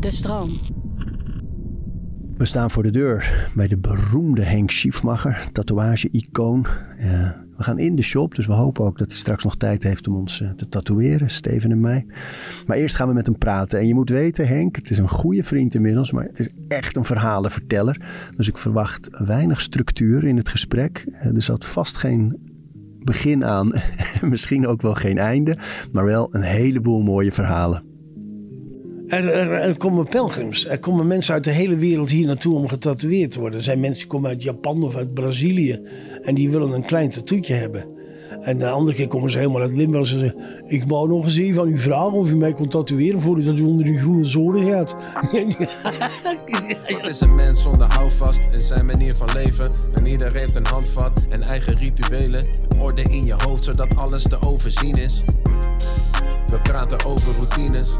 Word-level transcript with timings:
De 0.00 0.10
stroom. 0.10 0.50
We 2.36 2.44
staan 2.44 2.70
voor 2.70 2.82
de 2.82 2.90
deur 2.90 3.50
bij 3.54 3.68
de 3.68 3.78
beroemde 3.78 4.42
Henk 4.42 4.70
Schiefmacher, 4.70 5.48
tatoeage-icoon. 5.52 6.66
Uh, 6.98 7.30
we 7.56 7.62
gaan 7.62 7.78
in 7.78 7.94
de 7.94 8.02
shop, 8.02 8.34
dus 8.34 8.46
we 8.46 8.52
hopen 8.52 8.84
ook 8.84 8.98
dat 8.98 9.10
hij 9.10 9.18
straks 9.18 9.44
nog 9.44 9.56
tijd 9.56 9.82
heeft 9.82 10.08
om 10.08 10.16
ons 10.16 10.40
uh, 10.40 10.50
te 10.50 10.68
tatoeëren, 10.68 11.30
Steven 11.30 11.70
en 11.70 11.80
mij. 11.80 12.06
Maar 12.66 12.76
eerst 12.76 12.96
gaan 12.96 13.08
we 13.08 13.14
met 13.14 13.26
hem 13.26 13.38
praten. 13.38 13.78
En 13.78 13.86
je 13.86 13.94
moet 13.94 14.10
weten, 14.10 14.46
Henk, 14.46 14.76
het 14.76 14.90
is 14.90 14.98
een 14.98 15.08
goede 15.08 15.42
vriend 15.42 15.74
inmiddels, 15.74 16.12
maar 16.12 16.24
het 16.24 16.38
is 16.38 16.48
echt 16.68 16.96
een 16.96 17.04
verhalenverteller. 17.04 18.00
Dus 18.36 18.48
ik 18.48 18.56
verwacht 18.56 19.08
weinig 19.10 19.60
structuur 19.60 20.24
in 20.24 20.36
het 20.36 20.48
gesprek. 20.48 21.04
Uh, 21.08 21.24
er 21.24 21.42
zat 21.42 21.66
vast 21.66 21.96
geen 21.96 22.50
begin 22.98 23.44
aan, 23.44 23.72
misschien 24.22 24.66
ook 24.66 24.82
wel 24.82 24.94
geen 24.94 25.18
einde, 25.18 25.56
maar 25.92 26.04
wel 26.04 26.34
een 26.34 26.42
heleboel 26.42 27.00
mooie 27.00 27.32
verhalen. 27.32 27.91
Er, 29.12 29.28
er, 29.28 29.52
er, 29.52 29.76
komen 29.76 30.08
pelgrims. 30.08 30.68
Er 30.68 30.78
komen 30.78 31.06
mensen 31.06 31.34
uit 31.34 31.44
de 31.44 31.50
hele 31.50 31.76
wereld 31.76 32.10
hier 32.10 32.26
naartoe 32.26 32.56
om 32.56 32.68
getatoeëerd 32.68 33.30
te 33.30 33.40
worden. 33.40 33.58
Er 33.58 33.64
zijn 33.64 33.80
mensen 33.80 34.00
die 34.00 34.08
komen 34.10 34.30
uit 34.30 34.42
Japan 34.42 34.82
of 34.82 34.96
uit 34.96 35.14
Brazilië. 35.14 35.80
En 36.22 36.34
die 36.34 36.50
willen 36.50 36.72
een 36.72 36.84
klein 36.84 37.10
tattoetje 37.10 37.54
hebben. 37.54 37.84
En 38.42 38.58
de 38.58 38.70
andere 38.70 38.96
keer 38.96 39.08
komen 39.08 39.30
ze 39.30 39.38
helemaal 39.38 39.60
uit 39.60 39.72
Limburg. 39.72 40.06
Ze 40.06 40.18
zeggen, 40.18 40.40
ik 40.66 40.84
wou 40.84 41.08
nog 41.08 41.24
eens 41.24 41.36
even 41.36 41.60
aan 41.60 41.68
u 41.68 41.78
vragen 41.78 42.12
of 42.12 42.30
u 42.30 42.36
mij 42.36 42.52
kon 42.52 42.68
tatoeëren 42.68 43.20
voordat 43.20 43.58
u 43.58 43.62
onder 43.62 43.84
die 43.84 43.98
groene 43.98 44.24
zoden 44.24 44.70
gaat. 44.70 44.96
Wat 46.88 47.06
is 47.06 47.20
een 47.20 47.34
mens 47.34 47.62
zonder 47.62 47.86
houvast 47.94 48.48
in 48.52 48.60
zijn 48.60 48.86
manier 48.86 49.14
van 49.14 49.28
leven? 49.34 49.70
En 49.94 50.06
ieder 50.06 50.32
heeft 50.32 50.56
een 50.56 50.66
handvat 50.66 51.22
en 51.28 51.42
eigen 51.42 51.74
rituelen. 51.74 52.46
Orde 52.78 53.02
in 53.02 53.24
je 53.24 53.34
hoofd 53.36 53.64
zodat 53.64 53.96
alles 53.96 54.22
te 54.22 54.40
overzien 54.40 54.96
is. 54.96 55.24
We 56.46 56.60
praten 56.62 57.04
over 57.04 57.34
routines. 57.34 57.98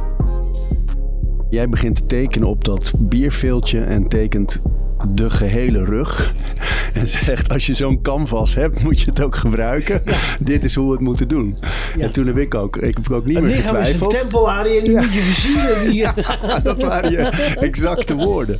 Jij 1.52 1.69
begint 1.69 1.97
te 1.97 2.06
tekenen 2.06 2.48
op 2.48 2.65
dat 2.65 2.92
bierveeltje 2.98 3.80
en 3.80 4.09
tekent 4.09 4.61
de 5.08 5.31
gehele 5.31 5.84
rug. 5.84 6.34
En 6.94 7.09
zegt, 7.09 7.48
als 7.53 7.67
je 7.67 7.75
zo'n 7.75 8.03
canvas 8.03 8.55
hebt, 8.55 8.83
moet 8.83 9.00
je 9.00 9.11
het 9.11 9.22
ook 9.22 9.36
gebruiken. 9.36 10.03
Dit 10.41 10.64
is 10.64 10.75
hoe 10.75 10.86
we 10.86 10.92
het 10.92 11.00
moeten 11.00 11.28
doen. 11.28 11.59
Ja. 11.97 12.05
En 12.05 12.12
toen 12.12 12.27
heb 12.27 12.36
ik 12.36 12.55
ook, 12.55 12.77
ik 12.77 12.97
heb 12.97 13.11
ook 13.11 13.25
niet 13.25 13.34
het 13.34 13.44
meer 13.44 13.56
getwijfeld. 13.56 14.12
Het 14.12 14.12
lichaam 14.12 14.17
is 14.17 14.22
een 14.22 14.31
tempel, 14.31 14.50
en 14.50 14.84
die 14.84 14.97
moet 14.97 15.14
je 15.14 15.20
versieren. 15.20 15.92
Ja, 16.03 16.59
dat 16.61 16.83
waren 16.83 17.11
je 17.11 17.19
exacte 17.61 18.14
woorden. 18.16 18.56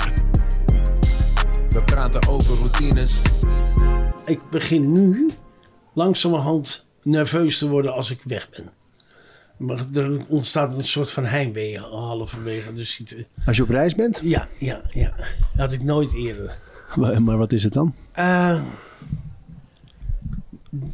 We 1.69 1.83
praten 1.85 2.29
over 2.29 2.59
routines. 2.59 3.23
Ik 4.25 4.41
begin 4.51 4.93
nu 4.93 5.31
langzamerhand 5.93 6.87
nerveus 7.03 7.59
te 7.59 7.69
worden 7.69 7.95
als 7.95 8.11
ik 8.11 8.21
weg 8.25 8.51
ben. 8.51 8.82
Maar 9.63 9.87
er 9.95 10.27
ontstaat 10.29 10.75
een 10.75 10.85
soort 10.85 11.11
van 11.11 11.25
heimwee 11.25 11.79
halverwege 11.79 12.75
de 12.75 12.85
situatie. 12.85 13.27
Als 13.47 13.57
je 13.57 13.63
op 13.63 13.69
reis 13.69 13.95
bent? 13.95 14.21
Ja, 14.23 14.49
ja, 14.59 14.83
ja. 14.89 15.15
Dat 15.17 15.27
had 15.55 15.73
ik 15.73 15.83
nooit 15.83 16.13
eerder. 16.13 16.59
Maar, 16.97 17.23
maar 17.23 17.37
wat 17.39 17.53
is 17.53 17.65
het 17.65 17.73
dan? 17.73 17.95
Uh, 18.19 18.63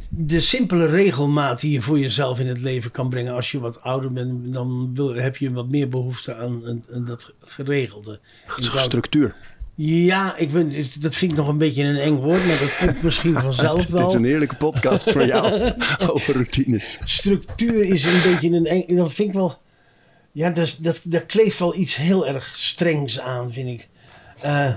de 0.09 0.39
simpele 0.39 0.85
regelmaat 0.85 1.59
die 1.59 1.71
je 1.71 1.81
voor 1.81 1.99
jezelf 1.99 2.39
in 2.39 2.47
het 2.47 2.61
leven 2.61 2.91
kan 2.91 3.09
brengen. 3.09 3.33
Als 3.33 3.51
je 3.51 3.59
wat 3.59 3.81
ouder 3.81 4.13
bent, 4.13 4.53
dan 4.53 4.95
wil, 4.95 5.13
heb 5.13 5.37
je 5.37 5.51
wat 5.51 5.69
meer 5.69 5.89
behoefte 5.89 6.35
aan, 6.35 6.83
aan, 6.93 7.05
dat 7.05 7.33
geregelde. 7.39 8.19
Structuur. 8.57 9.35
Ja, 9.81 10.37
ik 10.37 10.51
ben, 10.51 10.73
dat 10.99 11.15
vind 11.15 11.31
ik 11.31 11.37
nog 11.37 11.47
een 11.47 11.57
beetje 11.57 11.83
een 11.83 11.95
eng 11.95 12.15
woord, 12.15 12.45
maar 12.45 12.59
dat 12.59 12.77
komt 12.77 13.01
misschien 13.01 13.39
vanzelf 13.49 13.87
wel. 13.87 13.99
Het 13.99 14.09
is 14.09 14.15
een 14.15 14.23
heerlijke 14.23 14.55
podcast 14.55 15.11
voor 15.11 15.25
jou 15.25 15.73
over 16.13 16.33
routines. 16.33 16.99
Structuur 17.03 17.83
is 17.83 18.03
een 18.03 18.31
beetje 18.31 18.49
een 18.49 18.65
eng. 18.65 18.95
Dat 18.95 19.13
vind 19.13 19.27
ik 19.27 19.33
wel. 19.33 19.57
Ja, 20.31 20.49
dat, 20.49 20.77
dat, 20.81 20.99
dat 21.03 21.25
kleeft 21.25 21.59
wel 21.59 21.75
iets 21.75 21.95
heel 21.95 22.27
erg 22.27 22.53
strengs 22.55 23.19
aan, 23.19 23.53
vind 23.53 23.67
ik. 23.67 23.87
Uh, 24.45 24.73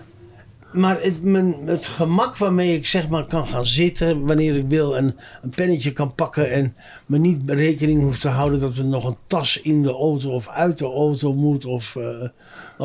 maar 0.72 1.02
het, 1.02 1.22
mijn, 1.22 1.54
het 1.66 1.86
gemak 1.86 2.36
waarmee 2.36 2.76
ik 2.76 2.86
zeg 2.86 3.08
maar 3.08 3.26
kan 3.26 3.46
gaan 3.46 3.66
zitten 3.66 4.26
wanneer 4.26 4.56
ik 4.56 4.68
wil 4.68 4.96
en 4.96 5.16
een 5.42 5.50
pennetje 5.50 5.92
kan 5.92 6.14
pakken 6.14 6.52
en 6.52 6.76
me 7.06 7.18
niet 7.18 7.50
rekening 7.50 8.00
hoef 8.00 8.18
te 8.18 8.28
houden 8.28 8.60
dat 8.60 8.76
er 8.76 8.84
nog 8.84 9.04
een 9.04 9.16
tas 9.26 9.60
in 9.60 9.82
de 9.82 9.92
auto 9.92 10.30
of 10.30 10.48
uit 10.48 10.78
de 10.78 10.84
auto 10.84 11.34
moet. 11.34 11.64
Of, 11.64 11.94
uh, 11.94 12.28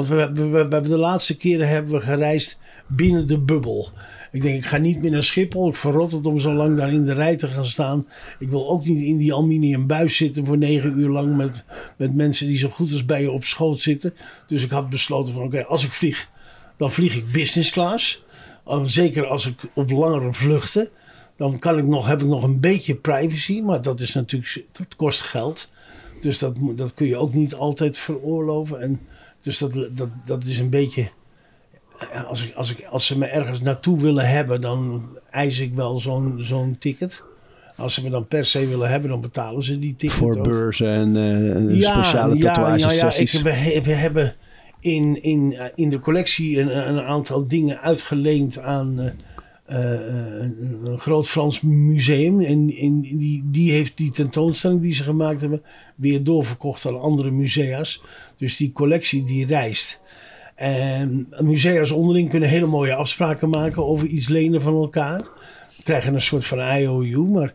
want 0.05 0.37
we, 0.37 0.67
we, 0.69 0.81
de 0.81 0.97
laatste 0.97 1.37
keren 1.37 1.67
hebben 1.67 1.91
we 1.93 2.01
gereisd 2.01 2.59
binnen 2.87 3.27
de 3.27 3.39
bubbel. 3.39 3.89
Ik 4.31 4.41
denk, 4.41 4.55
ik 4.55 4.65
ga 4.65 4.77
niet 4.77 5.01
meer 5.01 5.11
naar 5.11 5.23
Schiphol. 5.23 5.67
Ik 5.67 5.75
verrot 5.75 6.11
het 6.11 6.25
om 6.25 6.39
zo 6.39 6.53
lang 6.53 6.77
daar 6.77 6.93
in 6.93 7.05
de 7.05 7.13
rij 7.13 7.35
te 7.35 7.47
gaan 7.47 7.65
staan. 7.65 8.07
Ik 8.39 8.49
wil 8.49 8.69
ook 8.69 8.85
niet 8.85 9.03
in 9.03 9.17
die 9.17 9.33
aluminium 9.33 9.87
buis 9.87 10.15
zitten 10.15 10.45
voor 10.45 10.57
negen 10.57 10.99
uur 10.99 11.09
lang 11.09 11.35
met, 11.35 11.63
met 11.95 12.15
mensen 12.15 12.47
die 12.47 12.57
zo 12.57 12.69
goed 12.69 12.91
als 12.91 13.05
bij 13.05 13.21
je 13.21 13.31
op 13.31 13.43
schoot 13.43 13.79
zitten. 13.79 14.13
Dus 14.47 14.63
ik 14.63 14.71
had 14.71 14.89
besloten 14.89 15.33
van 15.33 15.43
oké, 15.43 15.65
als 15.65 15.83
ik 15.83 15.91
vlieg 15.91 16.29
dan 16.77 16.91
vlieg 16.91 17.15
ik 17.15 17.31
business 17.31 17.71
class. 17.71 18.23
Zeker 18.83 19.25
als 19.25 19.45
ik 19.45 19.69
op 19.73 19.89
langere 19.89 20.33
vluchten. 20.33 20.89
Dan 21.37 21.59
kan 21.59 21.77
ik 21.77 21.85
nog, 21.85 22.07
heb 22.07 22.21
ik 22.21 22.27
nog 22.27 22.43
een 22.43 22.59
beetje 22.59 22.95
privacy. 22.95 23.61
Maar 23.61 23.81
dat 23.81 23.99
is 23.99 24.13
natuurlijk, 24.13 24.65
dat 24.71 24.95
kost 24.95 25.21
geld. 25.21 25.69
Dus 26.21 26.39
dat, 26.39 26.55
dat 26.75 26.93
kun 26.93 27.07
je 27.07 27.17
ook 27.17 27.33
niet 27.33 27.53
altijd 27.53 27.97
veroorloven. 27.97 28.81
En 28.81 28.99
dus 29.47 29.57
dat, 29.57 29.89
dat, 29.91 30.09
dat 30.25 30.45
is 30.45 30.59
een 30.59 30.69
beetje. 30.69 31.09
Als, 32.27 32.43
ik, 32.43 32.53
als, 32.55 32.71
ik, 32.71 32.85
als 32.85 33.05
ze 33.05 33.17
me 33.17 33.25
ergens 33.25 33.61
naartoe 33.61 34.01
willen 34.01 34.29
hebben, 34.29 34.61
dan 34.61 35.07
eis 35.29 35.59
ik 35.59 35.73
wel 35.73 35.99
zo'n 35.99 36.37
zo'n 36.41 36.75
ticket. 36.79 37.23
Als 37.75 37.93
ze 37.93 38.03
me 38.03 38.09
dan 38.09 38.27
per 38.27 38.45
se 38.45 38.67
willen 38.67 38.89
hebben, 38.89 39.09
dan 39.09 39.21
betalen 39.21 39.63
ze 39.63 39.79
die 39.79 39.95
ticket. 39.95 40.17
Voor 40.17 40.41
beurzen 40.41 40.87
en 40.87 41.15
uh, 41.15 41.79
ja, 41.79 41.93
speciale 41.93 42.37
tatoeage 42.37 42.79
ja, 42.79 42.91
ja, 42.91 43.15
ik, 43.17 43.31
we, 43.31 43.81
we 43.83 43.93
hebben 43.93 44.35
in, 44.79 45.23
in, 45.23 45.53
eh, 45.53 45.65
in 45.75 45.89
de 45.89 45.99
collectie 45.99 46.59
een, 46.59 46.89
een 46.89 47.01
aantal 47.01 47.47
dingen 47.47 47.81
uitgeleend 47.81 48.59
aan 48.59 48.99
uh, 48.99 49.05
een, 49.67 50.85
een, 50.85 50.99
groot 50.99 51.27
Frans 51.27 51.61
museum. 51.61 52.41
En, 52.41 52.73
en 52.79 53.01
die, 53.01 53.43
die 53.45 53.71
heeft 53.71 53.97
die 53.97 54.11
tentoonstelling 54.11 54.81
die 54.81 54.93
ze 54.93 55.03
gemaakt 55.03 55.41
hebben 55.41 55.63
weer 55.95 56.23
doorverkocht 56.23 56.85
aan 56.85 56.99
andere 56.99 57.31
musea's. 57.31 58.03
Dus 58.37 58.57
die 58.57 58.71
collectie 58.71 59.23
die 59.23 59.45
reist. 59.45 60.01
En 60.55 61.27
musea's 61.39 61.91
onderling 61.91 62.29
kunnen 62.29 62.49
hele 62.49 62.65
mooie 62.65 62.95
afspraken 62.95 63.49
maken 63.49 63.85
over 63.85 64.07
iets 64.07 64.27
lenen 64.27 64.61
van 64.61 64.75
elkaar. 64.75 65.21
Krijgen 65.83 66.13
een 66.13 66.21
soort 66.21 66.45
van 66.45 66.59
IOU, 66.59 67.23
maar 67.23 67.53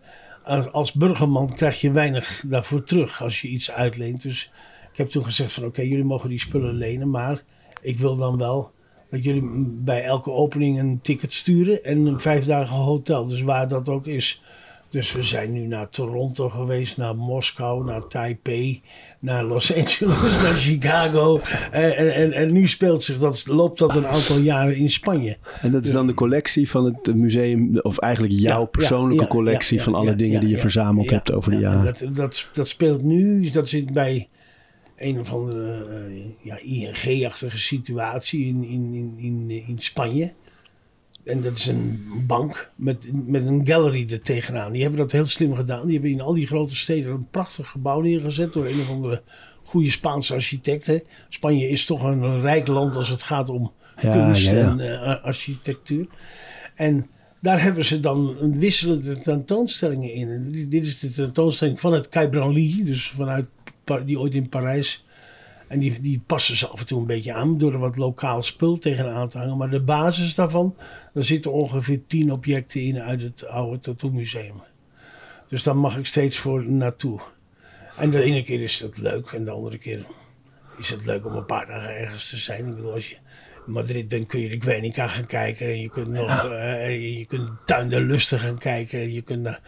als 0.72 0.92
burgerman 0.92 1.54
krijg 1.54 1.80
je 1.80 1.92
weinig 1.92 2.44
daarvoor 2.46 2.82
terug 2.82 3.22
als 3.22 3.40
je 3.40 3.48
iets 3.48 3.70
uitleent. 3.70 4.22
Dus 4.22 4.52
ik 4.92 4.98
heb 4.98 5.08
toen 5.08 5.24
gezegd 5.24 5.52
van 5.52 5.64
oké, 5.64 5.82
jullie 5.82 6.04
mogen 6.04 6.28
die 6.28 6.40
spullen 6.40 6.74
lenen, 6.74 7.10
maar 7.10 7.42
ik 7.80 7.98
wil 7.98 8.16
dan 8.16 8.38
wel 8.38 8.70
dat 9.12 9.24
jullie 9.24 9.66
bij 9.68 10.02
elke 10.02 10.30
opening 10.30 10.78
een 10.78 11.00
ticket 11.02 11.32
sturen 11.32 11.84
en 11.84 12.06
een 12.06 12.20
vijf 12.20 12.44
dagen 12.44 12.76
hotel. 12.76 13.26
Dus 13.26 13.42
waar 13.42 13.68
dat 13.68 13.88
ook 13.88 14.06
is. 14.06 14.42
Dus 14.90 15.12
we 15.12 15.22
zijn 15.22 15.52
nu 15.52 15.66
naar 15.66 15.88
Toronto 15.88 16.48
geweest, 16.48 16.96
naar 16.96 17.16
Moskou, 17.16 17.84
naar 17.84 18.06
Taipei, 18.06 18.82
naar 19.18 19.44
Los 19.44 19.74
Angeles, 19.76 20.36
naar 20.36 20.54
Chicago. 20.54 21.40
En, 21.70 22.14
en, 22.14 22.32
en 22.32 22.52
nu 22.52 22.68
speelt 22.68 23.02
zich 23.02 23.18
dat, 23.18 23.46
loopt 23.46 23.78
dat 23.78 23.94
een 23.94 24.06
aantal 24.06 24.36
jaren 24.36 24.76
in 24.76 24.90
Spanje. 24.90 25.36
En 25.60 25.70
dat 25.70 25.84
is 25.84 25.92
dan 25.92 26.06
de 26.06 26.14
collectie 26.14 26.70
van 26.70 26.84
het 26.84 27.14
museum, 27.14 27.78
of 27.78 27.98
eigenlijk 27.98 28.34
jouw 28.34 28.64
persoonlijke 28.64 29.26
collectie 29.26 29.82
van 29.82 29.94
alle 29.94 30.16
dingen 30.16 30.40
die 30.40 30.48
je 30.48 30.58
verzameld 30.58 31.10
hebt 31.10 31.32
over 31.32 31.50
de 31.50 31.58
jaren. 31.58 31.84
Dat, 31.84 32.16
dat, 32.16 32.48
dat 32.52 32.68
speelt 32.68 33.02
nu, 33.02 33.50
dat 33.50 33.68
zit 33.68 33.92
bij 33.92 34.28
een 35.02 35.20
of 35.20 35.32
andere 35.32 35.86
uh, 36.08 36.24
ja, 36.42 36.58
ING-achtige 36.58 37.58
situatie 37.58 38.46
in, 38.46 38.64
in, 38.64 38.94
in, 38.94 39.14
in, 39.18 39.64
in 39.66 39.76
Spanje. 39.78 40.32
En 41.24 41.42
dat 41.42 41.56
is 41.56 41.66
een 41.66 42.06
bank 42.26 42.70
met, 42.76 43.26
met 43.28 43.46
een 43.46 43.66
gallery 43.66 44.06
er 44.10 44.20
tegenaan. 44.20 44.72
Die 44.72 44.82
hebben 44.82 45.00
dat 45.00 45.12
heel 45.12 45.26
slim 45.26 45.54
gedaan. 45.54 45.84
Die 45.84 45.92
hebben 45.92 46.10
in 46.10 46.20
al 46.20 46.34
die 46.34 46.46
grote 46.46 46.76
steden 46.76 47.12
een 47.12 47.28
prachtig 47.30 47.68
gebouw 47.68 48.00
neergezet 48.00 48.52
door 48.52 48.66
een 48.66 48.80
of 48.80 48.90
andere 48.90 49.22
goede 49.64 49.90
Spaanse 49.90 50.34
architect. 50.34 50.86
Hè. 50.86 50.98
Spanje 51.28 51.69
is 51.69 51.86
toch 51.86 52.04
een, 52.04 52.40
rijk 52.40 52.66
land 52.66 52.96
als 52.96 53.08
het 53.08 53.22
gaat 53.22 53.49
om 53.49 53.72
kunst 54.00 54.49
en 54.49 54.78
uh, 54.78 55.25
architectuur. 55.25 56.06
En 56.75 57.06
daar 57.40 57.62
hebben 57.62 57.84
ze 57.84 58.00
dan 58.00 58.37
een 58.40 58.58
wisselende 58.58 59.19
tentoonstellingen 59.19 60.12
in. 60.12 60.28
En 60.28 60.69
dit 60.69 60.87
is 60.87 60.99
de 60.99 61.10
tentoonstelling 61.10 61.81
van 61.81 61.93
het 61.93 62.31
Branly, 62.31 62.82
dus 62.84 63.08
vanuit 63.08 63.46
die 64.05 64.20
ooit 64.20 64.34
in 64.34 64.49
Parijs. 64.49 65.05
En 65.67 65.79
die, 65.79 66.00
die 66.00 66.23
passen 66.26 66.56
ze 66.56 66.67
af 66.67 66.81
en 66.81 66.87
toe 66.87 67.00
een 67.00 67.06
beetje 67.06 67.32
aan 67.32 67.58
door 67.58 67.73
er 67.73 67.79
wat 67.79 67.96
lokaal 67.96 68.43
spul 68.43 68.79
tegenaan 68.79 69.29
te 69.29 69.38
hangen. 69.38 69.56
Maar 69.56 69.70
de 69.70 69.81
basis 69.81 70.34
daarvan, 70.34 70.76
daar 71.14 71.25
zitten 71.25 71.52
ongeveer 71.52 72.00
tien 72.06 72.32
objecten 72.32 72.81
in 72.81 73.00
uit 73.00 73.23
het 73.23 73.46
oude 73.46 73.79
Tattoo 73.79 74.11
Museum. 74.11 74.62
Dus 75.49 75.62
daar 75.62 75.76
mag 75.76 75.99
ik 75.99 76.06
steeds 76.06 76.38
voor 76.38 76.64
naartoe. 76.67 77.20
En 77.96 78.11
de 78.11 78.23
ene 78.23 78.43
keer 78.43 78.61
is 78.61 78.79
dat 78.79 78.99
leuk 78.99 79.32
en 79.32 79.44
de 79.44 79.50
andere 79.50 79.79
keer 79.79 80.06
is 80.78 80.90
het 80.90 81.06
leuk 81.06 81.26
om 81.26 81.32
een 81.32 81.46
paar 81.46 81.67
dagen 81.67 81.96
ergens 81.96 82.28
te 82.28 82.38
zijn. 82.38 82.67
Ik 82.67 82.75
bedoel, 82.75 82.93
als 82.93 83.08
je 83.08 83.17
in 83.67 83.73
Madrid 83.73 84.08
bent 84.08 84.26
kun 84.26 84.40
je 84.40 84.49
de 84.49 84.61
Guernica 84.61 85.08
gaan 85.08 85.26
kijken. 85.26 85.81
Je 85.81 85.90
kunt 85.90 86.08
nog, 86.08 86.44
uh, 86.44 87.19
je 87.19 87.25
kunt 87.25 87.50
Tuin 87.67 87.88
de 87.88 88.00
Lusten 88.00 88.38
gaan 88.38 88.58
kijken. 88.58 89.12
Je 89.12 89.23
kunt 89.23 89.43
naar 89.43 89.61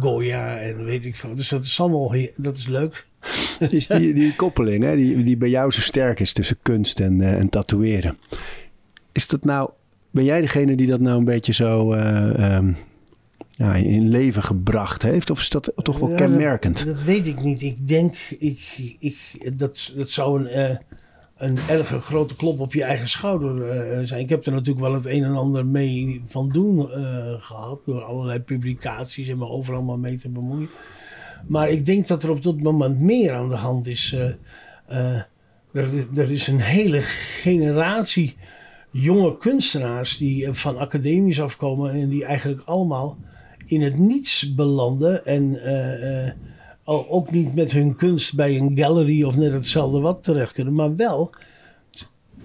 Goya 0.00 0.58
en 0.58 0.84
weet 0.84 1.04
ik 1.04 1.16
veel. 1.16 1.34
Dus 1.34 1.48
dat 1.48 1.64
is 1.64 1.80
allemaal, 1.80 2.14
dat 2.36 2.56
is 2.56 2.66
leuk. 2.66 3.06
is 3.70 3.86
die, 3.86 4.14
die 4.14 4.34
koppeling 4.36 4.84
hè, 4.84 4.96
die, 4.96 5.22
die 5.22 5.36
bij 5.36 5.48
jou 5.48 5.70
zo 5.70 5.80
sterk 5.80 6.20
is 6.20 6.32
tussen 6.32 6.56
kunst 6.62 7.00
en, 7.00 7.20
uh, 7.20 7.32
en 7.32 7.48
tatoeëren. 7.48 8.18
Is 9.12 9.28
dat 9.28 9.44
nou, 9.44 9.70
ben 10.10 10.24
jij 10.24 10.40
degene 10.40 10.76
die 10.76 10.86
dat 10.86 11.00
nou 11.00 11.18
een 11.18 11.24
beetje 11.24 11.52
zo 11.52 11.94
uh, 11.94 12.56
um, 12.56 12.76
ja, 13.50 13.74
in 13.74 14.08
leven 14.08 14.42
gebracht 14.42 15.02
heeft? 15.02 15.30
Of 15.30 15.40
is 15.40 15.50
dat 15.50 15.72
toch 15.76 15.98
wel 15.98 16.10
Ja, 16.10 16.16
kenmerkend? 16.16 16.84
Dat, 16.84 16.96
dat 16.96 17.02
weet 17.02 17.26
ik 17.26 17.42
niet. 17.42 17.62
Ik 17.62 17.88
denk, 17.88 18.16
ik, 18.38 18.74
ik, 18.98 19.18
dat, 19.54 19.92
dat 19.96 20.08
zou 20.08 20.40
een, 20.40 20.46
eh, 20.46 20.76
een 21.36 21.58
erge 21.68 22.00
grote 22.00 22.36
klop 22.36 22.60
op 22.60 22.72
je 22.72 22.82
eigen 22.82 23.08
schouder 23.08 23.68
eh, 23.68 24.06
zijn. 24.06 24.20
Ik 24.20 24.28
heb 24.28 24.46
er 24.46 24.52
natuurlijk 24.52 24.86
wel 24.86 24.94
het 24.94 25.06
een 25.06 25.24
en 25.24 25.34
ander 25.34 25.66
mee 25.66 26.22
van 26.26 26.48
doen 26.48 26.90
eh, 26.90 27.34
gehad. 27.38 27.80
Door 27.86 28.02
allerlei 28.02 28.40
publicaties 28.40 29.28
en 29.28 29.38
me 29.38 29.48
overal 29.48 29.82
maar 29.82 29.98
mee 29.98 30.18
te 30.18 30.28
bemoeien. 30.28 30.68
Maar 31.46 31.70
ik 31.70 31.86
denk 31.86 32.06
dat 32.06 32.22
er 32.22 32.30
op 32.30 32.42
dat 32.42 32.60
moment 32.60 33.00
meer 33.00 33.32
aan 33.32 33.48
de 33.48 33.54
hand 33.54 33.86
is. 33.86 34.16
eh, 34.86 35.14
er, 35.72 36.06
er 36.14 36.30
is 36.30 36.46
een 36.46 36.60
hele 36.60 37.00
generatie 37.40 38.36
jonge 38.90 39.38
kunstenaars 39.38 40.16
die 40.16 40.52
van 40.52 40.78
academies 40.78 41.40
afkomen 41.40 41.92
en 41.92 42.08
die 42.08 42.24
eigenlijk 42.24 42.62
allemaal 42.64 43.18
in 43.66 43.82
het 43.82 43.98
niets 43.98 44.54
belanden 44.54 45.26
en 45.26 45.58
al- 46.86 47.10
ook 47.10 47.30
niet 47.30 47.54
met 47.54 47.72
hun 47.72 47.96
kunst 47.96 48.34
bij 48.34 48.56
een 48.56 48.78
gallery 48.78 49.22
of 49.22 49.36
net 49.36 49.52
hetzelfde 49.52 50.00
wat 50.00 50.22
terecht 50.22 50.52
kunnen, 50.52 50.74
maar 50.74 50.96
wel 50.96 51.30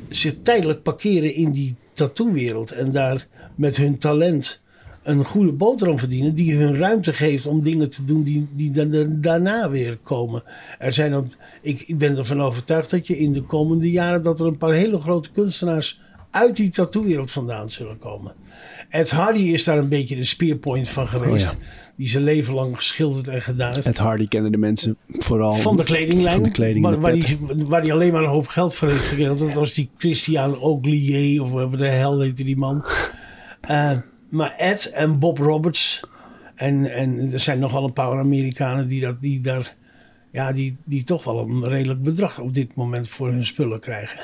zich 0.09 0.35
tijdelijk 0.41 0.83
parkeren 0.83 1.33
in 1.33 1.51
die 1.51 1.75
tattoo-wereld 1.93 2.71
en 2.71 2.91
daar 2.91 3.27
met 3.55 3.77
hun 3.77 3.97
talent 3.97 4.61
een 5.03 5.25
goede 5.25 5.51
boterham 5.51 5.99
verdienen 5.99 6.35
die 6.35 6.55
hun 6.55 6.75
ruimte 6.75 7.13
geeft 7.13 7.45
om 7.45 7.63
dingen 7.63 7.89
te 7.89 8.05
doen 8.05 8.23
die, 8.23 8.47
die 8.51 8.71
daarna 9.19 9.69
weer 9.69 9.97
komen. 9.97 10.43
Er 10.79 10.93
zijn 10.93 11.31
ik, 11.61 11.81
ik 11.81 11.97
ben 11.97 12.17
ervan 12.17 12.41
overtuigd 12.41 12.89
dat 12.89 13.07
je 13.07 13.17
in 13.17 13.31
de 13.31 13.41
komende 13.41 13.91
jaren 13.91 14.23
dat 14.23 14.39
er 14.39 14.45
een 14.45 14.57
paar 14.57 14.73
hele 14.73 14.99
grote 14.99 15.31
kunstenaars 15.31 16.01
uit 16.31 16.55
die 16.55 16.69
tattoo-wereld 16.69 17.31
vandaan 17.31 17.69
zullen 17.69 17.97
komen. 17.97 18.33
Ed 18.89 19.11
Hardy 19.11 19.41
is 19.41 19.63
daar 19.63 19.77
een 19.77 19.89
beetje 19.89 20.15
de 20.15 20.25
spearpoint 20.25 20.89
van 20.89 21.07
geweest. 21.07 21.51
Oh 21.51 21.59
Die 21.95 22.09
zijn 22.09 22.23
leven 22.23 22.53
lang 22.53 22.75
geschilderd 22.75 23.27
en 23.27 23.41
gedaan 23.41 23.73
heeft. 23.73 23.85
Ed 23.85 23.97
Hardy 23.97 24.27
kennen 24.27 24.51
de 24.51 24.57
mensen 24.57 24.97
vooral 25.09 25.53
Van 25.53 25.75
de 25.75 25.83
kledinglijn. 25.83 26.33
Van 26.33 26.43
de 26.43 26.51
kleding, 26.51 26.85
waar, 26.85 26.99
waar, 26.99 27.13
die, 27.13 27.37
waar 27.67 27.81
die 27.81 27.93
alleen 27.93 28.11
maar 28.11 28.23
een 28.23 28.29
hoop 28.29 28.47
geld 28.47 28.75
voor 28.75 28.87
heeft 28.87 29.07
gekregen. 29.07 29.37
Dat 29.37 29.53
was 29.53 29.73
die 29.73 29.89
Christian 29.97 30.59
Oglier 30.59 31.43
of 31.43 31.51
wat 31.51 31.71
de 31.71 31.87
hel 31.87 32.19
heette 32.19 32.43
die 32.43 32.57
man. 32.57 32.85
Eh, 33.61 33.91
maar 34.29 34.55
Ed 34.57 34.91
en 34.91 35.19
Bob 35.19 35.37
Roberts. 35.37 35.99
En, 36.55 36.93
en 36.93 37.29
er 37.33 37.39
zijn 37.39 37.59
nogal 37.59 37.83
een 37.83 37.93
paar 37.93 38.19
Amerikanen 38.19 38.87
die, 38.87 39.01
dat, 39.01 39.21
die 39.21 39.41
daar... 39.41 39.75
Ja, 40.31 40.51
die, 40.51 40.77
die 40.85 41.03
toch 41.03 41.23
wel 41.23 41.39
een 41.39 41.65
redelijk 41.65 42.03
bedrag 42.03 42.39
op 42.39 42.53
dit 42.53 42.75
moment 42.75 43.09
voor 43.09 43.27
hun 43.27 43.45
spullen 43.45 43.79
krijgen. 43.79 44.19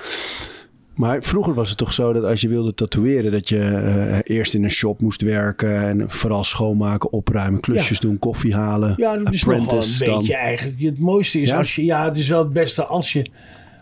Maar 0.97 1.23
vroeger 1.23 1.53
was 1.53 1.69
het 1.69 1.77
toch 1.77 1.93
zo 1.93 2.13
dat 2.13 2.23
als 2.23 2.41
je 2.41 2.47
wilde 2.47 2.73
tatoeëren, 2.73 3.31
dat 3.31 3.49
je 3.49 3.59
eh, 3.59 4.35
eerst 4.35 4.53
in 4.53 4.63
een 4.63 4.69
shop 4.69 5.01
moest 5.01 5.21
werken 5.21 5.81
en 5.81 6.09
vooral 6.09 6.43
schoonmaken, 6.43 7.11
opruimen, 7.11 7.59
klusjes 7.59 7.99
doen, 7.99 8.19
koffie 8.19 8.55
halen. 8.55 8.93
Ja, 8.97 9.17
dat 9.17 9.33
is 9.33 9.43
nog 9.43 9.53
wel 9.65 9.81
een 9.81 9.97
dan. 9.99 10.17
beetje 10.17 10.35
eigenlijk. 10.35 10.79
Het 10.79 10.99
mooiste 10.99 11.41
is 11.41 11.47
Ja? 11.47 11.57
als 11.57 11.75
je... 11.75 11.85
Ja, 11.85 12.05
het 12.05 12.17
is 12.17 12.27
wel 12.27 12.39
het 12.39 12.53
beste 12.53 12.85
als 12.85 13.13
je 13.13 13.29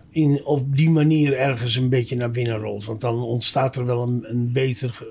in, 0.09 0.41
op 0.45 0.75
die 0.75 0.89
manier 0.89 1.37
ergens 1.37 1.75
een 1.75 1.89
beetje 1.89 2.15
naar 2.15 2.31
binnen 2.31 2.57
rolt. 2.57 2.85
Want 2.85 3.01
dan 3.01 3.15
ontstaat 3.15 3.75
er 3.75 3.85
wel 3.85 4.01
een, 4.01 4.25
een 4.27 4.51
beter... 4.51 5.07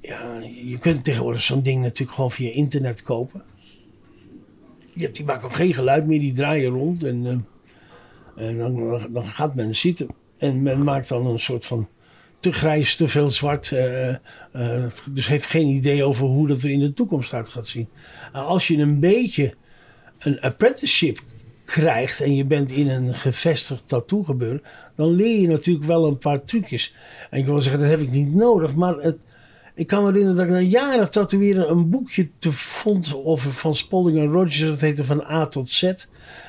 ja, 0.00 0.40
je 0.64 0.78
kunt 0.78 1.04
tegenwoordig 1.04 1.42
zo'n 1.42 1.62
ding 1.62 1.82
natuurlijk 1.82 2.14
gewoon 2.16 2.30
via 2.30 2.52
internet 2.52 3.02
kopen. 3.02 3.42
Je 4.92 5.02
hebt, 5.02 5.16
die 5.16 5.24
maken 5.24 5.44
ook 5.48 5.56
geen 5.56 5.74
geluid 5.74 6.06
meer, 6.06 6.20
die 6.20 6.32
draaien 6.32 6.70
rond. 6.70 7.04
En, 7.04 7.26
eh, 8.36 8.48
en 8.48 8.58
dan, 8.58 9.00
dan 9.12 9.24
gaat 9.24 9.54
men 9.54 9.76
zitten. 9.76 10.08
En 10.38 10.62
men 10.62 10.82
maakt 10.82 11.08
dan 11.08 11.26
een 11.26 11.40
soort 11.40 11.66
van 11.66 11.88
te 12.40 12.52
grijs, 12.52 12.96
te 12.96 13.08
veel 13.08 13.30
zwart. 13.30 13.72
eh, 13.72 14.08
eh, 14.08 14.18
dus 15.10 15.26
heeft 15.26 15.46
geen 15.46 15.66
idee 15.66 16.04
over 16.04 16.26
hoe 16.26 16.48
dat 16.48 16.62
er 16.62 16.70
in 16.70 16.80
de 16.80 16.92
toekomst 16.92 17.32
uit 17.32 17.48
gaat 17.48 17.66
zien. 17.66 17.88
Nou, 18.32 18.46
als 18.46 18.66
je 18.66 18.76
een 18.76 19.00
beetje 19.00 19.54
een 20.18 20.40
apprenticeship 20.40 21.20
krijgt 21.64 22.20
en 22.20 22.34
je 22.34 22.44
bent 22.44 22.70
in 22.70 22.88
een 22.88 23.14
gevestigd 23.14 23.88
tattoo 23.88 24.22
gebeuren, 24.22 24.62
dan 24.96 25.10
leer 25.10 25.40
je 25.40 25.48
natuurlijk 25.48 25.86
wel 25.86 26.06
een 26.06 26.18
paar 26.18 26.44
trucjes. 26.44 26.94
En 27.30 27.38
ik 27.38 27.44
wil 27.44 27.60
zeggen, 27.60 27.80
dat 27.80 27.90
heb 27.90 28.00
ik 28.00 28.10
niet 28.10 28.34
nodig, 28.34 28.74
maar 28.74 28.94
het, 28.94 29.16
ik 29.74 29.86
kan 29.86 30.02
me 30.02 30.08
herinneren 30.08 30.36
dat 30.36 30.46
ik 30.46 30.52
na 30.52 30.78
jaren 30.78 31.10
tatoeëren 31.10 31.70
een 31.70 31.90
boekje 31.90 32.30
te 32.38 32.52
vond 32.52 33.24
over 33.24 33.52
van 33.52 33.74
Spalding 33.74 34.18
en 34.18 34.30
Rogers, 34.30 34.60
dat 34.60 34.80
heette 34.80 35.04
van 35.04 35.24
A 35.24 35.46
tot 35.46 35.70
Z. 35.70 35.92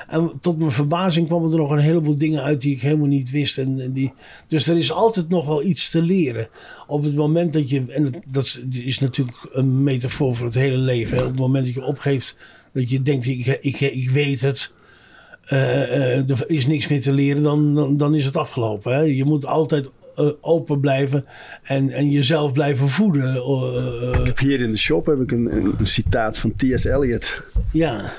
En 0.10 0.32
tot 0.42 0.58
mijn 0.58 0.72
verbazing 0.72 1.28
kwamen 1.28 1.52
er 1.52 1.58
nog 1.58 1.72
een 1.72 1.80
heleboel 1.80 2.18
dingen 2.18 2.44
uit 2.44 2.62
die 2.62 2.76
ik 2.76 2.82
helemaal 2.82 3.08
niet 3.08 3.32
wist. 3.32 3.58
En, 3.58 3.80
en 3.80 3.92
die, 3.94 4.14
dus 4.48 4.68
er 4.68 4.78
is 4.78 4.92
altijd 4.92 5.30
nog 5.30 5.46
wel 5.46 5.64
iets 5.64 5.90
te 5.90 6.02
leren. 6.02 6.48
Op 6.88 7.04
het 7.04 7.16
moment 7.16 7.54
dat 7.54 7.70
je, 7.70 7.84
en 7.88 8.04
dat- 8.04 8.22
dat 8.28 8.60
is 8.72 9.00
natuurlijk 9.00 9.38
een 9.50 9.84
metafoor 9.84 10.36
voor 10.36 10.46
het 10.46 10.56
hele 10.56 10.78
leven. 10.78 11.18
hè. 11.18 11.24
Op 11.24 11.30
het 11.30 11.40
moment 11.40 11.66
dat 11.66 11.74
je 11.74 11.84
opgeeft, 11.84 12.36
dat 12.74 12.90
je 12.90 13.02
denkt, 13.02 13.26
ik, 13.26 13.46
ik, 13.62 13.80
ik 13.80 14.10
weet 14.10 14.42
het. 14.42 14.74
eh, 15.44 15.84
eh, 16.18 16.30
er 16.30 16.44
is 16.50 16.68
niks 16.68 16.88
meer 16.88 17.02
te 17.02 17.12
leren, 17.12 17.44
dan, 17.44 17.76
dan, 17.76 17.98
dan 17.98 18.16
is 18.16 18.26
het 18.26 18.38
afgelopen. 18.38 18.94
Hè? 18.94 19.02
Je 19.02 19.26
moet 19.26 19.46
altijd 19.46 19.90
eh, 20.16 20.28
open 20.42 20.80
blijven 20.80 21.26
en, 21.64 21.90
en 21.90 22.10
jezelf 22.10 22.52
blijven 22.54 22.90
voeden. 22.90 23.36
Ik 24.20 24.26
heb 24.26 24.40
hier 24.40 24.62
in 24.62 24.72
de 24.72 24.78
shop 24.78 25.06
heb 25.06 25.20
ik 25.22 25.32
een, 25.32 25.56
een, 25.56 25.74
een 25.78 25.88
citaat 25.88 26.38
van 26.38 26.54
T.S. 26.56 26.84
Eliot 26.86 27.42
ja. 27.72 28.12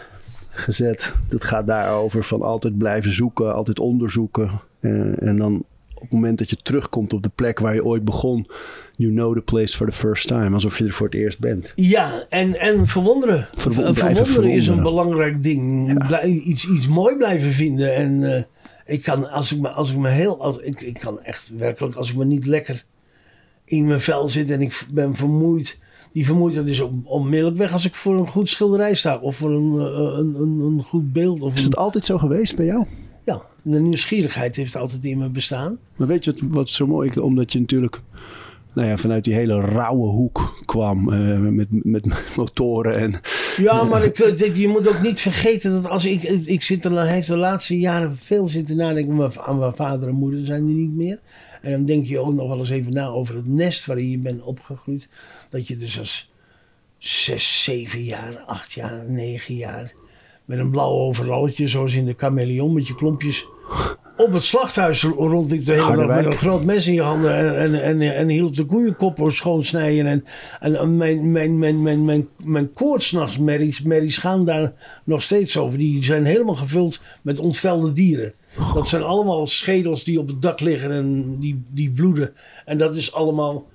Gezet. 0.60 1.14
Dat 1.28 1.44
gaat 1.44 1.66
daarover 1.66 2.24
van 2.24 2.42
altijd 2.42 2.78
blijven 2.78 3.12
zoeken, 3.12 3.54
altijd 3.54 3.78
onderzoeken. 3.80 4.50
Eh, 4.80 5.22
en 5.22 5.36
dan 5.38 5.64
op 5.94 6.00
het 6.00 6.10
moment 6.10 6.38
dat 6.38 6.50
je 6.50 6.56
terugkomt 6.56 7.12
op 7.12 7.22
de 7.22 7.30
plek 7.34 7.58
waar 7.58 7.74
je 7.74 7.84
ooit 7.84 8.04
begon, 8.04 8.46
you 8.96 9.12
know 9.12 9.34
the 9.34 9.40
place 9.40 9.76
for 9.76 9.86
the 9.86 9.92
first 9.92 10.26
time. 10.26 10.54
Alsof 10.54 10.78
je 10.78 10.84
er 10.84 10.92
voor 10.92 11.06
het 11.06 11.14
eerst 11.14 11.38
bent. 11.38 11.72
Ja, 11.74 12.24
en, 12.28 12.60
en 12.60 12.86
verwonderen. 12.86 13.48
Verwonderen 13.56 14.50
is 14.50 14.66
een 14.66 14.82
belangrijk 14.82 15.42
ding. 15.42 15.94
Blij- 16.06 16.26
iets, 16.28 16.68
iets 16.68 16.88
mooi 16.88 17.16
blijven 17.16 17.52
vinden. 17.52 17.94
En 17.94 18.36
eh, 18.36 18.42
ik 18.86 19.02
kan, 19.02 19.30
als 19.30 19.52
ik 19.52 19.60
me, 19.60 19.68
als 19.68 19.90
ik 19.90 19.96
me 19.96 20.08
heel, 20.08 20.40
als, 20.42 20.58
ik, 20.58 20.80
ik 20.80 20.98
kan 20.98 21.22
echt 21.22 21.50
werkelijk, 21.56 21.96
als 21.96 22.10
ik 22.10 22.16
me 22.16 22.24
niet 22.24 22.46
lekker 22.46 22.84
in 23.64 23.86
mijn 23.86 24.00
vel 24.00 24.28
zit 24.28 24.50
en 24.50 24.60
ik 24.60 24.86
ben 24.90 25.14
vermoeid. 25.14 25.78
Die 26.12 26.26
vermoeidheid 26.26 26.66
is 26.66 26.80
on- 26.80 27.02
onmiddellijk 27.06 27.56
weg 27.58 27.72
als 27.72 27.84
ik 27.84 27.94
voor 27.94 28.16
een 28.18 28.26
goed 28.28 28.48
schilderij 28.48 28.94
sta. 28.94 29.18
Of 29.18 29.36
voor 29.36 29.50
een, 29.54 29.78
eh, 29.78 30.18
een, 30.18 30.34
een, 30.34 30.60
een 30.60 30.82
goed 30.82 31.12
beeld. 31.12 31.40
Of 31.40 31.54
Is 31.54 31.62
dat 31.62 31.76
altijd 31.76 32.04
zo 32.04 32.18
geweest 32.18 32.56
bij 32.56 32.66
jou? 32.66 32.84
ja, 33.24 33.42
de 33.62 33.80
nieuwsgierigheid 33.80 34.56
heeft 34.56 34.76
altijd 34.76 35.04
in 35.04 35.18
me 35.18 35.28
bestaan. 35.28 35.78
Maar 35.96 36.06
weet 36.06 36.24
je 36.24 36.32
wat, 36.32 36.40
wat 36.50 36.68
zo 36.68 36.86
mooi 36.86 37.08
is? 37.10 37.18
Omdat 37.18 37.52
je 37.52 37.58
natuurlijk 37.60 38.00
nou 38.72 38.88
ja, 38.88 38.96
vanuit 38.96 39.24
die 39.24 39.34
hele 39.34 39.60
rauwe 39.60 40.06
hoek 40.06 40.54
kwam. 40.64 41.12
eh, 41.12 41.38
met, 41.38 41.66
met 41.70 42.06
motoren 42.36 42.96
en... 42.96 43.20
Ja, 43.56 43.84
maar 43.84 44.04
ik, 44.04 44.18
ik- 44.18 44.56
je 44.56 44.68
moet 44.68 44.88
ook 44.88 45.02
niet 45.02 45.20
vergeten 45.20 45.70
dat 45.82 45.88
als 45.90 46.04
ik, 46.04 46.22
ik, 46.22 46.62
zit 46.62 46.84
er, 46.84 47.00
heeft 47.06 47.26
de 47.28 47.36
laatste 47.36 47.78
jaren 47.78 48.16
veel 48.16 48.48
zitten 48.48 48.76
nadenken. 48.76 49.32
Aan 49.46 49.58
mijn 49.58 49.72
vader 49.72 50.08
en 50.08 50.14
moeder 50.14 50.44
zijn 50.44 50.66
die 50.66 50.76
niet 50.76 50.96
meer. 50.96 51.18
En 51.62 51.70
dan 51.72 51.84
denk 51.84 52.06
je 52.06 52.18
ook 52.18 52.34
nog 52.34 52.48
wel 52.48 52.58
eens 52.58 52.70
even 52.70 52.92
na 52.92 53.06
over 53.06 53.34
het 53.34 53.46
nest 53.46 53.86
waarin 53.86 54.10
je 54.10 54.18
bent 54.18 54.42
opgegroeid. 54.42 55.08
Dat 55.50 55.66
je 55.66 55.76
dus 55.76 55.98
als 55.98 56.30
zes, 56.98 57.62
zeven 57.62 58.02
jaar, 58.02 58.38
acht 58.46 58.72
jaar, 58.72 59.04
negen 59.10 59.54
jaar. 59.54 59.92
met 60.44 60.58
een 60.58 60.70
blauw 60.70 60.92
overalletje, 60.92 61.68
zoals 61.68 61.94
in 61.94 62.04
de 62.04 62.14
chameleon, 62.16 62.74
met 62.74 62.86
je 62.86 62.94
klompjes. 62.94 63.46
op 64.16 64.32
het 64.32 64.42
slachthuis 64.42 65.02
rondliep 65.02 65.66
de 65.66 65.72
hele 65.72 65.96
dag 65.96 66.16
met 66.16 66.24
een 66.24 66.32
groot 66.32 66.64
mes 66.64 66.86
in 66.86 66.94
je 66.94 67.02
handen. 67.02 67.56
en, 67.56 67.82
en, 67.82 68.00
en, 68.00 68.14
en 68.14 68.28
hielp 68.28 68.56
de 68.56 68.64
koeienkoppen 68.64 69.32
schoonsnijden. 69.32 70.06
En, 70.06 70.24
en 70.60 70.96
mijn, 70.96 71.32
mijn, 71.32 71.58
mijn, 71.58 71.82
mijn, 71.82 72.04
mijn, 72.04 72.28
mijn 72.44 72.72
koortsnachtsmerries 72.72 73.82
merries 73.82 74.18
gaan 74.18 74.44
daar 74.44 74.72
nog 75.04 75.22
steeds 75.22 75.56
over. 75.56 75.78
Die 75.78 76.04
zijn 76.04 76.24
helemaal 76.24 76.54
gevuld 76.54 77.00
met 77.22 77.38
ontvelde 77.38 77.92
dieren. 77.92 78.34
Dat 78.74 78.88
zijn 78.88 79.02
allemaal 79.02 79.46
schedels 79.46 80.04
die 80.04 80.18
op 80.18 80.28
het 80.28 80.42
dak 80.42 80.60
liggen 80.60 80.90
en 80.90 81.38
die, 81.38 81.62
die 81.68 81.90
bloeden. 81.90 82.34
En 82.64 82.78
dat 82.78 82.96
is 82.96 83.12
allemaal 83.12 83.66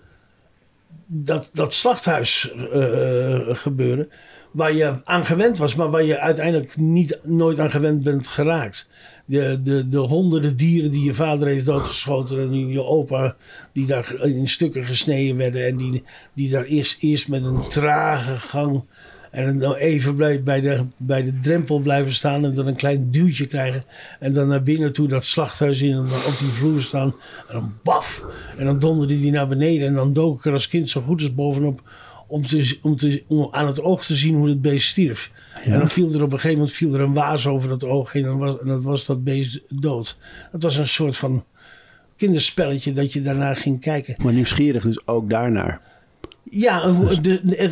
dat, 1.23 1.49
dat 1.53 1.73
slachthuis 1.73 2.51
eh, 2.71 3.55
gebeuren. 3.55 4.09
Waar 4.51 4.73
je 4.73 4.99
aan 5.03 5.25
gewend 5.25 5.57
was, 5.57 5.75
maar 5.75 5.89
waar 5.89 6.03
je 6.03 6.19
uiteindelijk 6.19 6.77
niet, 6.77 7.19
nooit 7.23 7.59
aan 7.59 7.69
gewend 7.69 8.03
bent 8.03 8.27
geraakt. 8.27 8.89
De, 9.25 9.61
de, 9.63 9.89
de 9.89 9.97
honderden 9.97 10.57
dieren 10.57 10.91
die 10.91 11.03
je 11.03 11.13
vader 11.13 11.47
heeft 11.47 11.65
doodgeschoten 11.65 12.39
en 12.39 12.67
je 12.67 12.83
opa 12.83 13.35
die 13.73 13.85
daar 13.85 14.13
in 14.21 14.49
stukken 14.49 14.85
gesneden 14.85 15.37
werden. 15.37 15.65
En 15.65 15.77
die, 15.77 16.03
die 16.33 16.49
daar 16.49 16.63
eerst, 16.63 16.97
eerst 16.99 17.27
met 17.27 17.43
een 17.43 17.67
trage 17.67 18.35
gang 18.35 18.83
en 19.35 19.59
dan 19.59 19.73
even 19.73 20.15
bij, 20.15 20.43
bij, 20.43 20.61
de, 20.61 20.83
bij 20.97 21.23
de 21.23 21.39
drempel 21.39 21.79
blijven 21.79 22.13
staan 22.13 22.45
en 22.45 22.53
dan 22.53 22.67
een 22.67 22.75
klein 22.75 23.11
duwtje 23.11 23.45
krijgen. 23.45 23.83
En 24.19 24.33
dan 24.33 24.47
naar 24.47 24.63
binnen 24.63 24.93
toe 24.93 25.07
dat 25.07 25.23
slachthuis 25.23 25.81
in 25.81 25.91
en 25.91 26.07
dan 26.07 26.25
op 26.25 26.35
die 26.39 26.47
vloer 26.47 26.81
staan. 26.81 27.11
En 27.47 27.53
dan 27.53 27.73
baf! 27.83 28.25
En 28.57 28.65
dan 28.65 28.79
donderde 28.79 29.19
die 29.19 29.31
naar 29.31 29.47
beneden 29.47 29.87
en 29.87 29.93
dan 29.93 30.13
dook 30.13 30.37
ik 30.37 30.45
er 30.45 30.53
als 30.53 30.67
kind 30.67 30.89
zo 30.89 31.01
goed 31.01 31.21
als 31.21 31.33
bovenop 31.33 31.81
om, 32.27 32.45
te, 32.47 32.77
om, 32.81 32.95
te, 32.95 33.23
om 33.27 33.47
aan 33.51 33.67
het 33.67 33.81
oog 33.81 34.05
te 34.05 34.15
zien 34.15 34.35
hoe 34.35 34.49
het 34.49 34.61
beest 34.61 34.87
stierf. 34.87 35.31
En 35.63 35.79
dan 35.79 35.89
viel 35.89 36.13
er 36.13 36.23
op 36.23 36.31
een 36.31 36.39
gegeven 36.39 36.57
moment 36.57 36.75
viel 36.75 36.93
er 36.93 37.01
een 37.01 37.13
waas 37.13 37.47
over 37.47 37.69
dat 37.69 37.83
oog 37.83 38.11
heen 38.11 38.25
en, 38.25 38.37
was, 38.37 38.59
en 38.59 38.67
dat 38.67 38.83
was 38.83 39.05
dat 39.05 39.23
beest 39.23 39.61
dood. 39.69 40.17
Dat 40.51 40.63
was 40.63 40.77
een 40.77 40.87
soort 40.87 41.17
van 41.17 41.43
kinderspelletje 42.15 42.93
dat 42.93 43.13
je 43.13 43.21
daarna 43.21 43.53
ging 43.53 43.81
kijken. 43.81 44.15
Maar 44.17 44.33
nieuwsgierig 44.33 44.83
dus 44.83 45.07
ook 45.07 45.29
daarnaar. 45.29 45.81
Ja, 46.49 46.91
de, 47.21 47.69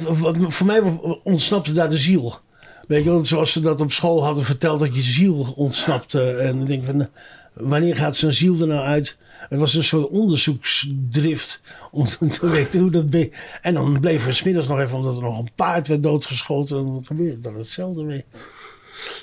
voor 0.47 0.65
mij 0.65 0.81
ontsnapte 1.23 1.73
daar 1.73 1.89
de 1.89 1.97
ziel. 1.97 2.39
Weet 2.87 3.03
je 3.03 3.09
wel, 3.09 3.25
zoals 3.25 3.51
ze 3.51 3.61
dat 3.61 3.81
op 3.81 3.91
school 3.91 4.23
hadden 4.23 4.43
verteld, 4.43 4.79
dat 4.79 4.95
je 4.95 5.01
ziel 5.01 5.53
ontsnapte. 5.55 6.31
En 6.31 6.61
ik 6.61 6.67
denk 6.67 6.85
van, 6.85 7.07
wanneer 7.53 7.95
gaat 7.95 8.15
zijn 8.15 8.33
ziel 8.33 8.61
er 8.61 8.67
nou 8.67 8.85
uit? 8.85 9.17
Het 9.49 9.59
was 9.59 9.73
een 9.73 9.83
soort 9.83 10.07
onderzoeksdrift 10.07 11.61
om 11.91 12.05
te 12.39 12.49
weten 12.49 12.79
hoe 12.79 12.91
dat... 12.91 13.09
be- 13.09 13.31
En 13.61 13.73
dan 13.73 13.99
bleven 13.99 14.27
we 14.27 14.33
smiddags 14.33 14.67
nog 14.67 14.79
even, 14.79 14.97
omdat 14.97 15.15
er 15.15 15.21
nog 15.23 15.39
een 15.39 15.49
paard 15.55 15.87
werd 15.87 16.03
doodgeschoten. 16.03 16.77
En 16.77 16.85
dan 16.85 17.05
gebeurde 17.05 17.41
dan 17.41 17.55
hetzelfde 17.55 18.05
weer. 18.05 18.23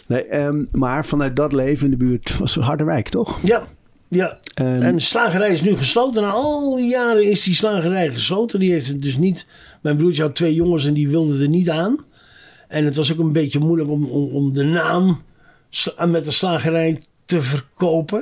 Nee, 0.07 0.25
ehm, 0.25 0.65
maar 0.73 1.05
vanuit 1.07 1.37
dat 1.37 1.53
leven 1.53 1.85
in 1.85 1.91
de 1.91 1.97
buurt 1.97 2.39
was 2.39 2.55
Harderwijk, 2.55 3.09
toch? 3.09 3.39
Ja, 3.43 3.69
ja. 4.11 4.39
En- 4.55 4.83
En 4.83 4.95
de 4.97 5.03
slagerij 5.03 5.53
is 5.53 5.63
nu 5.63 5.77
gesloten. 5.77 6.23
Na 6.23 6.31
al 6.31 6.77
die 6.77 6.89
jaren 6.89 7.31
is 7.31 7.43
die 7.43 7.55
slagerij 7.55 8.13
gesloten. 8.13 8.61
Die 8.61 8.73
heeft 8.73 8.89
het 8.89 9.03
dus 9.03 9.17
niet. 9.17 9.47
Mijn 9.81 9.97
broertje 9.97 10.23
had 10.23 10.35
twee 10.35 10.55
jongens 10.55 10.87
en 10.87 10.95
die 10.95 11.09
wilden 11.09 11.41
er 11.41 11.49
niet 11.49 11.71
aan. 11.71 12.05
En 12.69 12.85
het 12.85 12.97
was 12.97 13.13
ook 13.13 13.19
een 13.19 13.33
beetje 13.33 13.59
moeilijk 13.59 13.91
om, 13.91 14.05
om, 14.05 14.25
om 14.35 14.53
de 14.53 14.65
naam 14.65 15.23
met 16.09 16.25
de 16.25 16.31
slagerij 16.31 17.01
te 17.25 17.43
verkopen. 17.43 18.19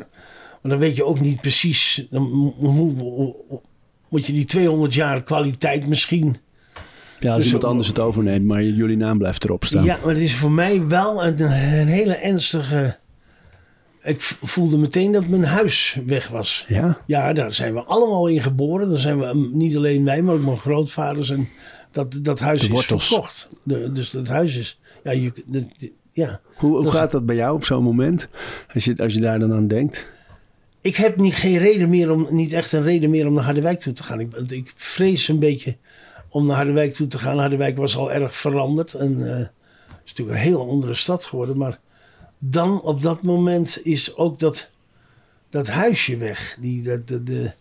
Want 0.62 0.74
dan 0.74 0.78
weet 0.78 0.96
je 0.96 1.04
ook 1.04 1.20
niet 1.20 1.40
precies. 1.40 2.06
Dan 2.10 2.22
mo- 2.30 2.54
mo- 2.72 3.62
moet 4.08 4.26
je 4.26 4.32
die 4.32 4.44
200 4.44 4.94
jaar 4.94 5.22
kwaliteit 5.22 5.86
misschien. 5.88 6.36
Ja, 7.20 7.28
als 7.28 7.36
Dus 7.36 7.44
iemand 7.44 7.64
anders 7.64 7.88
het 7.88 7.98
overneemt, 7.98 8.44
maar 8.46 8.62
jullie 8.62 8.96
naam 8.96 9.18
blijft 9.18 9.44
erop 9.44 9.64
staan. 9.64 9.84
Ja, 9.84 9.98
maar 10.04 10.14
het 10.14 10.22
is 10.22 10.34
voor 10.34 10.50
mij 10.52 10.86
wel 10.86 11.24
een, 11.24 11.40
een 11.40 11.86
hele 11.86 12.14
ernstige. 12.14 12.96
Ik 14.08 14.20
voelde 14.22 14.78
meteen 14.78 15.12
dat 15.12 15.26
mijn 15.26 15.44
huis 15.44 15.98
weg 16.06 16.28
was. 16.28 16.64
Ja? 16.68 16.96
Ja, 17.06 17.32
daar 17.32 17.52
zijn 17.54 17.74
we 17.74 17.82
allemaal 17.82 18.26
in 18.26 18.40
geboren. 18.42 18.90
Daar 18.90 18.98
zijn 18.98 19.18
we, 19.18 19.34
mm, 19.34 19.56
niet 19.56 19.76
alleen 19.76 20.04
wij, 20.04 20.22
maar 20.22 20.34
ook 20.34 20.44
mijn 20.44 20.56
grootvaders. 20.58 21.30
En 21.30 21.48
dat, 21.90 22.18
dat 22.22 22.38
huis 22.38 22.60
De 22.60 22.74
is 22.74 22.84
verkocht. 22.84 23.48
De, 23.62 23.92
dus 23.92 24.10
dat 24.10 24.26
huis 24.28 24.56
is... 24.56 24.80
Ja, 25.04 25.10
je, 25.10 25.32
de- 25.46 25.66
de- 25.78 25.92
ja. 26.12 26.40
Hoe, 26.56 26.70
hoe 26.74 26.82
Dat- 26.84 26.92
gaat 26.92 27.10
dat 27.10 27.26
bij 27.26 27.36
jou 27.36 27.54
op 27.54 27.64
zo'n 27.64 27.82
moment? 27.82 28.28
Als 28.74 28.84
je, 28.84 28.96
als 28.96 29.14
je 29.14 29.20
daar 29.20 29.38
dan 29.38 29.52
aan 29.52 29.68
denkt. 29.68 30.06
Ik 30.80 30.96
heb 30.96 31.16
niet, 31.16 31.34
geen 31.34 31.58
reden 31.58 31.88
meer 31.88 32.10
om, 32.12 32.26
niet 32.30 32.52
echt 32.52 32.72
een 32.72 32.82
reden 32.82 33.10
meer 33.10 33.26
om 33.26 33.34
naar 33.34 33.44
Harderwijk 33.44 33.80
toe 33.80 33.92
te 33.92 34.02
gaan. 34.02 34.20
Ik, 34.20 34.34
ik 34.50 34.72
vrees 34.76 35.28
een 35.28 35.38
beetje 35.38 35.76
om 36.28 36.46
naar 36.46 36.56
Harderwijk 36.56 36.94
toe 36.94 37.06
te 37.06 37.18
gaan. 37.18 37.38
Harderwijk 37.38 37.76
was 37.76 37.96
al 37.96 38.12
erg 38.12 38.36
veranderd. 38.36 38.94
En 38.94 39.30
eh, 39.30 39.36
het 39.38 39.50
is 40.04 40.10
natuurlijk 40.10 40.38
een 40.38 40.44
heel 40.44 40.68
andere 40.68 40.94
stad 40.94 41.24
geworden. 41.24 41.56
Maar 41.56 41.78
dan 42.38 42.80
op 42.80 43.02
dat 43.02 43.22
moment 43.22 43.80
is 43.84 44.16
ook 44.16 44.38
dat, 44.38 44.70
dat 45.50 45.66
huisje 45.66 46.16
weg. 46.16 46.56
Die, 46.60 46.82
dat, 46.82 47.08
de, 47.08 47.22
de, 47.22 47.52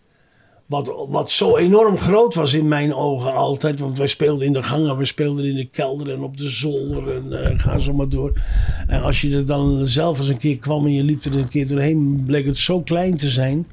wat, 0.66 1.06
wat 1.08 1.30
zo 1.30 1.56
enorm 1.56 1.98
groot 1.98 2.34
was 2.34 2.52
in 2.52 2.68
mijn 2.68 2.94
ogen 2.94 3.34
altijd. 3.34 3.80
Want 3.80 3.98
wij 3.98 4.06
speelden 4.06 4.46
in 4.46 4.52
de 4.52 4.62
gangen, 4.62 4.96
we 4.96 5.04
speelden 5.04 5.44
in 5.44 5.54
de 5.54 5.68
kelder 5.68 6.12
en 6.12 6.22
op 6.22 6.36
de 6.36 6.48
zolder. 6.48 7.14
En 7.14 7.44
eh, 7.44 7.58
ga 7.58 7.78
zo 7.78 7.92
maar 7.92 8.08
door. 8.08 8.32
En 8.86 9.02
als 9.02 9.20
je 9.20 9.36
er 9.36 9.46
dan 9.46 9.86
zelf 9.86 10.18
eens 10.18 10.28
een 10.28 10.38
keer 10.38 10.58
kwam 10.58 10.84
en 10.84 10.92
je 10.92 11.02
liep 11.02 11.24
er 11.24 11.38
een 11.38 11.48
keer 11.48 11.66
doorheen, 11.66 12.22
bleek 12.26 12.46
het 12.46 12.56
zo 12.56 12.80
klein 12.80 13.16
te 13.16 13.28
zijn. 13.28 13.66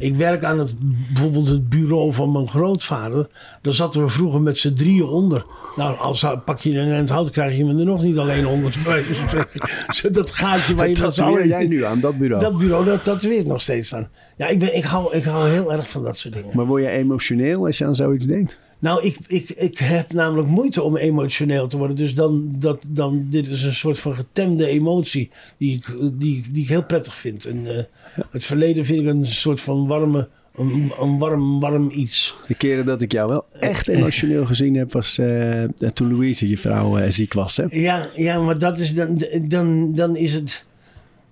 Ik 0.00 0.16
werk 0.16 0.44
aan 0.44 0.58
het, 0.58 0.74
bijvoorbeeld 1.12 1.48
het 1.48 1.68
bureau 1.68 2.12
van 2.12 2.32
mijn 2.32 2.48
grootvader. 2.48 3.28
Daar 3.62 3.72
zaten 3.72 4.02
we 4.02 4.08
vroeger 4.08 4.40
met 4.40 4.58
z'n 4.58 4.72
drieën 4.74 5.06
onder. 5.06 5.44
Nou, 5.76 5.98
als 5.98 6.26
pak 6.44 6.58
je 6.58 6.70
in 6.70 6.88
het 6.88 7.08
hout, 7.08 7.30
krijg 7.30 7.56
je 7.56 7.64
me 7.64 7.78
er 7.78 7.84
nog 7.84 8.02
niet 8.02 8.18
alleen 8.18 8.46
onder. 8.46 8.76
Dat 10.12 10.30
gaatje 10.30 10.74
waar 10.74 10.88
je 10.88 10.94
Dat 10.94 11.20
allen- 11.20 11.48
jij 11.48 11.66
nu 11.66 11.84
aan, 11.84 12.00
dat 12.00 12.18
bureau. 12.18 12.42
Dat 12.42 12.58
bureau, 12.58 12.84
dat 12.84 13.04
tatoeëert 13.04 13.46
nog 13.46 13.60
steeds 13.62 13.94
aan. 13.94 14.08
Ja, 14.36 14.46
ik, 14.46 14.58
ben, 14.58 14.76
ik, 14.76 14.84
hou, 14.84 15.14
ik 15.16 15.24
hou 15.24 15.48
heel 15.48 15.72
erg 15.72 15.90
van 15.90 16.02
dat 16.02 16.16
soort 16.16 16.34
dingen. 16.34 16.56
Maar 16.56 16.66
word 16.66 16.82
je 16.82 16.88
emotioneel 16.88 17.66
als 17.66 17.78
je 17.78 17.84
aan 17.86 17.94
zoiets 17.94 18.26
denkt? 18.26 18.58
Nou, 18.80 19.04
ik, 19.04 19.16
ik, 19.26 19.50
ik 19.50 19.78
heb 19.78 20.12
namelijk 20.12 20.48
moeite 20.48 20.82
om 20.82 20.96
emotioneel 20.96 21.66
te 21.66 21.76
worden. 21.76 21.96
Dus 21.96 22.14
dan, 22.14 22.54
dat, 22.58 22.84
dan, 22.88 23.26
dit 23.30 23.46
is 23.46 23.62
een 23.62 23.74
soort 23.74 23.98
van 23.98 24.14
getemde 24.14 24.66
emotie 24.66 25.30
die 25.56 25.74
ik, 25.74 25.96
die, 26.12 26.44
die 26.50 26.62
ik 26.62 26.68
heel 26.68 26.84
prettig 26.84 27.16
vind. 27.16 27.44
En, 27.44 27.76
eh, 27.76 27.84
Het 28.30 28.44
verleden 28.44 28.84
vind 28.84 29.00
ik 29.00 29.06
een 29.06 29.26
soort 29.26 29.60
van 29.60 29.86
warme, 29.86 30.28
een, 30.54 30.92
een 31.00 31.18
warm, 31.18 31.60
warm 31.60 31.90
iets. 31.92 32.36
De 32.46 32.54
keren 32.54 32.84
dat 32.84 33.02
ik 33.02 33.12
jou 33.12 33.28
wel 33.28 33.44
echt 33.60 33.88
emotioneel 33.88 34.46
gezien 34.46 34.74
heb, 34.74 34.92
was 34.92 35.18
eh, 35.18 35.64
toen 35.94 36.12
Louise, 36.12 36.48
je 36.48 36.58
vrouw, 36.58 36.98
eh, 36.98 37.10
ziek 37.10 37.32
was. 37.32 37.56
Hè? 37.56 37.64
Ja, 37.68 38.08
ja 38.14 38.38
maar 38.38 38.58
dat 38.58 38.78
is 38.78 38.94
dan, 38.94 39.22
dan, 39.42 39.94
dan 39.94 40.16
is 40.16 40.34
het. 40.34 40.64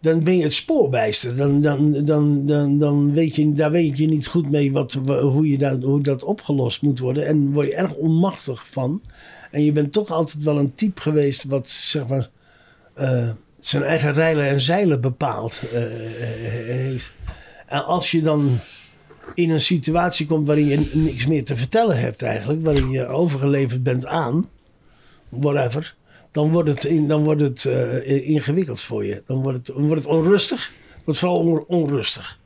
Dan 0.00 0.24
ben 0.24 0.36
je 0.36 0.42
het 0.42 0.52
spoorbijster. 0.52 1.36
Dan, 1.36 1.60
dan, 1.62 2.04
dan, 2.04 2.46
dan, 2.46 2.78
dan 2.78 3.12
weet 3.12 3.34
je, 3.34 3.52
daar 3.52 3.70
weet 3.70 3.98
je 3.98 4.06
niet 4.06 4.26
goed 4.26 4.50
mee 4.50 4.72
wat, 4.72 4.92
hoe, 4.92 5.48
je 5.48 5.58
dat, 5.58 5.82
hoe 5.82 6.00
dat 6.00 6.22
opgelost 6.22 6.82
moet 6.82 6.98
worden. 6.98 7.26
En 7.26 7.52
word 7.52 7.66
je 7.66 7.74
erg 7.74 7.94
onmachtig 7.94 8.66
van. 8.70 9.02
En 9.50 9.64
je 9.64 9.72
bent 9.72 9.92
toch 9.92 10.10
altijd 10.10 10.42
wel 10.42 10.58
een 10.58 10.74
type 10.74 11.00
geweest 11.00 11.44
wat 11.44 11.68
zeg 11.68 12.08
maar, 12.08 12.30
eh, 12.94 13.28
zijn 13.60 13.82
eigen 13.82 14.12
rijlen 14.12 14.46
en 14.46 14.60
zeilen 14.60 15.00
bepaald 15.00 15.62
eh, 15.72 15.80
heeft. 16.66 17.12
En 17.66 17.84
als 17.84 18.10
je 18.10 18.22
dan 18.22 18.58
in 19.34 19.50
een 19.50 19.60
situatie 19.60 20.26
komt 20.26 20.46
waarin 20.46 20.66
je 20.66 20.90
niks 20.92 21.26
meer 21.26 21.44
te 21.44 21.56
vertellen 21.56 21.98
hebt 21.98 22.22
eigenlijk. 22.22 22.64
Waarin 22.64 22.90
je 22.90 23.06
overgeleverd 23.06 23.82
bent 23.82 24.06
aan, 24.06 24.48
whatever. 25.28 25.94
Dan 26.38 26.50
wordt 26.52 26.68
het, 26.68 27.08
dan 27.08 27.24
wordt 27.24 27.40
het 27.40 27.64
eh, 27.64 28.28
ingewikkeld 28.28 28.80
voor 28.80 29.04
je. 29.04 29.22
Dan 29.26 29.42
wordt 29.42 29.56
het, 29.56 29.66
dan 29.66 29.86
wordt 29.86 30.02
het 30.02 30.12
onrustig. 30.12 30.72
Het 30.94 31.04
wordt 31.04 31.20
vooral 31.20 31.38
on- 31.38 31.64
onrustig. 31.66 32.38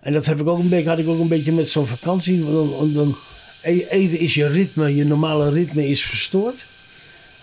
En 0.00 0.12
dat 0.12 0.26
heb 0.26 0.40
ik 0.40 0.46
ook 0.46 0.58
een 0.58 0.68
beetje, 0.68 0.88
had 0.88 0.98
ik 0.98 1.08
ook 1.08 1.20
een 1.20 1.28
beetje 1.28 1.52
met 1.52 1.68
zo'n 1.68 1.86
vakantie. 1.86 2.44
Dan, 2.92 3.14
e- 3.62 3.86
even 3.88 4.18
is 4.18 4.34
je 4.34 4.46
ritme, 4.46 4.94
je 4.94 5.04
normale 5.04 5.50
ritme 5.50 5.88
is 5.88 6.04
verstoord. 6.04 6.66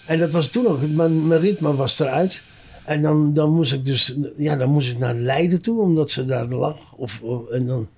En 0.05 0.19
dat 0.19 0.31
was 0.31 0.47
toen 0.47 0.67
ook. 0.67 0.79
Mijn, 0.89 1.39
ritme 1.39 1.75
was 1.75 1.99
eruit. 1.99 2.41
En 2.85 3.01
dan, 3.01 3.33
dan 3.33 3.53
moest 3.53 3.73
ik 3.73 3.85
dus 3.85 4.15
ja, 4.37 4.55
dan 4.55 4.69
moest 4.69 4.89
ik 4.89 4.97
naar 4.97 5.15
Leiden 5.15 5.61
toe, 5.61 5.81
omdat 5.81 6.09
ze 6.09 6.25
daar 6.25 6.45
lag. 6.47 6.93
Of, 6.93 7.21
en 7.51 7.65
dan 7.65 7.89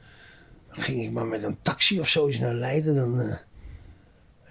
ging 0.70 1.04
ik 1.04 1.12
maar 1.12 1.26
met 1.26 1.44
een 1.44 1.58
taxi 1.62 2.00
of 2.00 2.10
zo 2.10 2.28
eens 2.28 2.40
naar 2.40 2.54
Leiden. 2.56 2.96
Dan, 2.96 3.20
eh, 3.20 3.36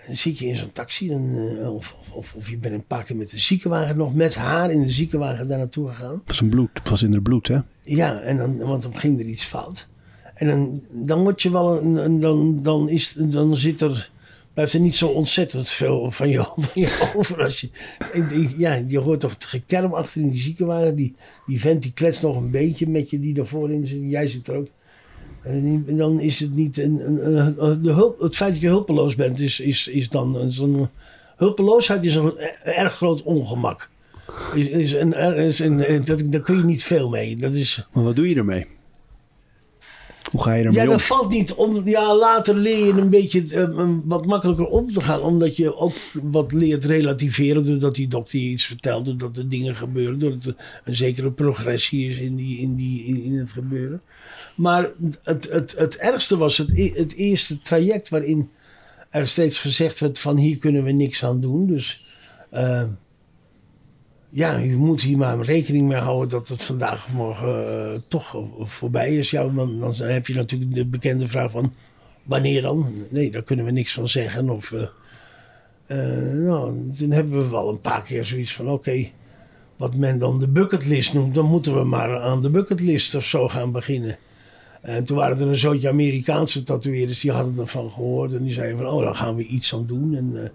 dan 0.06 0.16
zit 0.16 0.38
je 0.38 0.46
in 0.46 0.56
zo'n 0.56 0.72
taxi. 0.72 1.08
Dan, 1.08 1.38
eh, 1.60 1.74
of, 1.74 1.96
of, 2.12 2.34
of 2.34 2.50
je 2.50 2.56
bent 2.56 2.74
een 2.74 2.86
paar 2.86 3.04
keer 3.04 3.16
met 3.16 3.30
de 3.30 3.38
ziekenwagen 3.38 3.96
nog 3.96 4.14
met 4.14 4.34
haar 4.34 4.70
in 4.70 4.82
de 4.82 4.90
ziekenwagen 4.90 5.48
daar 5.48 5.58
naartoe 5.58 5.88
gegaan. 5.88 6.12
Het 6.12 6.26
was, 6.26 6.40
een 6.40 6.48
bloed, 6.48 6.70
het 6.72 6.88
was 6.88 7.02
in 7.02 7.12
haar 7.12 7.22
bloed, 7.22 7.48
hè? 7.48 7.58
Ja, 7.82 8.20
en 8.20 8.36
dan, 8.36 8.58
want 8.58 8.82
dan 8.82 8.96
ging 8.96 9.20
er 9.20 9.26
iets 9.26 9.44
fout. 9.44 9.86
En 10.34 10.46
dan, 10.46 10.82
dan 11.06 11.22
word 11.22 11.42
je 11.42 11.50
wel 11.50 11.82
een, 11.82 12.20
dan, 12.20 12.62
dan, 12.62 12.88
is, 12.88 13.12
dan 13.16 13.56
zit 13.56 13.80
er, 13.80 14.10
blijft 14.52 14.72
er 14.72 14.80
niet 14.80 14.94
zo 14.94 15.08
ontzettend 15.08 15.68
veel 15.68 16.10
van 16.10 16.28
je, 16.28 16.38
van 16.56 16.82
je 16.82 17.10
over. 17.14 17.42
Als 17.42 17.60
je, 17.60 17.70
ja, 18.56 18.82
je 18.88 18.98
hoort 18.98 19.20
toch 19.20 19.34
het 19.34 19.44
gekerm 19.44 19.94
achter 19.94 20.20
in 20.20 20.30
die 20.30 20.40
ziekenwagen. 20.40 20.94
Die, 20.94 21.14
die 21.46 21.60
vent 21.60 21.82
die 21.82 21.92
kletst 21.92 22.22
nog 22.22 22.36
een 22.36 22.50
beetje 22.50 22.88
met 22.88 23.10
je 23.10 23.20
die 23.20 23.34
daarvoor 23.34 23.70
in 23.70 23.86
zit. 23.86 24.00
Jij 24.02 24.26
zit 24.26 24.48
er 24.48 24.56
ook. 24.56 24.68
Dan 25.86 26.20
is 26.20 26.40
het 26.40 26.54
niet. 26.54 26.78
Een, 26.78 27.00
een, 27.06 27.64
een- 27.64 27.82
de 27.82 28.14
het 28.18 28.36
feit 28.36 28.52
dat 28.52 28.60
je 28.62 28.68
hulpeloos 28.68 29.14
bent, 29.14 29.40
is, 29.40 29.60
is, 29.60 29.88
is 29.88 30.08
dan 30.08 30.52
zo'n. 30.52 30.88
Hulpeloosheid 31.36 32.04
is 32.04 32.14
een 32.14 32.38
erg 32.62 32.94
groot 32.94 33.22
ongemak. 33.22 33.90
Is, 34.54 34.68
is 34.68 34.92
een, 34.92 35.12
is 35.36 35.58
een, 35.58 36.04
dat, 36.04 36.22
daar 36.32 36.40
kun 36.40 36.56
je 36.56 36.64
niet 36.64 36.84
veel 36.84 37.08
mee. 37.08 37.36
Dat 37.36 37.54
is, 37.54 37.86
Maar 37.92 38.04
wat 38.04 38.16
doe 38.16 38.28
je 38.28 38.34
ermee? 38.34 38.66
Hoe 40.30 40.42
ga 40.42 40.54
je 40.54 40.64
ermee 40.64 40.74
ja, 40.74 40.82
om? 40.82 40.88
dat 40.88 41.02
valt 41.02 41.28
niet 41.28 41.54
om. 41.54 41.88
Ja, 41.88 42.16
later 42.16 42.56
leer 42.56 42.86
je 42.86 42.92
een 42.92 43.10
beetje 43.10 43.44
eh, 43.54 43.88
wat 44.04 44.26
makkelijker 44.26 44.66
om 44.66 44.92
te 44.92 45.00
gaan. 45.00 45.20
Omdat 45.20 45.56
je 45.56 45.76
ook 45.76 45.92
wat 46.22 46.52
leert 46.52 46.84
relativeren. 46.84 47.64
Doordat 47.64 47.94
die 47.94 48.08
dokter 48.08 48.38
je 48.38 48.48
iets 48.48 48.64
vertelt. 48.64 49.04
Doordat 49.04 49.36
er 49.36 49.48
dingen 49.48 49.74
gebeuren. 49.74 50.18
Doordat 50.18 50.44
er 50.44 50.56
een 50.84 50.94
zekere 50.94 51.32
progressie 51.32 52.10
is 52.10 52.18
in, 52.18 52.36
die, 52.36 52.58
in, 52.58 52.74
die, 52.74 53.04
in, 53.04 53.22
in 53.22 53.38
het 53.38 53.50
gebeuren. 53.50 54.02
Maar 54.56 54.90
het, 55.22 55.48
het, 55.50 55.74
het 55.78 55.96
ergste 55.96 56.36
was 56.36 56.58
het, 56.58 56.70
e- 56.74 56.94
het 56.94 57.14
eerste 57.14 57.60
traject 57.60 58.08
waarin 58.08 58.50
er 59.10 59.28
steeds 59.28 59.58
gezegd 59.58 60.00
werd 60.00 60.18
van 60.18 60.36
hier 60.36 60.58
kunnen 60.58 60.84
we 60.84 60.92
niks 60.92 61.24
aan 61.24 61.40
doen. 61.40 61.66
Dus 61.66 62.04
eh, 62.50 62.82
ja, 64.36 64.56
je 64.56 64.76
moet 64.76 65.02
hier 65.02 65.18
maar 65.18 65.40
rekening 65.40 65.88
mee 65.88 65.98
houden 65.98 66.28
dat 66.28 66.48
het 66.48 66.62
vandaag 66.62 67.06
of 67.06 67.12
morgen 67.12 67.92
eh, 67.92 68.00
toch 68.08 68.44
voorbij 68.60 69.16
is. 69.16 69.30
Ja, 69.30 69.48
dan, 69.48 69.80
dan 69.80 69.94
heb 69.94 70.26
je 70.26 70.34
natuurlijk 70.34 70.74
de 70.74 70.86
bekende 70.86 71.28
vraag 71.28 71.50
van 71.50 71.72
wanneer 72.22 72.62
dan? 72.62 72.94
Nee, 73.08 73.30
daar 73.30 73.42
kunnen 73.42 73.64
we 73.64 73.70
niks 73.70 73.92
van 73.92 74.08
zeggen. 74.08 74.50
Of, 74.50 74.72
eh, 75.86 75.98
nou, 76.32 76.90
toen 76.98 77.10
hebben 77.10 77.38
we 77.38 77.48
wel 77.48 77.68
een 77.68 77.80
paar 77.80 78.02
keer 78.02 78.24
zoiets 78.24 78.54
van 78.54 78.70
oké, 78.70 79.08
wat 79.76 79.94
men 79.94 80.18
dan 80.18 80.38
de 80.38 80.48
bucketlist 80.48 81.14
noemt, 81.14 81.34
dan 81.34 81.46
moeten 81.46 81.74
we 81.74 81.84
maar 81.84 82.20
aan 82.20 82.42
de 82.42 82.50
bucketlist 82.50 83.14
of 83.14 83.24
zo 83.24 83.48
gaan 83.48 83.72
beginnen. 83.72 84.18
En 84.82 85.04
toen 85.04 85.16
waren 85.16 85.38
er 85.38 85.48
een 85.48 85.56
zootje 85.56 85.88
Amerikaanse 85.88 86.62
tatoeëerders 86.62 87.20
die 87.20 87.32
hadden 87.32 87.58
ervan 87.58 87.90
gehoord. 87.90 88.32
En 88.32 88.42
die 88.42 88.52
zeiden 88.52 88.78
van, 88.78 88.86
oh, 88.86 89.02
daar 89.02 89.14
gaan 89.14 89.36
we 89.36 89.44
iets 89.44 89.74
aan 89.74 89.86
doen. 89.86 90.16
En, 90.16 90.50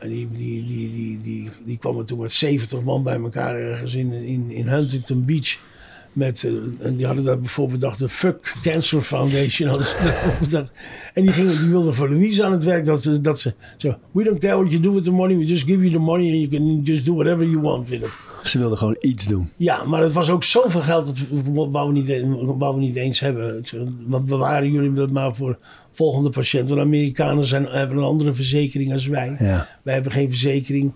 En 0.00 0.08
die, 0.08 0.28
die, 0.32 0.66
die, 0.66 0.92
die, 0.92 1.20
die, 1.20 1.50
die 1.64 1.78
kwamen 1.78 2.06
toen 2.06 2.18
met 2.18 2.32
70 2.32 2.82
man 2.82 3.02
bij 3.02 3.20
elkaar 3.20 3.56
ergens 3.56 3.94
in, 3.94 4.12
in, 4.12 4.50
in 4.50 4.68
Huntington 4.68 5.24
Beach. 5.24 5.58
Met, 6.12 6.44
eh, 6.44 6.86
en 6.86 6.96
die 6.96 7.06
hadden 7.06 7.24
daar 7.24 7.38
bijvoorbeeld 7.38 7.80
bedacht 7.80 7.98
de 7.98 8.08
Fuck 8.08 8.54
Cancer 8.62 9.02
Foundation. 9.02 9.70
En 11.14 11.22
die, 11.22 11.32
gingen, 11.32 11.58
die 11.58 11.68
wilden 11.68 11.94
voor 11.94 12.08
Louise 12.08 12.44
aan 12.44 12.52
het 12.52 12.64
werk. 12.64 12.84
Dat, 12.84 13.02
ze- 13.02 13.20
dat 13.20 13.40
ze 13.40 13.54
zo, 13.76 13.96
we 14.12 14.24
don't 14.24 14.38
care 14.38 14.56
what 14.56 14.70
you 14.70 14.82
do 14.82 14.92
with 14.94 15.04
the 15.04 15.10
money. 15.12 15.36
We 15.36 15.44
just 15.46 15.62
give 15.64 15.78
you 15.78 15.90
the 15.90 15.98
money 15.98 16.30
and 16.30 16.38
you 16.40 16.48
can 16.48 16.80
just 16.82 17.06
do 17.06 17.14
whatever 17.14 17.44
you 17.46 17.60
want 17.60 17.88
with 17.88 18.00
it. 18.02 18.08
Ze 18.44 18.58
wilden 18.58 18.78
gewoon 18.78 18.96
iets 19.00 19.26
doen. 19.26 19.50
Ja, 19.56 19.84
maar 19.84 20.02
het 20.02 20.12
was 20.12 20.30
ook 20.30 20.44
zoveel 20.44 20.80
geld 20.80 21.04
dat 21.06 21.18
we, 21.18 21.68
wou 21.70 21.92
we, 21.92 21.92
niet, 21.92 22.24
wou 22.58 22.74
we 22.74 22.80
niet 22.80 22.96
eens 22.96 23.20
hebben. 23.20 23.64
We 24.08 24.20
bewaren 24.20 24.72
jullie 24.72 24.92
dat 24.92 25.10
maar 25.10 25.34
voor 25.36 25.58
volgende 25.92 26.30
patiënt. 26.30 26.68
Want 26.68 26.80
Amerikanen 26.80 27.46
zijn, 27.46 27.64
hebben 27.66 27.96
een 27.96 28.02
andere 28.04 28.34
verzekering 28.34 28.92
als 28.92 29.06
wij. 29.06 29.36
Ja. 29.38 29.68
Wij 29.82 29.94
hebben 29.94 30.12
geen 30.12 30.28
verzekering. 30.30 30.92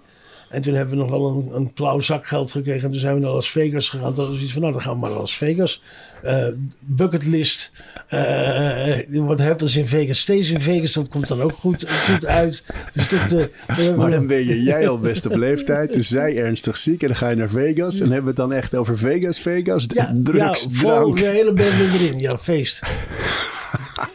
En 0.54 0.60
toen 0.62 0.74
hebben 0.74 0.96
we 0.96 1.02
nog 1.02 1.10
wel 1.10 1.26
een, 1.28 1.56
een 1.56 1.72
klauw 1.72 2.00
zakgeld 2.00 2.50
gekregen. 2.50 2.84
En 2.84 2.90
toen 2.90 3.00
zijn 3.00 3.14
we 3.14 3.20
naar 3.20 3.30
Las 3.30 3.50
Vegas 3.50 3.88
gegaan. 3.88 4.14
Dat 4.14 4.28
was 4.28 4.40
iets 4.40 4.52
van, 4.52 4.60
nou 4.60 4.72
dan 4.72 4.82
gaan 4.82 4.92
we 4.92 4.98
maar 4.98 5.10
naar 5.10 5.18
Las 5.18 5.36
Vegas. 5.36 5.82
Eh 6.22 6.46
bucketlist. 6.80 7.72
eh 8.08 8.98
wat 9.10 9.40
happens 9.40 9.76
in 9.76 9.86
Vegas? 9.86 10.18
Steeds 10.18 10.50
in 10.50 10.60
Vegas, 10.60 10.92
dat 10.92 11.08
komt 11.08 11.28
dan 11.28 11.40
ook 11.42 11.52
goed, 11.52 11.90
goed 11.90 12.26
uit. 12.26 12.64
Dus 12.92 13.08
dat, 13.08 13.32
eh, 13.32 13.96
Maar 13.96 14.10
dan 14.10 14.26
ben 14.26 14.46
je 14.46 14.62
jij 14.62 14.88
al 14.88 14.98
best 14.98 15.26
op 15.26 15.34
leeftijd. 15.34 15.92
Dus 15.92 16.08
zij 16.08 16.36
ernstig 16.36 16.76
ziek. 16.76 17.02
En 17.02 17.08
dan 17.08 17.16
ga 17.16 17.28
je 17.28 17.36
naar 17.36 17.50
Vegas. 17.50 17.94
En 17.94 18.06
hebben 18.06 18.22
we 18.22 18.28
het 18.28 18.36
dan 18.36 18.52
echt 18.52 18.74
over 18.74 18.98
Vegas, 18.98 19.40
Vegas. 19.40 19.86
ja, 19.88 20.12
drugs, 20.22 20.62
ja, 20.62 20.68
vol 20.70 20.90
drank. 20.90 21.18
de 21.18 21.24
hele 21.24 21.52
band 21.52 21.72
erin. 21.94 22.18
Ja, 22.18 22.38
feest. 22.38 22.82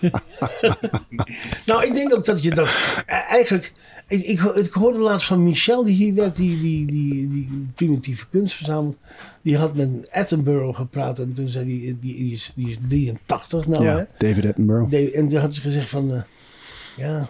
nou, 1.65 1.85
ik 1.85 1.93
denk 1.93 2.13
ook 2.13 2.25
dat 2.25 2.43
je 2.43 2.49
dat 2.49 2.67
eh, 3.05 3.31
eigenlijk... 3.31 3.71
Ik, 4.09 4.23
ik, 4.25 4.39
ho- 4.39 4.53
ik 4.53 4.71
hoorde 4.73 4.99
laatst 4.99 5.27
van 5.27 5.43
Michel, 5.43 5.83
die 5.83 5.93
hier 5.95 6.13
werkt, 6.13 6.35
die, 6.35 6.61
die, 6.61 6.85
die, 6.85 7.27
die 7.29 7.67
primitieve 7.75 8.25
kunst 8.29 8.55
verzamelt. 8.55 8.97
Die 9.41 9.57
had 9.57 9.75
met 9.75 9.89
Attenborough 10.11 10.75
gepraat 10.77 11.19
en 11.19 11.33
toen 11.33 11.49
zei 11.49 11.65
hij, 11.65 11.95
die, 12.01 12.15
die, 12.15 12.31
is, 12.33 12.51
die 12.55 12.69
is 12.69 12.77
83 12.87 13.67
nou 13.67 13.83
hè. 13.85 13.91
Ja, 13.91 14.07
David 14.17 14.45
Attenborough. 14.45 15.15
En 15.15 15.29
toen 15.29 15.39
had 15.39 15.53
ze 15.55 15.61
gezegd 15.61 15.89
van, 15.89 16.13
eh, 16.13 16.21
ja, 16.97 17.29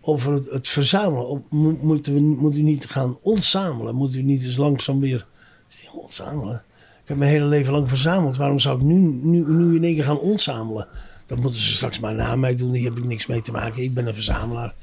over 0.00 0.32
het, 0.32 0.50
het 0.50 0.68
verzamelen. 0.68 1.28
Op, 1.28 1.50
mo- 1.50 1.78
moeten 1.82 2.14
we 2.14 2.20
moet 2.20 2.56
u 2.56 2.62
niet 2.62 2.84
gaan 2.86 3.18
ontzamelen? 3.22 3.94
Moet 3.94 4.14
u 4.14 4.22
niet 4.22 4.44
eens 4.44 4.56
langzaam 4.56 5.00
weer 5.00 5.26
ontzamelen? 5.92 6.62
Ik 7.02 7.08
heb 7.08 7.16
mijn 7.16 7.30
hele 7.30 7.44
leven 7.46 7.72
lang 7.72 7.88
verzameld. 7.88 8.36
Waarom 8.36 8.58
zou 8.58 8.78
ik 8.78 8.84
nu, 8.84 8.94
nu, 9.22 9.44
nu 9.54 9.76
in 9.76 9.84
één 9.84 9.94
keer 9.94 10.04
gaan 10.04 10.18
ontzamelen? 10.18 10.86
Dat 11.26 11.38
moeten 11.38 11.60
ze 11.60 11.72
straks 11.74 11.98
maar 12.00 12.14
na 12.14 12.36
mij 12.36 12.56
doen. 12.56 12.72
Hier 12.72 12.88
heb 12.88 12.98
ik 12.98 13.04
niks 13.04 13.26
mee 13.26 13.42
te 13.42 13.52
maken. 13.52 13.82
Ik 13.82 13.94
ben 13.94 14.06
een 14.06 14.14
verzamelaar. 14.14 14.74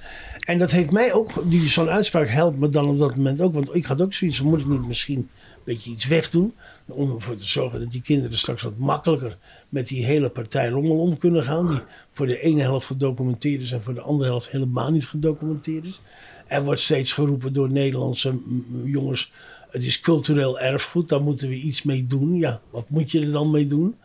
En 0.45 0.57
dat 0.57 0.71
heeft 0.71 0.91
mij 0.91 1.13
ook, 1.13 1.31
zo'n 1.65 1.89
uitspraak 1.89 2.27
helpt 2.27 2.59
me 2.59 2.69
dan 2.69 2.85
op 2.85 2.97
dat 2.97 3.15
moment 3.15 3.41
ook. 3.41 3.53
Want 3.53 3.75
ik 3.75 3.85
had 3.85 4.01
ook 4.01 4.13
zoiets 4.13 4.41
moet 4.41 4.59
ik 4.59 4.65
niet 4.65 4.87
misschien 4.87 5.17
een 5.17 5.29
beetje 5.63 5.91
iets 5.91 6.07
wegdoen? 6.07 6.53
Om 6.85 7.15
ervoor 7.15 7.35
te 7.35 7.45
zorgen 7.45 7.79
dat 7.79 7.91
die 7.91 8.01
kinderen 8.01 8.37
straks 8.37 8.63
wat 8.63 8.77
makkelijker 8.77 9.37
met 9.69 9.87
die 9.87 10.05
hele 10.05 10.29
partij 10.29 10.69
rommel 10.69 10.99
om 10.99 11.17
kunnen 11.17 11.43
gaan. 11.43 11.67
Die 11.67 11.79
voor 12.11 12.27
de 12.27 12.39
ene 12.39 12.61
helft 12.61 12.85
gedocumenteerd 12.85 13.61
is 13.61 13.71
en 13.71 13.83
voor 13.83 13.93
de 13.93 14.01
andere 14.01 14.29
helft 14.29 14.49
helemaal 14.49 14.91
niet 14.91 15.07
gedocumenteerd 15.07 15.85
is. 15.85 16.01
Er 16.47 16.63
wordt 16.63 16.81
steeds 16.81 17.13
geroepen 17.13 17.53
door 17.53 17.71
Nederlandse 17.71 18.39
jongens. 18.83 19.31
Het 19.69 19.83
is 19.83 19.99
cultureel 19.99 20.59
erfgoed, 20.59 21.09
daar 21.09 21.21
moeten 21.21 21.49
we 21.49 21.55
iets 21.55 21.83
mee 21.83 22.07
doen. 22.07 22.35
Ja, 22.35 22.61
wat 22.69 22.89
moet 22.89 23.11
je 23.11 23.21
er 23.21 23.31
dan 23.31 23.51
mee 23.51 23.67
doen? 23.67 23.95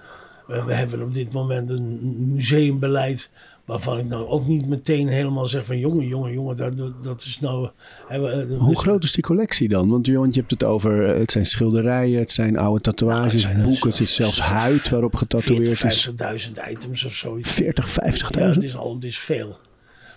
We 0.46 0.74
hebben 0.74 1.02
op 1.02 1.14
dit 1.14 1.32
moment 1.32 1.70
een 1.70 2.32
museumbeleid 2.34 3.30
waarvan 3.70 3.98
ik 3.98 4.04
nou 4.08 4.26
ook 4.26 4.46
niet 4.46 4.66
meteen 4.68 5.08
helemaal 5.08 5.46
zeg 5.46 5.64
van 5.64 5.78
jongen, 5.78 6.06
jongen, 6.06 6.32
jongen, 6.32 6.56
dat, 6.76 7.02
dat 7.02 7.20
is 7.20 7.38
nou... 7.40 7.68
hè, 8.08 8.20
we- 8.46 8.54
Hoe 8.58 8.78
groot 8.78 9.04
is 9.04 9.12
die 9.12 9.22
collectie 9.22 9.68
dan? 9.68 9.88
Want 9.88 10.08
want 10.08 10.34
je 10.34 10.40
hebt 10.40 10.50
het 10.52 10.64
over, 10.64 11.10
eh, 11.12 11.18
het 11.18 11.30
zijn 11.32 11.46
schilderijen, 11.46 12.18
het 12.18 12.30
zijn 12.30 12.58
oude 12.58 12.80
tatoeages, 12.80 13.32
het 13.32 13.40
zijn- 13.42 13.62
boeken, 13.62 13.90
het 13.90 14.00
is 14.00 14.14
zelfs 14.14 14.40
huid 14.40 14.88
waarop 14.88 15.14
getatoeëerd 15.16 15.78
40, 15.78 15.84
is. 15.90 16.02
50.000 16.46 16.70
items 16.70 17.04
of 17.04 17.14
zoiets. 17.14 17.50
40, 17.50 17.88
50.000? 17.88 18.38
Ja, 18.38 18.46
het 18.54 18.62
is 18.62 18.76
al, 18.76 18.94
het 18.94 19.04
is 19.04 19.18
veel. 19.18 19.58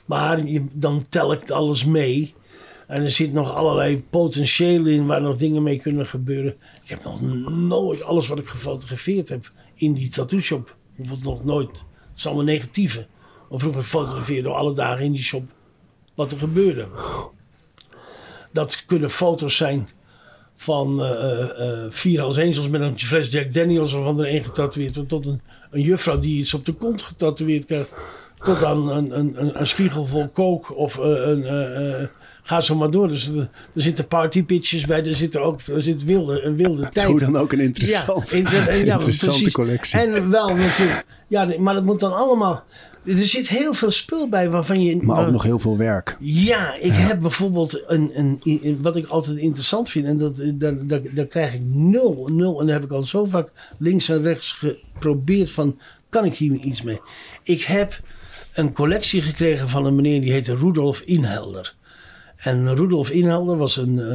Maar 0.06 0.46
je, 0.46 0.68
dan 0.74 1.06
tel 1.10 1.34
ik 1.34 1.50
alles 1.52 1.86
mee. 1.86 2.34
En 2.88 3.04
er 3.04 3.12
zit 3.12 3.34
nog 3.34 3.54
allerlei 3.54 4.04
potentieel 4.10 4.86
in 4.86 5.06
waar 5.06 5.22
nog 5.22 5.36
dingen 5.38 5.64
mee 5.64 5.80
kunnen 5.80 6.08
gebeuren. 6.08 6.56
Ik 6.84 6.90
heb 6.90 7.04
nog 7.04 7.22
nooit 7.50 8.04
alles 8.04 8.28
wat 8.28 8.40
ik 8.40 8.48
gefotografeerd 8.48 9.30
heb 9.30 9.52
in 9.76 9.94
die 9.94 10.10
tattoo 10.10 10.40
shop. 10.40 10.76
Bijvoorbeeld 10.96 11.28
nog 11.36 11.46
nooit. 11.46 11.70
Het 11.70 12.18
is 12.18 12.26
allemaal 12.26 12.44
negatieve. 12.44 13.06
Maar 13.54 13.62
vroeger 13.62 13.84
fotografeerde 13.84 14.50
we 14.50 14.56
alle 14.56 14.74
dagen 14.74 15.06
in 15.06 15.12
die 15.12 15.24
shop 15.24 15.44
wat 16.16 16.32
er 16.32 16.38
gebeurde. 16.38 16.88
Dat 18.52 18.84
kunnen 18.86 19.10
foto's 19.10 19.56
zijn 19.56 19.90
van 20.56 21.02
vier 21.90 22.20
Hells 22.20 22.38
Angels 22.38 22.68
met 22.68 22.82
een 22.82 23.00
fles 23.00 23.32
Jack 23.32 23.54
Daniels 23.54 23.94
of 23.94 24.20
er 24.20 24.34
een 24.36 24.44
getatoeëerd. 24.44 25.10
Tot 25.10 25.26
een, 25.26 25.42
een 25.72 25.82
juffrouw 25.82 26.20
die 26.20 26.40
iets 26.40 26.54
op 26.54 26.66
de 26.66 26.74
kont 26.74 27.02
getatoeëerd 27.02 27.66
krijgt. 27.66 27.94
Tot 28.44 28.64
aan 28.64 28.90
een, 28.90 29.20
een, 29.20 29.40
een, 29.42 29.60
een 29.60 29.68
spiegel 29.68 30.06
vol 30.06 30.28
kook 30.28 30.76
of 30.78 31.00
eh, 31.00 31.06
een... 31.06 31.44
eh, 31.46 32.02
eh, 32.02 32.08
Ga 32.46 32.62
zo 32.62 32.76
maar 32.76 32.92
door. 32.92 33.08
Dus 33.08 33.28
er, 33.28 33.50
zitten 33.74 34.08
partypitches 34.08 34.86
bij. 34.86 35.06
Er 35.06 35.16
zitten 35.16 35.42
ook 35.42 35.62
er 35.62 35.82
zit 35.82 36.04
wilde, 36.04 36.42
een 36.42 36.56
wilde 36.56 36.90
tijd. 36.90 37.08
Hoe 37.08 37.20
dan 37.20 37.38
ook 37.38 37.52
een 37.52 37.60
interessant, 37.60 38.30
Ja, 38.32 38.38
in- 38.38 38.46
in- 38.46 38.86
ja, 38.86 38.94
interessante 38.94 39.36
precies. 39.36 39.52
collectie. 39.54 40.00
En 40.00 40.30
wel 40.30 40.56
natuurlijk. 40.56 41.06
Ja, 41.28 41.54
maar 41.60 41.74
dat 41.74 41.84
moet 41.84 42.00
dan 42.00 42.14
allemaal. 42.14 42.64
Er 43.06 43.26
zit 43.28 43.48
heel 43.48 43.74
veel 43.74 43.92
spul 43.92 44.30
bij 44.30 44.50
waarvan 44.50 44.84
je. 44.84 44.96
maar 44.98 45.18
ook 45.18 45.24
waar- 45.24 45.32
nog 45.32 45.44
heel 45.44 45.60
veel 45.60 45.78
werk. 45.78 46.18
ja, 46.20 46.76
ik 46.76 46.92
heb 46.94 47.20
bijvoorbeeld 47.20 47.84
een, 47.88 48.12
een, 48.20 48.40
een- 48.44 48.82
wat 48.82 48.96
ik 48.96 49.08
altijd 49.08 49.38
interessant 49.38 49.90
vind. 49.90 50.06
En 50.06 50.18
dat, 50.18 50.36
daar, 50.54 50.88
daar, 50.88 51.02
daar 51.14 51.26
krijg 51.26 51.54
ik 51.54 51.62
nul, 51.64 52.30
nul. 52.32 52.60
En 52.60 52.66
daar 52.66 52.76
heb 52.76 52.84
ik 52.84 52.92
al 52.92 53.04
zo 53.04 53.26
vaak 53.26 53.50
links 53.80 54.10
en 54.10 54.22
rechts 54.22 54.52
geprobeerd 54.52 55.52
van, 55.52 55.80
kan 56.10 56.26
ik 56.26 56.34
hier 56.34 56.54
iets 56.54 56.82
mee? 56.82 57.00
Ik 57.44 57.62
heb 57.62 58.00
een 58.54 58.74
collectie 58.74 59.22
gekregen 59.22 59.70
van 59.70 59.86
een 59.86 59.96
meneer 59.96 60.22
die 60.22 60.32
heette 60.32 60.56
Rudolf 60.56 61.00
Inhelder. 61.02 61.76
En 62.38 62.76
Rudolf 62.76 63.10
Inhelder 63.10 63.58
was 63.58 63.78
een, 63.78 64.00
eh, 64.00 64.06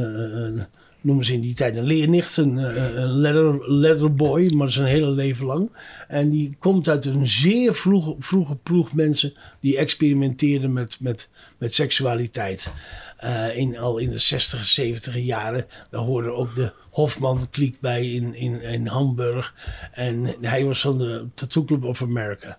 een 0.43 0.65
noemen 1.01 1.25
ze 1.25 1.33
in 1.33 1.41
die 1.41 1.53
tijd 1.53 1.75
een 1.75 1.83
leernicht, 1.83 2.37
een, 2.37 2.57
eh, 2.57 2.95
een 2.95 3.11
leather, 3.11 3.71
leatherboy, 3.71 4.51
maar 4.55 4.71
zijn 4.71 4.87
hele 4.87 5.09
leven 5.09 5.45
lang. 5.45 5.69
En 6.07 6.29
die 6.29 6.55
komt 6.59 6.89
uit 6.89 7.05
een 7.05 7.27
zeer 7.27 7.75
vroege, 7.75 8.15
vroege 8.19 8.55
ploeg 8.55 8.93
mensen 8.93 9.33
die 9.59 9.77
experimenteerden 9.77 10.73
met, 10.73 10.97
met, 10.99 11.29
met 11.57 11.73
seksualiteit. 11.73 12.73
Eh, 13.17 13.57
in, 13.57 13.77
al 13.77 13.97
in 13.97 14.09
de 14.09 14.19
60, 14.19 14.65
70 14.65 15.17
jaren. 15.17 15.65
Daar 15.89 16.01
hoorde 16.01 16.31
ook 16.31 16.55
de 16.55 16.71
Hofman-kliek 16.89 17.79
bij 17.79 18.11
in, 18.11 18.33
in, 18.33 18.61
in 18.61 18.87
Hamburg. 18.87 19.53
En 19.91 20.35
hij 20.41 20.65
was 20.65 20.81
van 20.81 20.97
de 20.97 21.27
Tattoo 21.33 21.63
Club 21.63 21.83
of 21.83 22.01
America. 22.01 22.57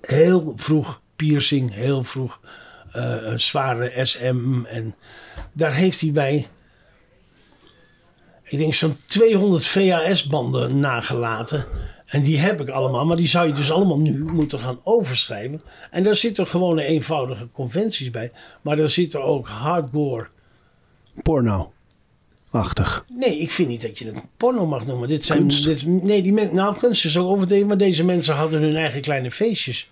Heel 0.00 0.52
vroeg 0.56 1.00
piercing, 1.16 1.74
heel 1.74 2.04
vroeg 2.04 2.40
eh, 2.92 3.32
zware 3.36 4.06
SM. 4.06 4.64
En 4.64 4.94
daar 5.52 5.74
heeft 5.74 6.00
hij 6.00 6.12
bij, 6.12 6.46
ik 8.44 8.58
denk 8.58 8.74
zo'n 8.74 8.96
200 9.06 9.66
VHS-banden 9.66 10.78
nagelaten. 10.78 11.66
En 12.06 12.22
die 12.22 12.38
heb 12.38 12.60
ik 12.60 12.68
allemaal, 12.68 13.06
maar 13.06 13.16
die 13.16 13.28
zou 13.28 13.46
je 13.46 13.52
dus 13.52 13.70
allemaal 13.70 14.00
nu 14.00 14.24
moeten 14.24 14.58
gaan 14.58 14.80
overschrijven. 14.82 15.62
En 15.90 16.02
daar 16.04 16.16
zitten 16.16 16.46
gewone 16.46 16.84
eenvoudige 16.84 17.48
conventies 17.52 18.10
bij. 18.10 18.32
Maar 18.62 18.76
daar 18.76 18.88
zitten 18.88 19.22
ook 19.22 19.48
hardcore. 19.48 20.26
Porno-achtig. 21.22 23.04
Nee, 23.08 23.38
ik 23.38 23.50
vind 23.50 23.68
niet 23.68 23.82
dat 23.82 23.98
je 23.98 24.06
het 24.06 24.26
porno 24.36 24.66
mag 24.66 24.86
noemen. 24.86 25.08
Dit 25.08 25.24
zijn, 25.24 25.38
Kunst. 25.38 25.64
dit, 25.64 25.86
nee, 25.86 26.22
die 26.22 26.32
men, 26.32 26.54
nou, 26.54 26.78
kunst 26.78 27.04
is 27.04 27.18
ook 27.18 27.28
overdreven, 27.28 27.66
maar 27.66 27.76
deze 27.76 28.04
mensen 28.04 28.34
hadden 28.34 28.60
hun 28.60 28.76
eigen 28.76 29.00
kleine 29.00 29.30
feestjes. 29.30 29.88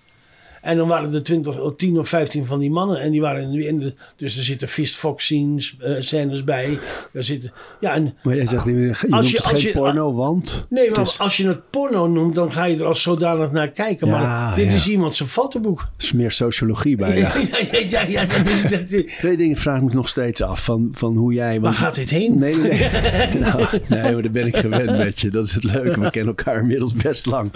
En 0.62 0.76
dan 0.76 0.88
waren 0.88 1.14
er 1.14 1.22
20, 1.22 1.60
of 1.60 1.76
10 1.76 1.98
of 1.98 2.08
15 2.08 2.46
van 2.46 2.58
die 2.58 2.70
mannen. 2.70 3.00
En 3.00 3.10
die 3.10 3.20
waren 3.20 3.42
in 3.42 3.50
de, 3.52 3.66
in 3.66 3.78
de- 3.78 3.94
dus 4.16 4.36
er 4.38 4.44
zitten 4.44 4.68
fist 4.68 4.96
fox 4.96 5.24
scenes, 5.24 5.76
eh, 5.80 5.92
scènes 5.98 6.44
bij. 6.44 6.78
Er 7.12 7.24
zitten, 7.24 7.52
ja, 7.80 7.94
en 7.94 8.14
Maar 8.22 8.36
jij 8.36 8.46
zegt, 8.46 8.64
je, 8.64 8.70
je 8.72 8.76
noemt 9.08 9.28
je- 9.30 9.36
het 9.36 9.52
als 9.52 9.62
geen 9.62 9.72
porno, 9.72 10.14
want... 10.14 10.66
Nee, 10.68 10.90
maar 10.90 11.14
als 11.18 11.36
je 11.36 11.46
het 11.48 11.70
porno 11.70 12.06
noemt, 12.06 12.34
dan 12.34 12.52
ga 12.52 12.64
je 12.64 12.76
er 12.76 12.84
als 12.84 13.02
zodanig 13.02 13.50
naar 13.52 13.68
kijken. 13.68 14.06
Ja, 14.08 14.12
maar 14.20 14.54
dit 14.54 14.66
ja. 14.66 14.72
is 14.72 14.88
iemand 14.88 15.14
zijn 15.14 15.28
fotoboek. 15.28 15.88
is 15.98 16.12
meer 16.12 16.30
sociologie 16.30 16.96
bij. 16.96 17.16
Ja. 17.22 17.32
ja, 17.88 18.02
ja, 18.02 18.24
dat 18.26 18.46
is, 18.46 18.62
dat 18.62 18.90
is- 18.90 19.12
Twee 19.18 19.36
dingen 19.36 19.56
vraag 19.56 19.76
ik 19.76 19.82
me 19.82 19.94
nog 19.94 20.08
steeds 20.08 20.42
af. 20.42 20.64
Van, 20.64 20.88
van 20.92 21.16
hoe 21.16 21.32
jij... 21.32 21.52
waar 21.52 21.60
want- 21.60 21.76
gaat 21.76 21.94
dit 21.94 22.10
heen? 22.10 22.38
Nee, 22.38 22.54
nee, 22.56 22.68
nee. 22.70 22.88
nou, 23.40 23.66
nee, 23.88 24.12
maar 24.12 24.22
daar 24.22 24.30
ben 24.30 24.46
ik 24.46 24.56
gewend 24.56 24.96
met 24.96 25.20
je. 25.20 25.30
Dat 25.30 25.46
is 25.46 25.54
het 25.54 25.64
leuke. 25.64 26.00
We 26.00 26.10
kennen 26.10 26.34
elkaar 26.36 26.60
inmiddels 26.60 26.92
best 26.94 27.26
lang. 27.26 27.50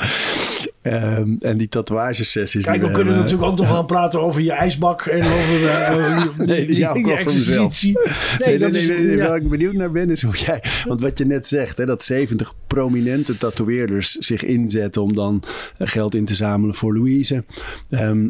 Ehm, 0.87 1.35
en 1.41 1.57
die 1.59 1.69
tatoeagesessies. 1.69 2.65
Kijk, 2.65 2.77
we 2.77 2.91
kunnen 2.91 2.97
hebben- 3.15 3.23
natuurlijk 3.23 3.51
ook 3.51 3.59
nog 3.59 3.69
gaan 3.69 3.87
praten 3.87 4.21
over 4.23 4.41
je 4.41 4.53
ijsbak 4.53 5.01
en 5.07 5.23
over 5.23 5.67
eh, 5.67 5.91
eh, 6.23 6.27
Nee, 6.37 6.67
die 6.67 7.13
exercitie. 7.13 7.99
Nee, 8.39 8.49
nee, 8.49 8.59
dat 8.59 8.71
nee, 8.71 8.83
is- 8.83 8.89
nee, 8.89 9.17
ja. 9.17 9.29
waar 9.29 9.37
ik 9.37 9.49
benieuwd 9.49 9.75
naar 9.75 9.91
ben 9.91 10.11
is 10.11 10.23
hoe 10.23 10.37
jij... 10.37 10.63
Want 10.85 11.01
wat 11.01 11.19
je 11.19 11.27
net 11.27 11.47
zegt, 11.47 11.79
hè, 11.79 11.87
dat 11.87 12.03
70 12.03 12.55
prominente 12.67 13.39
tatoeëerders 13.39 14.13
zich 14.13 14.45
inzetten... 14.45 15.03
om 15.03 15.15
dan 15.15 15.43
eh, 15.77 15.89
geld 15.89 16.15
in 16.15 16.25
te 16.25 16.35
zamelen 16.35 16.75
voor 16.75 16.97
Louise. 16.97 17.45
Ehm, 17.91 18.29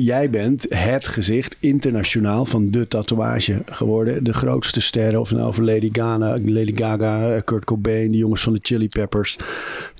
jij 0.00 0.30
bent 0.30 0.66
het 0.68 1.08
gezicht 1.08 1.56
internationaal 1.60 2.44
van 2.44 2.70
de 2.70 2.88
tatoeage 2.88 3.62
geworden. 3.66 4.24
De 4.24 4.32
grootste 4.32 4.80
sterren, 4.80 5.20
of 5.20 5.30
nou 5.30 5.46
over 5.46 5.64
Lady 5.64 5.88
Gaga, 5.92 6.38
Lady 6.44 6.76
Gaga, 6.76 7.40
Kurt 7.40 7.64
Cobain, 7.64 8.10
de 8.10 8.16
jongens 8.16 8.42
van 8.42 8.52
de 8.52 8.58
Chili 8.62 8.88
Peppers, 8.88 9.38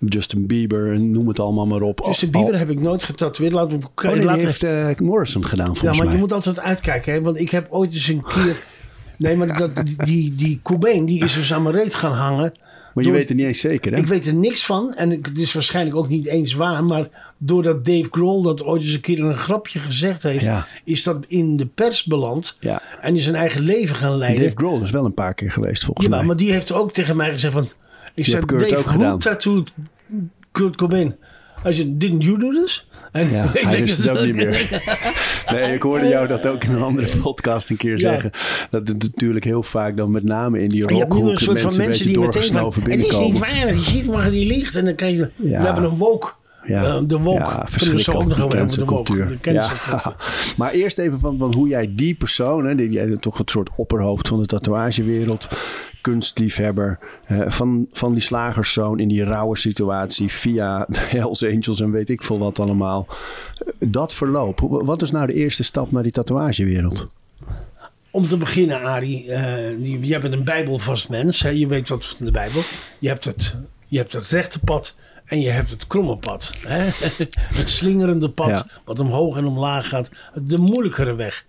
Justin 0.07 0.47
Bieber, 0.47 1.01
noem 1.01 1.29
het 1.29 1.41
allemaal 1.41 1.67
maar 1.67 1.83
op. 1.83 2.03
Justin 2.07 2.31
Bieber 2.31 2.59
heb 2.59 2.71
ik 2.71 2.81
nooit 2.81 3.03
getatoeëerd. 3.03 3.53
Laten 3.53 3.81
we 3.81 4.09
oh, 4.09 4.15
nee, 4.15 4.45
heeft 4.45 4.65
uh, 4.65 4.89
Morrison 4.97 5.45
gedaan 5.45 5.77
volgens 5.77 5.83
mij. 5.83 5.99
Ja, 5.99 6.05
maar 6.05 6.13
je 6.13 6.21
moet 6.21 6.33
altijd 6.33 6.61
uitkijken, 6.61 7.13
hè? 7.13 7.21
want 7.21 7.39
ik 7.39 7.51
heb 7.51 7.67
ooit 7.71 7.95
eens 7.95 8.09
een 8.09 8.23
keer... 8.23 8.63
Nee, 9.19 9.37
maar 9.37 9.59
dat, 9.59 9.71
die, 10.05 10.35
die 10.35 10.61
Cobain, 10.63 11.05
die 11.05 11.25
is 11.25 11.35
dus 11.35 11.53
aan 11.53 11.63
mijn 11.63 11.75
reet 11.75 11.95
gaan 11.95 12.13
hangen. 12.13 12.53
Maar 12.95 13.05
je 13.05 13.11
weet 13.11 13.31
er 13.31 13.37
niet 13.37 13.47
eens 13.47 13.61
zeker, 13.61 13.93
hè? 13.93 13.99
Ik 13.99 14.07
weet 14.07 14.27
er 14.27 14.35
niks 14.35 14.65
van. 14.65 14.95
En 14.95 15.11
het 15.11 15.39
is 15.39 15.53
waarschijnlijk 15.53 15.97
ook 15.97 16.09
niet 16.09 16.27
eens 16.27 16.55
waar. 16.55 16.85
Maar 16.85 17.33
doordat 17.39 17.85
Dave 17.85 18.07
Grohl 18.11 18.43
dat 18.43 18.65
ooit 18.65 18.83
eens 18.83 18.95
een 18.95 19.01
keer 19.01 19.25
een 19.25 19.35
grapje 19.35 19.79
gezegd 19.79 20.23
heeft... 20.23 20.47
is 20.85 21.03
dat 21.03 21.25
in 21.29 21.57
de 21.57 21.67
pers 21.67 22.05
beland. 22.05 22.57
Ja. 22.61 22.83
En 23.01 23.17
is 23.17 23.23
zijn 23.23 23.35
eigen 23.35 23.61
leven 23.61 23.97
gaan 23.97 24.17
leiden. 24.17 24.43
Dave 24.43 24.57
Grohl 24.57 24.83
is 24.83 24.91
wel 24.91 25.05
een 25.05 25.15
paar 25.15 25.35
keer 25.35 25.51
geweest, 25.51 25.85
volgens 25.85 26.07
ja, 26.07 26.17
mij. 26.17 26.25
maar 26.25 26.37
die 26.37 26.53
heeft 26.53 26.73
ook 26.73 26.93
tegen 26.93 27.17
mij 27.17 27.31
gezegd 27.31 27.55
van... 27.55 27.69
Ik 28.15 28.25
zei, 28.27 28.45
Dave, 28.47 29.13
ook 29.13 29.21
tattooed 29.21 29.73
Kurt 30.53 30.77
Cobain? 30.77 31.17
Hij 31.65 31.73
zei, 31.73 31.97
didn't 31.97 32.25
you 32.25 32.39
do 32.39 32.51
this? 32.51 32.87
En 33.13 33.31
ja, 33.31 33.47
hij 33.53 33.81
wist 33.81 33.99
het 33.99 34.09
ook 34.09 34.25
niet 34.25 34.35
meer. 34.35 34.83
Nee, 35.53 35.75
ik 35.75 35.83
hoorde 35.83 36.09
jou 36.09 36.27
dat 36.27 36.47
ook 36.47 36.65
in 36.65 36.73
een 36.73 36.83
andere 36.83 37.17
podcast 37.17 37.71
een 37.71 37.77
keer 37.77 37.99
zeggen. 37.99 38.31
Dat 38.71 38.89
het 38.89 39.03
natuurlijk 39.03 39.45
heel 39.45 39.63
vaak 39.63 39.97
dan 39.97 40.11
met 40.11 40.25
name 40.25 40.63
in 40.63 40.69
die 40.69 40.83
rockhoeken 40.83 41.25
mensen, 41.33 41.53
mensen 41.53 41.83
een 41.83 41.89
beetje 41.89 42.13
doorgesnoven 42.13 42.83
binnenkomen. 42.83 43.25
Het 43.25 43.27
is 43.27 43.41
niet 43.41 43.63
waar, 43.63 43.73
die 43.73 43.85
ziet 43.85 44.07
maar 44.07 44.31
die 44.31 44.47
ligt 44.47 44.77
en 44.77 44.85
dan 44.85 44.95
krijg 44.95 45.17
je... 45.17 45.31
We 45.37 45.57
hebben 45.57 45.85
een 45.85 45.97
woke. 45.97 46.33
Ja, 46.67 46.85
uh, 46.85 47.01
de 47.07 47.19
woke. 47.19 47.39
Ja, 47.39 47.67
verschrikkelijk. 47.69 48.37
De 48.37 48.47
cancelcultuur. 48.47 49.39
De 49.41 49.53
ja. 49.53 49.71
Maar 50.57 50.73
eerst 50.73 50.99
even 50.99 51.19
van, 51.19 51.39
van 51.39 51.55
hoe 51.55 51.69
jij 51.69 51.93
die 51.95 52.15
persoon, 52.15 52.67
hè, 52.67 52.75
die, 52.75 52.91
jij 52.91 53.17
toch 53.21 53.39
het 53.39 53.51
soort 53.51 53.71
opperhoofd 53.77 54.29
van 54.29 54.41
de 54.41 54.47
tatoeagewereld, 54.47 55.49
kunstliefhebber 56.05 56.99
uh, 57.29 57.51
van, 57.51 57.87
van 57.93 58.13
die 58.13 58.23
slagerszoon 58.23 59.01
in 59.01 59.09
die 59.09 59.25
rauwe 59.25 59.57
situatie 59.57 60.29
via 60.33 60.85
de 60.89 60.99
Hells 60.99 61.45
Angels 61.45 61.81
en 61.81 61.91
weet 61.91 62.09
ik 62.09 62.23
veel 62.23 62.39
wat 62.39 62.59
allemaal. 62.59 63.07
Dat 63.79 64.15
verloop. 64.15 64.61
Wat 64.61 65.03
is 65.03 65.11
nou 65.11 65.27
de 65.27 65.33
eerste 65.33 65.63
stap 65.63 65.93
naar 65.93 66.03
die 66.03 66.13
tatoeagewereld? 66.13 67.07
Om 68.11 68.27
te 68.27 68.37
beginnen, 68.37 68.83
Arie, 68.83 69.27
uh, 69.27 70.03
je, 70.03 70.19
bent 70.19 70.33
een 70.33 70.45
bijbelvast 70.45 71.09
mens. 71.09 71.43
Hè? 71.43 71.49
Je 71.49 71.67
weet 71.67 71.89
wat 71.89 72.07
van 72.07 72.27
de 72.27 72.33
Bijbel. 72.33 72.63
Je 72.99 73.09
hebt 73.09 73.25
het, 73.25 73.57
je 73.89 73.99
hebt 73.99 74.13
het 74.13 74.29
rechte 74.29 74.59
pad 74.59 74.95
en 75.25 75.41
je 75.41 75.51
hebt 75.51 75.71
het 75.71 75.87
kromme 75.87 76.17
pad. 76.17 76.53
Hè? 76.67 76.89
het 77.61 77.69
slingerende 77.69 78.29
pad, 78.29 78.67
wat 78.85 78.99
omhoog 78.99 79.37
en 79.37 79.45
omlaag 79.45 79.89
gaat. 79.89 80.11
De 80.35 80.59
moeilijkere 80.59 81.15
weg. 81.15 81.45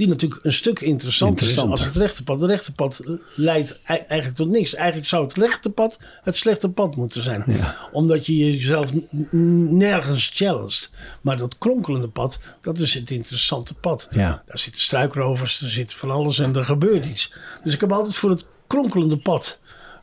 Die 0.00 0.08
natuurlijk 0.08 0.44
een 0.44 0.52
stuk 0.52 0.80
interessanter 0.80 1.46
is 1.46 1.58
als 1.58 1.84
het 1.84 1.96
rechte 1.96 2.24
pad. 2.24 2.40
Het 2.40 2.50
rechte 2.50 2.72
pad 2.72 3.00
leidt 3.34 3.80
eigenlijk 3.84 4.34
tot 4.34 4.48
niks. 4.48 4.74
Eigenlijk 4.74 5.08
zou 5.08 5.24
het 5.24 5.34
rechte 5.34 5.70
pad 5.70 5.96
het 6.22 6.36
slechte 6.36 6.68
pad 6.68 6.96
moeten 6.96 7.22
zijn. 7.22 7.44
Omdat 7.92 8.26
je 8.26 8.36
jezelf 8.36 8.90
nergens 9.30 10.30
challenged. 10.34 10.90
Maar 11.20 11.36
dat 11.36 11.58
kronkelende 11.58 12.08
pad, 12.08 12.38
dat 12.60 12.78
is 12.78 12.94
het 12.94 13.10
interessante 13.10 13.74
pad. 13.74 14.08
Ja. 14.10 14.42
Daar 14.46 14.58
zitten 14.58 14.82
struikrovers, 14.82 15.60
er 15.60 15.70
zit 15.70 15.92
van 15.92 16.10
alles 16.10 16.38
en 16.38 16.56
er 16.56 16.64
gebeurt 16.64 17.06
iets. 17.06 17.32
Dus 17.64 17.74
ik 17.74 17.80
heb 17.80 17.92
altijd 17.92 18.14
voor 18.14 18.30
het 18.30 18.44
kronkelende 18.66 19.16
pad 19.16 19.58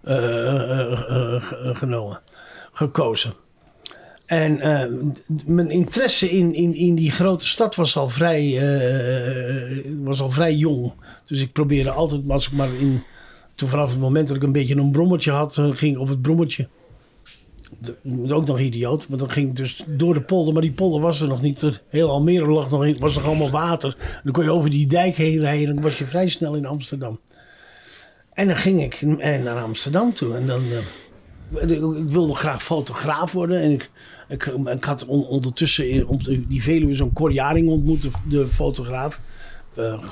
uh, 0.06 0.16
genomen, 1.76 2.20
gekozen. 2.72 3.34
En 4.28 4.58
uh, 4.58 4.84
mijn 5.46 5.70
interesse 5.70 6.30
in, 6.30 6.54
in, 6.54 6.76
in 6.76 6.96
die 6.96 7.12
grote 7.12 7.48
stad 7.48 7.76
was 7.76 7.98
al, 7.98 8.10
vrij, 8.10 8.44
uh, 8.44 9.86
was 10.04 10.22
al 10.22 10.32
vrij 10.32 10.56
jong. 10.56 10.94
Dus 11.26 11.42
ik 11.42 11.52
probeerde 11.52 11.92
altijd, 11.92 12.52
maar 12.52 12.70
in. 12.80 13.04
Toen 13.56 13.70
vanaf 13.70 13.90
het 13.90 14.00
moment 14.00 14.28
dat 14.28 14.38
ik 14.38 14.44
een 14.44 14.52
beetje 14.52 14.76
een 14.76 14.92
brommertje 14.92 15.32
had, 15.32 15.54
ging 15.54 15.96
ik 15.96 16.00
op 16.00 16.08
het 16.08 16.22
brommertje. 16.22 16.68
De, 17.80 18.34
ook 18.34 18.46
nog 18.46 18.60
idioot, 18.60 19.08
maar 19.08 19.18
dan 19.18 19.30
ging 19.30 19.50
ik 19.50 19.56
dus 19.56 19.84
door 19.88 20.14
de 20.14 20.22
polder. 20.22 20.54
Maar 20.54 20.62
die 20.62 20.74
polder 20.74 21.02
was 21.02 21.22
er 21.22 21.28
nog 21.28 21.42
niet. 21.42 21.82
Heel 21.90 22.10
Almere 22.10 22.48
lag 22.48 22.70
nog 22.70 22.86
in, 22.86 22.98
was 22.98 23.16
nog 23.16 23.26
allemaal 23.26 23.50
water. 23.50 23.98
Dan 24.24 24.34
kon 24.34 24.44
je 24.44 24.52
over 24.52 24.70
die 24.70 24.88
dijk 24.88 25.16
heen 25.16 25.40
rijden 25.40 25.68
en 25.68 25.74
dan 25.74 25.84
was 25.84 25.98
je 25.98 26.06
vrij 26.06 26.30
snel 26.30 26.56
in 26.56 26.66
Amsterdam. 26.66 27.20
En 28.34 28.48
dan 28.48 28.56
ging 28.56 28.84
ik 28.84 29.02
naar 29.22 29.62
Amsterdam 29.62 30.14
toe. 30.14 30.36
En 30.36 30.48
dan. 30.48 30.64
Ik 31.56 31.80
wilde 32.10 32.36
graag 32.36 32.64
fotograaf 32.64 33.32
worden. 33.32 33.62
En 33.62 33.72
ik 33.72 33.90
ik, 34.28 34.84
had 34.84 35.06
ondertussen 35.06 35.90
in, 35.90 36.08
op 36.08 36.24
die 36.48 36.64
Veluwe 36.64 36.96
zo'n 36.96 37.14
Cor 37.14 37.54
ontmoet, 37.54 38.02
de, 38.02 38.10
de 38.30 38.48
fotograaf. 38.48 39.20
Uh, 39.78 40.04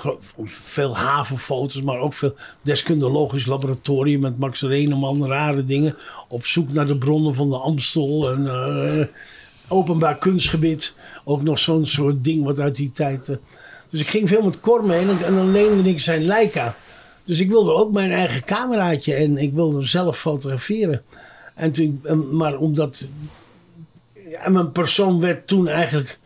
veel 0.45 0.97
havenfoto's, 0.97 1.81
maar 1.81 1.99
ook 1.99 2.13
veel 2.13 2.35
deskundelogisch 2.61 3.45
laboratorium 3.45 4.19
met 4.19 4.37
Max 4.37 4.61
Reneman, 4.61 5.27
rare 5.27 5.65
dingen. 5.65 5.95
Op 6.27 6.45
zoek 6.45 6.73
naar 6.73 6.87
de 6.87 6.97
bronnen 6.97 7.35
van 7.35 7.49
de 7.49 7.57
Amstel 7.57 8.31
en 8.31 8.41
uh, 8.41 9.05
openbaar 9.67 10.17
kunstgebied. 10.17 10.95
Ook 11.23 11.41
nog 11.41 11.59
zo'n 11.59 11.85
soort 11.85 12.23
ding 12.23 12.43
wat 12.43 12.59
uit 12.59 12.75
die 12.75 12.91
tijd. 12.91 13.27
Uh. 13.27 13.35
dus 13.89 13.99
ik 13.99 14.07
ging 14.07 14.29
veel 14.29 14.41
met 14.41 14.59
Cor 14.59 14.85
mee 14.85 14.99
en, 14.99 15.25
en 15.25 15.35
dan 15.35 15.51
leende 15.51 15.89
ik 15.89 15.99
zijn 15.99 16.25
Leica. 16.25 16.75
Dus 17.23 17.39
ik 17.39 17.49
wilde 17.49 17.73
ook 17.73 17.91
mijn 17.91 18.11
eigen 18.11 18.43
cameraatje 18.43 19.13
en 19.13 19.37
ik 19.37 19.53
wilde 19.53 19.85
zelf 19.85 20.17
fotograferen. 20.19 21.01
En 21.53 21.73
maar 22.31 22.57
omdat 22.57 23.03
en 24.37 24.51
mijn 24.51 24.71
persoon 24.71 25.19
werd 25.19 25.47
toen 25.47 25.67
eigenlijk 25.67 26.19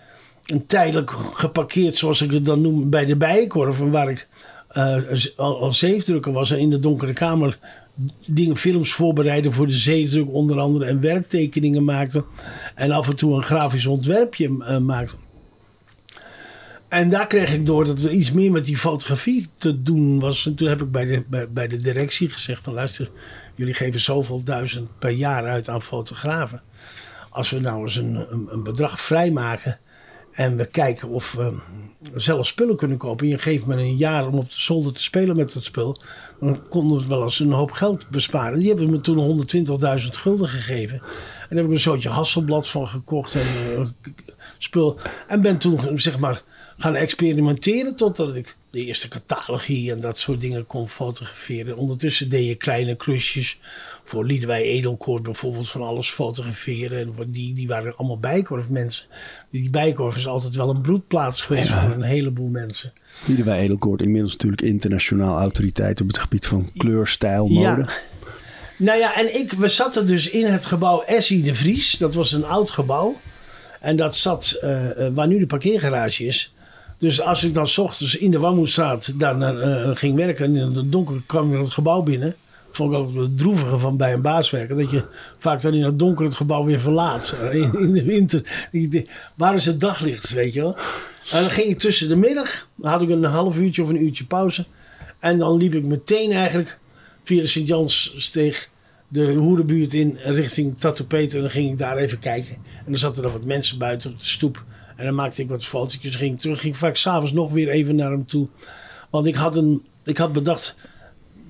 een 0.46 0.66
tijdelijk 0.66 1.12
geparkeerd, 1.34 1.96
zoals 1.96 2.22
ik 2.22 2.32
het 2.32 2.46
dan 2.46 2.62
noem, 2.62 2.90
bij 2.90 3.06
de 3.06 3.16
Bijenkorf. 3.16 3.78
Waar 3.78 4.10
ik 4.10 4.28
uh, 4.78 4.96
al, 5.36 5.74
zeefdrukker 5.74 6.32
was 6.32 6.52
en 6.52 6.60
in 6.60 6.70
de 6.70 6.80
donkere 6.80 7.14
kamer 7.14 7.58
dingen, 8.26 8.58
films 8.58 8.94
voorbereiden 8.94 9.54
voor 9.54 9.68
de 9.68 9.78
zeefdruk 9.78 10.34
onder 10.34 10.60
andere. 10.60 10.86
En 10.86 11.02
werktekeningen 11.02 11.84
maakte. 11.84 12.24
En 12.76 12.92
af 12.92 13.08
en 13.08 13.16
toe 13.16 13.36
een 13.36 13.44
grafisch 13.44 13.86
ontwerpje 13.86 14.50
uh, 14.50 14.78
maakte. 14.78 15.16
En 16.88 17.10
daar 17.10 17.28
kreeg 17.28 17.54
ik 17.54 17.66
door 17.66 17.86
dat 17.86 18.00
er 18.00 18.12
iets 18.12 18.32
meer 18.32 18.52
met 18.52 18.66
die 18.66 18.78
fotografie 18.78 19.48
te 19.58 19.82
doen 19.82 20.20
was. 20.20 20.46
En 20.46 20.56
toen 20.56 20.68
heb 20.68 20.82
ik 20.82 20.92
bij 20.92 21.06
de, 21.06 21.24
bij, 21.28 21.50
bij 21.50 21.68
de 21.68 21.78
directie 21.78 22.30
gezegd 22.30 22.64
van 22.64 22.74
luister, 22.74 23.10
jullie 23.56 23.74
geven 23.74 24.00
zoveel 24.00 24.44
duizend 24.44 24.90
per 25.00 25.10
jaar 25.10 25.46
uit 25.46 25.70
aan 25.70 25.82
fotografen 25.82 26.62
als 27.30 27.50
we 27.50 27.60
nou 27.60 27.82
eens 27.82 27.96
een, 27.96 28.26
een, 28.32 28.48
een 28.52 28.64
bedrag 28.64 29.02
vrijmaken 29.02 29.80
en 30.32 30.58
we 30.58 30.66
kijken 30.66 31.10
of 31.10 31.32
we 31.32 31.58
zelf 32.16 32.48
spullen 32.48 32.76
kunnen 32.76 32.98
kopen. 32.98 33.26
En 33.26 33.32
je 33.32 33.38
geeft 33.38 33.66
me 33.66 33.76
een 33.76 33.98
jaar 33.98 34.28
om 34.28 34.38
op 34.38 34.50
de 34.50 34.62
zolder 34.62 34.94
te 34.94 35.04
spelen 35.04 35.36
met 35.36 35.54
dat 35.54 35.64
spul. 35.64 35.98
Dan 36.40 36.68
konden 36.70 37.00
we 37.00 37.08
wel 37.08 37.24
eens 37.24 37.40
een 37.40 37.52
hoop 37.52 37.72
geld 37.72 38.10
besparen. 38.10 38.60
Die 38.60 38.68
hebben 38.68 38.90
me 38.90 39.02
toen 39.02 39.46
120.000 40.02 40.08
gulden 40.10 40.48
gegeven. 40.48 40.98
En 40.98 41.56
daar 41.56 41.58
heb 41.58 41.66
ik 41.66 41.72
een 41.72 41.80
soortje 41.80 42.10
Hasselblad 42.10 42.68
van 42.68 42.88
gekocht 42.88 43.36
en 43.36 43.48
uh, 43.58 43.86
spul. 44.58 45.00
En 45.28 45.42
ben 45.42 45.58
toen 45.58 46.00
zeg 46.00 46.20
maar 46.20 46.42
gaan 46.78 46.96
experimenteren 46.96 47.96
totdat 47.96 48.36
ik 48.36 48.56
de 48.72 48.86
eerste 48.86 49.08
catalogie 49.08 49.92
en 49.92 50.00
dat 50.00 50.18
soort 50.18 50.42
dingen 50.42 50.68
kon 50.68 50.90
fotograferen. 50.90 51.78
Ondertussen 51.78 52.30
deed 52.30 52.48
je 52.48 52.56
kleine 52.56 52.96
klusjes 52.96 53.60
voor 54.10 54.26
Liedewij 54.26 54.64
Edelkoort 54.64 55.24
bijvoorbeeld 55.24 55.70
van 55.70 55.82
alles 55.82 56.10
fotograferen. 56.10 57.00
En 57.00 57.32
die, 57.32 57.54
die 57.54 57.68
waren 57.68 57.94
allemaal 57.98 58.20
bijkorfmensen. 58.20 59.06
Die 59.50 59.70
bijkorf 59.70 60.16
is 60.16 60.28
altijd 60.28 60.56
wel 60.56 60.70
een 60.70 60.82
broedplaats 60.82 61.42
geweest 61.42 61.70
voor 61.70 61.92
een 61.92 62.02
heleboel 62.02 62.48
mensen. 62.48 62.94
Liedewij 63.26 63.60
Edelkoort 63.60 64.02
inmiddels 64.02 64.32
natuurlijk 64.32 64.62
internationaal 64.62 65.40
autoriteit 65.40 66.02
op 66.02 66.08
het 66.08 66.18
gebied 66.18 66.46
van 66.46 66.70
kleur, 66.78 67.08
stijl, 67.08 67.48
mode. 67.48 67.62
Ja. 67.62 67.90
Nou 68.78 69.00
ja, 69.00 69.16
en 69.16 69.36
ik, 69.36 69.52
we 69.52 69.68
zaten 69.68 70.08
dus 70.08 70.30
in 70.30 70.46
het 70.46 70.66
gebouw 70.66 71.02
Essie 71.02 71.44
de 71.44 71.56
Vries. 71.56 71.92
Dat 71.92 72.16
was 72.16 72.32
een 72.32 72.46
oud 72.46 72.70
gebouw. 72.70 73.16
En 73.80 73.96
dat 73.96 74.16
zat 74.16 74.60
uh, 74.64 74.90
waar 75.14 75.28
nu 75.28 75.40
de 75.40 75.46
parkeergarage 75.46 76.26
is. 76.26 76.54
Dus 76.98 77.22
als 77.22 77.44
ik 77.44 77.54
dan 77.54 77.68
s 77.68 77.78
ochtends 77.78 78.18
in 78.18 78.32
de 78.32 78.40
Wammoestraat 78.40 79.20
daar 79.20 79.38
uh, 79.38 79.90
ging 79.96 80.16
werken 80.16 80.46
en 80.46 80.56
in 80.56 80.76
het 80.76 80.92
donker 80.92 81.22
kwam 81.26 81.54
ik 81.54 81.60
het 81.60 81.74
gebouw 81.74 82.02
binnen 82.02 82.36
vond 82.72 82.94
ik 82.94 83.00
ook 83.00 83.16
het 83.16 83.38
droevige 83.38 83.78
van 83.78 83.98
bij 83.98 84.14
een 84.14 84.22
baas 84.22 84.50
werken. 84.50 84.78
Dat 84.78 84.92
je 84.92 85.04
vaak 85.38 85.62
dan 85.62 85.74
in 85.74 85.84
het 85.84 86.00
donker 86.00 86.26
het 86.26 86.36
gebouw 86.36 86.64
weer 86.64 86.80
verlaat. 86.80 87.36
In, 87.52 87.92
de 87.92 88.04
winter. 88.04 88.70
Waar 89.36 89.56
is 89.56 89.66
het 89.66 89.80
daglicht, 89.80 90.30
weet 90.30 90.54
je 90.54 90.62
wel? 90.62 90.78
En 91.32 91.42
dan 91.42 91.52
ging 91.52 91.68
ik 91.68 91.80
tussen 91.80 92.10
de 92.10 92.18
middag. 92.18 92.68
Dan 92.76 92.92
had 92.92 93.02
ik 93.02 93.10
een 93.10 93.24
half 93.24 93.58
uurtje 93.58 93.84
of 93.84 93.90
een 93.90 94.04
uurtje 94.04 94.26
pauze. 94.26 94.66
En 95.20 95.38
dan 95.38 95.58
liep 95.58 95.74
ik 95.74 95.84
meteen 95.84 96.32
eigenlijk 96.32 96.80
via 97.24 97.42
de 97.42 97.48
Sint-Janssteeg 97.48 98.70
de 99.08 99.34
hoerenbuurt 99.34 99.94
in 99.94 100.18
richting 100.24 100.80
Tattoo 100.80 101.06
Peter. 101.06 101.36
En 101.36 101.42
dan 101.42 101.52
ging 101.52 101.72
ik 101.72 101.78
daar 101.78 101.98
even 101.98 102.20
kijken. 102.20 102.56
En 102.56 102.86
dan 102.86 102.98
zaten 102.98 103.24
er 103.24 103.32
wat 103.32 103.44
mensen 103.44 103.78
buiten 103.78 104.12
op 104.12 104.20
de 104.20 104.26
stoep. 104.26 104.64
En 104.96 105.06
dan 105.06 105.16
maakte 105.16 105.42
ik 105.42 105.50
wat 105.50 105.66
fotootjes. 105.66 106.16
Ging 106.16 106.34
ik 106.34 106.40
terug. 106.40 106.60
Ging 106.60 106.78
vaak 106.78 106.96
s'avonds 106.96 107.32
nog 107.32 107.52
weer 107.52 107.70
even 107.70 107.96
naar 107.96 108.12
hem 108.12 108.26
toe. 108.26 108.48
Want 109.10 109.28
ik 109.28 109.36
had, 109.36 109.56
een, 109.56 109.84
ik 110.04 110.18
had 110.18 110.34
bedacht 110.34 110.76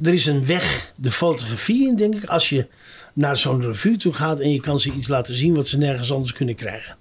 er 0.03 0.13
is 0.13 0.25
een 0.25 0.45
weg 0.45 0.93
de 0.95 1.11
fotografie 1.11 1.87
in, 1.87 1.95
denk 1.95 2.15
ik, 2.15 2.25
als 2.25 2.49
je 2.49 2.67
naar 3.13 3.37
zo'n 3.37 3.61
revue 3.61 3.97
toe 3.97 4.13
gaat 4.13 4.39
en 4.39 4.51
je 4.51 4.59
kan 4.59 4.79
ze 4.79 4.91
iets 4.91 5.07
laten 5.07 5.35
zien 5.35 5.55
wat 5.55 5.67
ze 5.67 5.77
nergens 5.77 6.11
anders 6.11 6.33
kunnen 6.33 6.55
krijgen. 6.55 6.95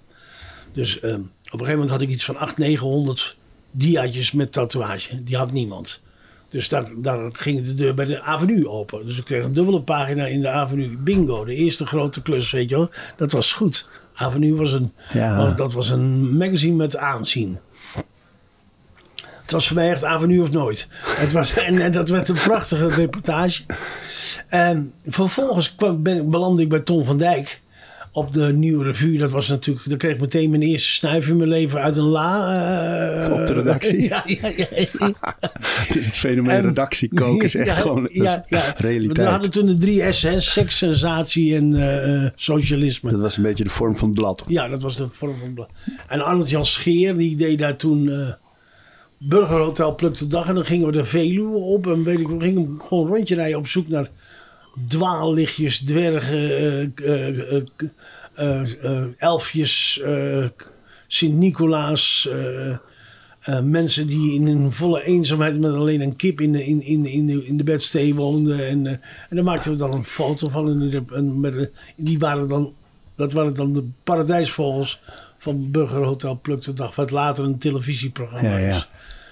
Dus 0.73 0.99
ehm, 0.99 1.13
Op 1.19 1.59
een 1.59 1.65
gegeven 1.65 1.71
moment 1.71 1.89
had 1.89 2.01
ik 2.01 2.09
iets 2.09 2.25
van 2.25 2.37
800, 2.37 2.57
900 2.69 3.37
diaatjes 3.71 4.31
met 4.31 4.51
tatoeage. 4.51 5.23
Die 5.23 5.37
had 5.37 5.51
niemand. 5.51 6.01
Dus 6.49 6.69
daar, 6.69 6.89
daar 6.97 7.29
ging 7.33 7.65
de 7.65 7.75
deur 7.75 7.93
bij 7.93 8.05
de 8.05 8.21
avenue 8.21 8.69
open. 8.69 9.05
Dus 9.05 9.17
ik 9.17 9.25
kreeg 9.25 9.43
een 9.43 9.53
dubbele 9.53 9.81
pagina 9.81 10.25
in 10.25 10.41
de 10.41 10.49
avenue. 10.49 10.97
Bingo, 10.97 11.45
de 11.45 11.53
eerste 11.53 11.85
grote 11.85 12.21
klus, 12.21 12.51
weet 12.51 12.69
je 12.69 12.75
wel. 12.75 12.89
Dat 13.15 13.31
was 13.31 13.53
goed. 13.53 13.87
Avenue 14.13 14.55
was 14.55 14.71
een, 14.71 14.91
Ja. 15.13 15.47
dat 15.51 15.73
was 15.73 15.89
een 15.89 16.37
magazine 16.37 16.75
met 16.75 16.97
aanzien. 16.97 17.57
Het 19.49 19.57
was 19.57 19.67
voor 19.67 19.75
mij 19.77 19.89
echt 19.89 20.03
avenue 20.03 20.41
of 20.41 20.51
nooit. 20.51 20.87
Het 21.05 21.31
was, 21.31 21.53
en, 21.53 21.79
en 21.81 21.91
dat 21.91 22.09
werd 22.09 22.29
een 22.29 22.35
prachtige 22.35 22.89
reportage. 22.89 23.61
En 24.47 24.93
vervolgens 25.07 25.75
kwam, 25.75 26.03
ben, 26.03 26.29
belandde 26.29 26.61
ik 26.61 26.69
bij 26.69 26.79
Ton 26.79 27.05
van 27.05 27.17
Dijk 27.17 27.61
op 28.11 28.33
de 28.33 28.53
nieuwe 28.53 28.83
revue. 28.83 29.17
Dat 29.17 29.29
was 29.31 29.47
natuurlijk, 29.47 29.89
daar 29.89 29.97
kreeg 29.97 30.13
ik 30.13 30.19
meteen 30.19 30.49
mijn 30.49 30.61
eerste 30.61 30.89
snuif 30.89 31.27
in 31.27 31.37
mijn 31.37 31.49
leven 31.49 31.81
uit 31.81 31.97
een 31.97 32.03
la. 32.03 32.53
eh, 33.25 33.31
Op 33.41 33.47
de 33.47 33.53
redactie? 33.53 34.01
Ja, 34.01 34.23
ja, 34.25 34.47
ja. 34.57 34.65
Het 35.87 35.95
is 35.95 36.05
het 36.05 36.15
fenomeen 36.17 36.55
En- 36.55 36.61
redactiekoken 36.61 37.43
is 37.45 37.55
echt 37.55 37.67
Ja, 37.67 37.73
gewoon 37.73 38.09
ja, 38.11 38.43
ja. 38.47 38.73
We 38.77 38.81
realiteit. 38.81 39.27
hadden 39.27 39.51
toen 39.51 39.65
de 39.65 39.77
drie 39.77 40.11
S's, 40.11 40.51
seks, 40.51 40.77
sensatie 40.77 41.55
en 41.55 41.75
eh, 41.75 42.23
eh, 42.25 42.31
socialisme. 42.35 43.11
Dat 43.11 43.19
was 43.19 43.37
een 43.37 43.43
beetje 43.43 43.63
de 43.63 43.69
vorm 43.69 43.97
van 43.97 44.07
het 44.09 44.17
blad. 44.19 44.43
Ja, 44.47 44.67
dat 44.67 44.81
was 44.81 44.97
de 44.97 45.07
vorm 45.11 45.35
van 45.39 45.53
blad. 45.53 45.69
En 46.07 46.21
Arnold 46.21 46.49
Jan 46.49 46.65
Scheer, 46.65 47.17
die 47.17 47.35
deed 47.35 47.59
daar 47.59 47.75
toen 47.75 48.11
Burgerhotel 49.19 49.95
Pluk 49.95 50.17
de 50.17 50.27
Dag. 50.27 50.47
En 50.47 50.55
dan 50.55 50.65
gingen 50.65 50.85
we 50.85 50.91
de 50.91 51.05
Veluwe 51.05 51.57
op. 51.57 51.87
En 51.87 52.03
weet 52.03 52.19
ik, 52.19 52.27
we 52.27 52.39
gingen 52.39 52.79
gewoon 52.87 53.05
een 53.07 53.13
rondje 53.15 53.35
rijden 53.35 53.57
op 53.57 53.67
zoek 53.67 53.87
naar 53.87 54.09
dwaallichtjes, 54.87 55.77
dwergen, 55.79 56.57
eh, 56.57 56.81
eh, 56.81 57.27
eh, 57.55 57.61
eh, 58.35 58.83
eh, 58.83 59.03
elfjes, 59.17 60.01
eh, 60.03 60.45
Sint-Nicolaas. 61.07 62.29
eh, 62.31 62.69
eh, 63.39 63.59
mensen 63.63 64.07
die 64.07 64.33
in 64.33 64.47
een 64.47 64.71
volle 64.71 65.03
eenzaamheid 65.03 65.59
met 65.59 65.71
alleen 65.73 66.01
een 66.01 66.15
kip 66.15 66.41
in 66.41 66.51
de, 66.51 66.65
in, 66.65 66.81
in, 66.81 67.05
in 67.05 67.25
de, 67.25 67.45
in 67.45 67.57
de 67.57 67.63
bedstee 67.63 68.15
woonden. 68.15 68.67
En, 68.67 68.87
eh, 68.87 68.91
en 69.29 69.35
daar 69.35 69.43
maakten 69.43 69.71
we 69.71 69.77
dan 69.77 69.93
een 69.93 70.03
foto 70.03 70.49
van. 70.49 70.69
En 70.69 70.89
die, 70.89 71.01
met, 71.21 71.53
een- 71.55 71.69
die 71.95 72.19
waren 72.19 72.47
dan, 72.47 72.73
dat 73.15 73.33
waren 73.33 73.53
dan 73.55 73.73
de 73.73 73.83
paradijsvogels 74.03 74.99
van 75.39 75.71
Burgerhotel 75.71 76.39
Pluk 76.41 76.61
de 76.63 76.73
Dag. 76.73 76.95
Wat 76.95 77.11
later 77.11 77.43
een 77.43 77.57
televisieprogramma 77.57 78.57
Ja, 78.57 78.75
is 78.75 78.89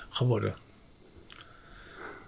geworden. 0.09 0.55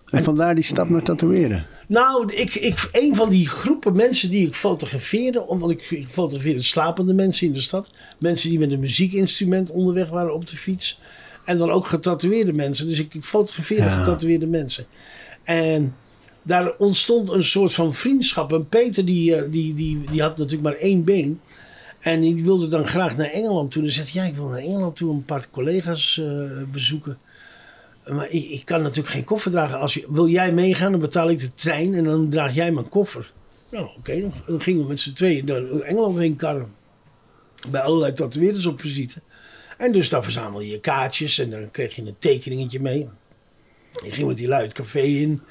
En 0.10 0.24
vandaar 0.24 0.56
die 0.56 0.64
stap 0.64 0.90
naar 0.90 1.04
tatoeëren. 1.04 1.66
Nou, 1.88 2.34
ik, 2.34 2.56
ik, 2.56 2.90
een 2.92 3.16
van 3.16 3.30
die 3.30 3.50
groepen 3.50 3.96
mensen 3.96 4.30
die 4.30 4.48
ik 4.48 4.56
fotografeerde, 4.56 5.48
omdat 5.48 5.70
ik, 5.70 5.92
ik 5.92 6.10
fotografeerde 6.10 6.62
slapende 6.62 7.14
mensen 7.14 7.48
in 7.48 7.54
de 7.54 7.62
stad, 7.62 7.92
mensen 8.20 8.50
die 8.50 8.60
met 8.60 8.72
een 8.72 8.80
muziekinstrument 8.80 9.72
onderweg 9.72 10.10
waren 10.10 10.34
op 10.34 10.48
de 10.48 10.58
fiets, 10.58 11.00
en 11.46 11.58
dan 11.58 11.72
ook 11.72 11.88
getatoeëerde 11.88 12.54
mensen. 12.54 12.88
Dus 12.88 13.00
ik 13.00 13.16
fotografeerde 13.22 13.84
Ja. 13.84 14.04
getatoeëerde 14.04 14.48
mensen. 14.48 14.86
En 15.44 15.96
daar 16.42 16.72
ontstond 16.78 17.30
een 17.30 17.44
soort 17.44 17.74
van 17.74 17.94
vriendschap. 17.94 18.54
En 18.54 18.68
Peter, 18.68 19.06
die, 19.06 19.36
eh, 19.36 19.52
die, 19.52 19.74
die, 19.74 20.02
die 20.12 20.22
had 20.22 20.38
natuurlijk 20.38 20.64
maar 20.64 20.78
één 20.80 21.04
been. 21.04 21.40
En 22.00 22.22
die 22.22 22.44
wilde 22.44 22.68
dan 22.68 22.88
graag 22.88 23.18
naar 23.18 23.30
Engeland 23.30 23.72
toe. 23.72 23.84
En 23.84 23.92
zei: 23.92 24.08
Ja, 24.12 24.24
ik 24.24 24.36
wil 24.36 24.48
naar 24.48 24.60
Engeland 24.60 24.96
toe 24.96 25.14
een 25.14 25.26
paar 25.26 25.48
collega's 25.52 26.18
eh, 26.18 26.64
bezoeken. 26.72 27.18
Maar 28.08 28.30
ik, 28.30 28.50
ik 28.50 28.66
kan 28.66 28.82
natuurlijk 28.82 29.14
geen 29.14 29.24
koffer 29.24 29.52
dragen. 29.52 29.80
Als 29.80 29.94
je, 29.94 30.06
wil 30.10 30.28
jij 30.28 30.52
meegaan, 30.52 30.92
dan 30.92 31.00
betaal 31.00 31.30
ik 31.30 31.40
de 31.40 31.54
trein 31.54 31.94
en 31.94 32.04
dan 32.04 32.30
draag 32.30 32.54
jij 32.54 32.72
mijn 32.72 32.90
koffer. 32.90 33.32
Nou, 33.72 33.90
oké, 33.98 34.22
dan, 34.22 34.34
dan 34.48 34.62
gingen 34.62 34.82
we 34.82 34.88
met 34.88 35.00
z'n 35.00 35.14
tweeën 35.14 35.46
naar 35.46 35.82
Engeland 35.82 36.18
heen 36.18 36.36
karren. 36.36 36.72
Bij 37.70 37.82
allerlei 37.82 38.14
tatoeëerders 38.14 38.66
op 38.66 38.80
visite. 38.80 39.22
En 39.78 39.92
dus 39.92 40.10
daar 40.10 40.24
verzamel 40.24 40.62
je 40.62 40.70
je 40.72 40.80
kaartjes 40.80 41.40
en 41.40 41.50
dan 41.50 41.72
kreeg 41.72 41.96
je 41.96 42.02
een 42.02 42.16
tekeningetje 42.20 42.80
mee. 42.80 43.10
Je 44.04 44.12
ging 44.12 44.28
met 44.28 44.38
die 44.38 44.48
lui 44.48 44.64
het 44.64 44.74
café 44.74 45.02
in 45.02 45.42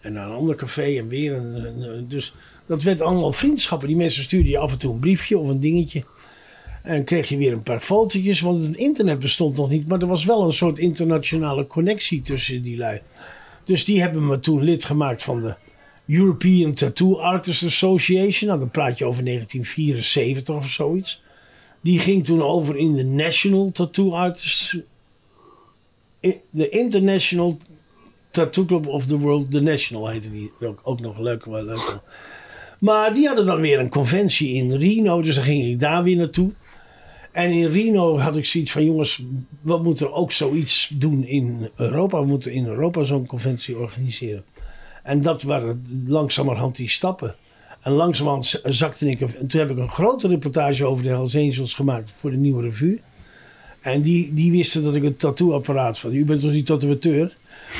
en 0.00 0.12
naar 0.12 0.26
een 0.26 0.36
ander 0.36 0.56
café 0.56 0.98
en 0.98 1.08
weer. 1.08 1.34
En, 1.34 2.06
dus 2.08 2.34
dat 2.68 2.82
werd 2.82 3.00
allemaal 3.00 3.32
vriendschappen. 3.32 3.88
Die 3.88 3.96
mensen 3.96 4.22
stuurden 4.22 4.50
je 4.50 4.58
af 4.58 4.72
en 4.72 4.78
toe 4.78 4.92
een 4.92 5.00
briefje 5.00 5.38
of 5.38 5.48
een 5.48 5.60
dingetje. 5.60 6.04
En 6.82 7.04
kreeg 7.04 7.28
je 7.28 7.36
weer 7.36 7.52
een 7.52 7.62
paar 7.62 7.80
fotootjes, 7.80 8.40
want 8.40 8.66
het 8.66 8.76
internet 8.76 9.18
bestond 9.18 9.56
nog 9.56 9.70
niet. 9.70 9.88
Maar 9.88 10.00
er 10.00 10.06
was 10.06 10.24
wel 10.24 10.44
een 10.44 10.52
soort 10.52 10.78
internationale 10.78 11.66
connectie 11.66 12.20
tussen 12.20 12.62
die 12.62 12.76
lui. 12.76 13.00
Dus 13.64 13.84
die 13.84 14.00
hebben 14.00 14.26
me 14.26 14.40
toen 14.40 14.62
lid 14.62 14.84
gemaakt 14.84 15.22
van 15.22 15.42
de 15.42 15.54
European 16.06 16.74
Tattoo 16.74 17.16
Artists 17.16 17.64
Association. 17.64 18.48
Nou, 18.48 18.60
dan 18.60 18.70
praat 18.70 18.98
je 18.98 19.04
over 19.04 19.24
1974 19.24 20.54
of 20.54 20.70
zoiets. 20.70 21.22
Die 21.80 21.98
ging 21.98 22.24
toen 22.24 22.42
over 22.42 22.76
in 22.76 22.94
de 22.94 23.04
National 23.04 23.70
Tattoo 23.72 24.10
Artists. 24.10 24.76
De 26.50 26.68
International 26.68 27.58
Tattoo 28.30 28.64
Club 28.64 28.86
of 28.86 29.06
the 29.06 29.18
World, 29.18 29.50
the 29.50 29.60
National 29.60 30.08
heette 30.08 30.30
die. 30.30 30.52
Ook, 30.60 30.80
ook 30.82 31.00
nog 31.00 31.18
leuk, 31.18 31.44
wel 31.44 31.64
leuk. 31.64 32.00
Maar 32.78 33.14
die 33.14 33.26
hadden 33.26 33.46
dan 33.46 33.60
weer 33.60 33.78
een 33.78 33.88
conventie 33.88 34.52
in 34.52 34.72
Reno, 34.72 35.22
dus 35.22 35.34
dan 35.34 35.44
ging 35.44 35.64
ik 35.64 35.80
daar 35.80 36.02
weer 36.02 36.16
naartoe. 36.16 36.50
En 37.32 37.50
in 37.50 37.70
Reno 37.70 38.18
had 38.18 38.36
ik 38.36 38.44
zoiets 38.44 38.72
van: 38.72 38.84
jongens, 38.84 39.22
we 39.60 39.78
moeten 39.78 40.12
ook 40.12 40.32
zoiets 40.32 40.90
doen 40.94 41.24
in 41.24 41.70
Europa. 41.76 42.20
We 42.20 42.26
moeten 42.26 42.52
in 42.52 42.66
Europa 42.66 43.04
zo'n 43.04 43.26
conventie 43.26 43.78
organiseren. 43.78 44.44
En 45.02 45.20
dat 45.20 45.42
waren 45.42 46.04
langzamerhand 46.06 46.76
die 46.76 46.88
stappen. 46.88 47.34
En 47.80 47.92
langzamerhand 47.92 48.60
zakte 48.64 49.10
ik. 49.10 49.20
En 49.20 49.46
toen 49.46 49.60
heb 49.60 49.70
ik 49.70 49.76
een 49.76 49.90
grote 49.90 50.28
reportage 50.28 50.86
over 50.86 51.02
de 51.02 51.08
Hells 51.08 51.36
Angels 51.36 51.74
gemaakt 51.74 52.10
voor 52.18 52.30
de 52.30 52.36
nieuwe 52.36 52.62
revue. 52.62 53.00
En 53.80 54.02
die, 54.02 54.34
die 54.34 54.50
wisten 54.50 54.84
dat 54.84 54.94
ik 54.94 55.02
een 55.02 55.16
tattooapparaat 55.16 55.98
van. 55.98 56.14
U 56.14 56.24
bent 56.24 56.40
toch 56.40 56.50
die 56.50 56.62
tatoeateur? 56.62 57.36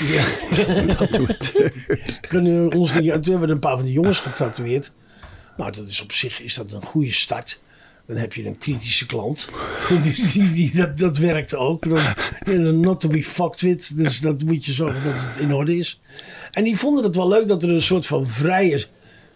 Ja. 0.09 0.25
Kunnen 2.29 2.73
ons 2.73 2.93
niet, 2.95 3.11
en 3.11 3.21
toen 3.21 3.31
hebben 3.31 3.49
we 3.49 3.55
een 3.55 3.61
paar 3.61 3.77
van 3.77 3.85
die 3.85 3.93
jongens 3.95 4.19
getatoeëerd. 4.21 4.93
Nou, 5.57 5.73
dat 5.73 5.89
is 5.89 6.01
op 6.01 6.13
zich 6.13 6.41
is 6.43 6.55
dat 6.55 6.73
een 6.73 6.83
goede 6.85 7.13
start. 7.13 7.61
Dan 8.07 8.17
heb 8.17 8.33
je 8.33 8.47
een 8.47 8.59
kritische 8.59 9.07
klant. 9.07 9.49
Die, 10.03 10.27
die, 10.33 10.53
die- 10.53 10.77
dat, 10.77 10.99
dat 10.99 11.17
werkt 11.19 11.55
ook. 11.55 11.85
Dan, 12.45 12.81
not 12.81 13.01
to 13.01 13.09
be 13.09 13.25
fucked 13.25 13.61
with. 13.61 13.91
Dus 13.97 14.21
dat 14.21 14.43
moet 14.43 14.65
je 14.65 14.73
zorgen 14.73 15.05
dat 15.05 15.13
het 15.17 15.37
in 15.41 15.55
orde 15.55 15.77
is. 15.77 16.01
En 16.53 16.65
die 16.65 16.77
vonden 16.77 17.05
het 17.05 17.17
wel 17.17 17.29
leuk 17.29 17.49
dat 17.49 17.63
er 17.63 17.69
een 17.71 17.83
soort 17.83 18.07
van 18.07 18.27
vrije 18.27 18.87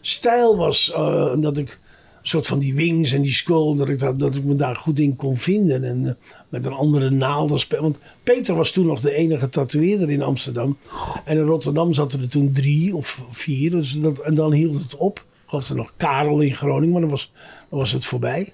stijl 0.00 0.56
was. 0.56 0.92
eh, 0.92 1.34
dat 1.40 1.56
ik 1.56 1.78
soort 2.22 2.46
van 2.46 2.58
die 2.58 2.74
wings 2.74 3.12
en 3.12 3.22
die 3.22 3.32
skull. 3.32 3.76
Dat 3.76 3.88
ik, 3.88 4.18
dat, 4.18 4.35
ik 4.35 4.44
me 4.44 4.54
daar 4.54 4.76
goed 4.76 4.98
in 4.98 5.16
kon 5.16 5.37
vinden. 5.37 5.85
En 5.85 6.06
eh, 6.06 6.12
met 6.48 6.64
een 6.64 6.72
andere 6.72 7.11
naaldenspel. 7.11 7.82
Want 7.82 7.98
Peter 8.22 8.54
was 8.54 8.70
toen 8.70 8.87
nog 8.87 9.00
de 9.00 9.14
enige 9.14 9.48
tatoeëerder 9.48 10.11
in 10.11 10.22
Amsterdam. 10.22 10.76
En 11.24 11.37
in 11.37 11.44
Rotterdam 11.44 11.94
zaten 11.94 12.20
er 12.20 12.28
toen 12.28 12.52
drie 12.52 12.96
of 12.96 13.20
vier. 13.30 13.70
Dus 13.70 13.92
dat, 13.92 14.18
en 14.18 14.35
dan 14.35 14.52
hield 14.52 14.82
het 14.82 14.96
op. 14.96 15.24
Ik 15.50 15.61
er 15.68 15.76
nog 15.76 15.92
Karel 15.96 16.40
in 16.40 16.54
Groningen. 16.54 16.92
Maar 16.92 17.00
dan 17.00 17.11
was, 17.11 17.32
dan 17.68 17.78
was 17.78 17.92
het 17.92 18.04
voorbij. 18.04 18.52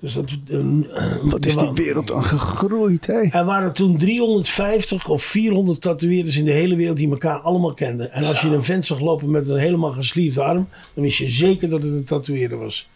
Dus 0.00 0.12
dat, 0.12 0.30
eh, 0.48 0.60
Wat 1.22 1.46
is 1.46 1.56
die 1.56 1.72
wereld 1.72 2.08
dan 2.08 2.24
gegroeid, 2.24 3.06
hè? 3.06 3.20
er 3.20 3.44
waren 3.44 3.72
toen 3.72 3.98
350 3.98 5.08
of 5.08 5.22
400 5.22 5.80
tatoeëerders 5.80 6.36
in 6.36 6.44
de 6.44 6.50
hele 6.50 6.76
wereld 6.76 6.96
die 6.96 7.10
elkaar 7.10 7.38
allemaal 7.38 7.74
kenden. 7.74 8.12
En 8.12 8.24
als 8.24 8.40
je 8.40 8.48
een 8.48 8.64
vent 8.64 8.84
zag 8.84 9.00
lopen 9.00 9.30
met 9.30 9.48
een 9.48 9.58
helemaal 9.58 9.92
gesliefde 9.92 10.42
arm, 10.42 10.68
dan 10.94 11.04
wist 11.04 11.18
je 11.18 11.28
zeker 11.28 11.68
dat 11.68 11.82
het 11.82 11.92
een 11.92 12.04
tatoeëerder 12.04 12.58
was. 12.58 12.88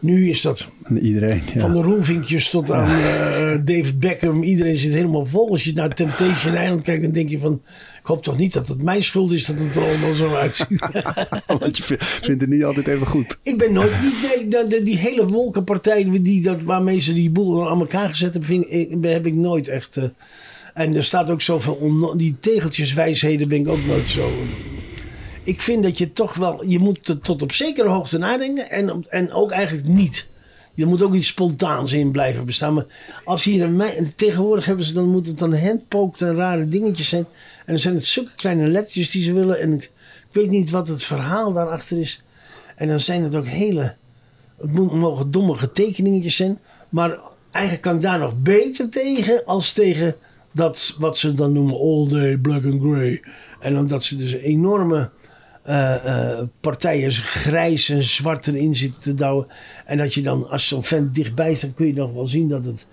Nu 0.00 0.30
is 0.30 0.40
dat 0.40 0.70
Iedereen, 1.02 1.42
ja. 1.54 1.60
van 1.60 1.72
de 1.72 1.82
roelvinkjes 1.82 2.50
tot 2.50 2.70
aan 2.70 2.90
eh, 2.90 3.58
David 3.64 3.98
Beckham. 3.98 4.42
Iedereen 4.42 4.76
zit 4.76 4.92
helemaal 4.92 5.26
vol. 5.26 5.50
Als 5.50 5.64
je 5.64 5.72
naar 5.72 5.94
Temptation 5.94 6.54
Island 6.54 6.82
kijkt, 6.82 7.02
dan 7.02 7.12
denk 7.12 7.28
je 7.28 7.38
van... 7.38 7.62
Ik 8.02 8.08
hoop 8.08 8.22
toch 8.22 8.38
niet 8.38 8.52
dat 8.52 8.68
het 8.68 8.82
mijn 8.82 9.02
schuld 9.04 9.32
is 9.32 9.44
dat 9.46 9.58
het 9.58 9.76
er 9.76 9.82
allemaal 9.82 10.14
zo 10.14 10.34
uitziet. 10.34 10.78
Want 11.46 11.76
je 11.76 11.82
vindt- 11.82 12.26
het 12.26 12.46
niet 12.48 12.64
altijd 12.64 12.86
even 12.86 13.06
goed. 13.06 13.38
Ik 13.42 13.58
ben 13.58 13.72
nooit, 13.72 13.90
die, 14.68 14.82
die 14.82 14.96
hele 14.96 15.26
wolkenpartij 15.26 16.10
die, 16.22 16.42
dat, 16.42 16.62
waarmee 16.62 17.00
ze 17.00 17.14
die 17.14 17.30
boel 17.30 17.68
aan 17.70 17.80
elkaar 17.80 18.08
gezet 18.08 18.32
hebben, 18.32 18.50
vind 18.50 18.70
ik, 18.70 19.04
heb 19.12 19.26
ik 19.26 19.34
nooit 19.34 19.68
echt. 19.68 19.96
eh, 19.96 20.04
en 20.74 20.94
er 20.94 21.04
staat 21.04 21.30
ook 21.30 21.42
zoveel, 21.42 21.74
onno- 21.74 22.16
die 22.16 22.36
tegeltjeswijsheden 22.40 23.48
ben 23.48 23.60
ik 23.60 23.68
ook 23.68 23.84
nooit 23.86 24.08
zo. 24.08 24.30
Ik 25.42 25.60
vind 25.60 25.82
dat 25.82 25.98
je 25.98 26.12
toch 26.12 26.34
wel, 26.34 26.64
je 26.64 26.78
moet 26.78 27.14
tot 27.22 27.42
op 27.42 27.52
zekere 27.52 27.88
hoogte 27.88 28.18
nadenken 28.18 28.70
en, 28.70 29.04
en 29.08 29.32
ook 29.32 29.50
eigenlijk 29.50 29.86
niet. 29.88 30.30
Er 30.76 30.86
moet 30.86 31.02
ook 31.02 31.14
iets 31.14 31.26
spontaans 31.26 31.92
in 31.92 32.10
blijven 32.10 32.44
bestaan. 32.44 32.74
Maar 32.74 32.86
als 33.24 33.44
hier 33.44 33.62
een 33.62 33.76
mij, 33.76 34.12
tegenwoordig 34.16 34.64
hebben 34.64 34.84
ze, 34.84 34.92
dan 34.92 35.08
moet 35.10 35.26
het 35.26 35.38
dan 35.38 35.54
handpoked 35.56 36.20
en 36.20 36.34
rare 36.34 36.68
dingetjes 36.68 37.08
zijn. 37.08 37.26
En 37.64 37.72
dan 37.72 37.78
zijn 37.78 37.94
het 37.94 38.04
zulke 38.04 38.34
kleine 38.36 38.66
lettertjes 38.66 39.10
die 39.10 39.22
ze 39.22 39.32
willen. 39.32 39.60
En 39.60 39.72
ik, 39.72 39.90
weet 40.32 40.50
niet 40.50 40.70
wat 40.70 40.88
het 40.88 41.02
verhaal 41.02 41.52
daarachter 41.52 42.00
is. 42.00 42.22
En 42.76 42.88
dan 42.88 43.00
zijn 43.00 43.22
het 43.22 43.34
ook 43.34 43.46
hele, 43.46 43.94
het 44.56 44.72
mo- 44.72 44.96
mogen 44.96 45.30
domme 45.30 45.72
tekeningetjes 45.72 46.36
zijn. 46.36 46.58
Maar 46.88 47.18
eigenlijk 47.50 47.84
kan 47.84 47.96
ik 47.96 48.02
daar 48.02 48.18
nog 48.18 48.34
beter 48.38 48.88
tegen 48.90 49.44
als 49.44 49.72
tegen 49.72 50.14
dat 50.52 50.96
wat 50.98 51.18
ze 51.18 51.34
dan 51.34 51.52
noemen 51.52 51.74
all 51.74 52.08
day 52.08 52.38
black 52.38 52.64
and 52.64 52.80
grey. 52.82 53.22
En 53.60 53.74
dan 53.74 53.86
dat 53.86 54.04
ze 54.04 54.16
dus 54.16 54.32
enorme 54.32 55.10
eh, 55.62 55.94
eh, 55.94 56.38
partijen 56.60 57.12
grijs 57.12 57.88
en 57.88 58.02
zwart 58.02 58.46
erin 58.46 58.76
zitten 58.76 59.02
te 59.02 59.14
douwen. 59.14 59.46
En 59.86 59.98
dat 59.98 60.14
je 60.14 60.22
dan, 60.22 60.50
als 60.50 60.68
zo'n 60.68 60.84
vent 60.84 61.14
dichtbij 61.14 61.54
staat, 61.54 61.74
kun 61.74 61.86
je 61.86 61.94
nog 61.94 62.12
wel 62.12 62.26
zien 62.26 62.48
dat 62.48 62.64
het 62.64 62.86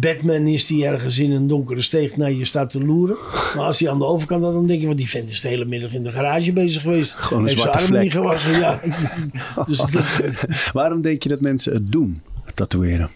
Batman 0.00 0.46
is 0.46 0.66
die 0.66 0.86
ergens 0.86 1.18
in 1.18 1.30
een 1.30 1.46
donkere 1.46 1.82
steeg 1.82 2.16
naar 2.16 2.32
je 2.32 2.44
staat 2.44 2.70
te 2.70 2.84
loeren. 2.84 3.16
Maar 3.32 3.64
als 3.64 3.78
hij 3.78 3.90
aan 3.90 3.98
de 3.98 4.04
overkant 4.04 4.42
had, 4.42 4.52
dan 4.52 4.66
denk 4.66 4.80
je, 4.80 4.86
want 4.86 4.98
die 4.98 5.08
vent 5.08 5.28
is 5.28 5.40
de 5.40 5.48
hele 5.48 5.64
middag 5.64 5.92
in 5.92 6.02
de 6.02 6.10
garage 6.10 6.52
bezig 6.52 6.82
geweest. 6.82 7.12
Gewoon 7.14 7.42
een 7.42 7.48
Heeft 7.48 7.60
zijn 7.60 7.72
zwarte 7.72 7.86
armen 7.86 8.02
niet 8.02 8.12
gewassen, 8.12 8.58
ja. 8.58 8.80
dus 9.66 9.78
dat- 9.78 10.72
Waarom 10.72 11.00
denk 11.00 11.22
je 11.22 11.28
dat 11.28 11.40
mensen 11.40 11.72
het 11.72 11.92
doen, 11.92 12.22
het 12.44 12.56
tatoeëren? 12.56 13.10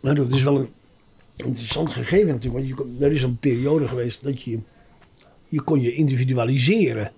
Nou, 0.00 0.14
dat 0.16 0.30
is 0.30 0.42
wel 0.42 0.58
een 0.58 0.68
interessant 1.44 1.90
gegeven 1.90 2.26
natuurlijk. 2.26 2.76
Want 2.78 2.88
je, 2.98 3.04
er 3.04 3.12
is 3.12 3.22
een 3.22 3.38
periode 3.38 3.88
geweest 3.88 4.24
dat 4.24 4.42
je, 4.42 4.58
je 5.48 5.60
kon 5.60 5.80
je 5.80 5.92
individualiseren. 5.94 7.12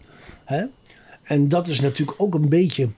Hè? 0.45 0.65
En 1.23 1.49
dat 1.49 1.69
is 1.69 1.81
natuurlijk 1.81 2.21
ook 2.21 2.35
een 2.35 2.49
beetje... 2.49 2.89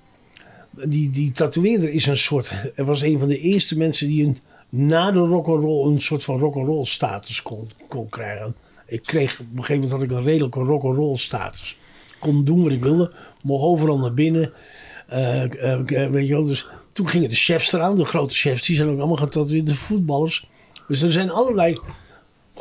Die, 0.70 1.10
die 1.10 1.32
tatoeëerder 1.32 1.90
is 1.90 2.06
een 2.06 2.16
soort... 2.16 2.52
Er 2.74 2.84
was 2.84 3.02
een 3.02 3.18
van 3.18 3.28
de 3.28 3.38
eerste 3.38 3.76
mensen 3.76 4.08
die 4.08 4.24
een, 4.26 4.36
na 4.68 5.10
de 5.10 5.18
rock'n'roll 5.18 5.92
een 5.92 6.00
soort 6.00 6.24
van 6.24 6.38
rock'n'roll 6.38 6.84
status 6.84 7.42
kon, 7.42 7.68
kon 7.88 8.08
krijgen. 8.08 8.54
Ik 8.86 9.02
kreeg, 9.02 9.40
op 9.40 9.46
een 9.46 9.64
gegeven 9.64 9.74
moment 9.74 9.90
had 9.90 10.02
ik 10.02 10.10
een 10.10 10.22
redelijke 10.22 10.60
rock'n'roll 10.60 11.16
status. 11.16 11.78
Kon 12.18 12.44
doen 12.44 12.62
wat 12.62 12.72
ik 12.72 12.82
wilde. 12.82 13.12
Mocht 13.42 13.64
overal 13.64 13.98
naar 13.98 14.14
binnen. 14.14 14.52
Eh, 15.06 15.42
eh, 15.42 16.02
eh, 16.04 16.10
weet 16.10 16.26
je 16.26 16.34
wel, 16.34 16.44
dus 16.44 16.66
toen 16.92 17.08
gingen 17.08 17.28
de 17.28 17.34
chefs 17.34 17.72
eraan, 17.72 17.96
de 17.96 18.04
grote 18.04 18.34
chefs, 18.34 18.66
die 18.66 18.76
zijn 18.76 18.88
ook 18.88 18.98
allemaal 18.98 19.16
getatoeëerd, 19.16 19.66
de 19.66 19.74
voetballers. 19.74 20.48
Dus 20.88 21.02
er 21.02 21.12
zijn 21.12 21.30
allerlei 21.30 21.78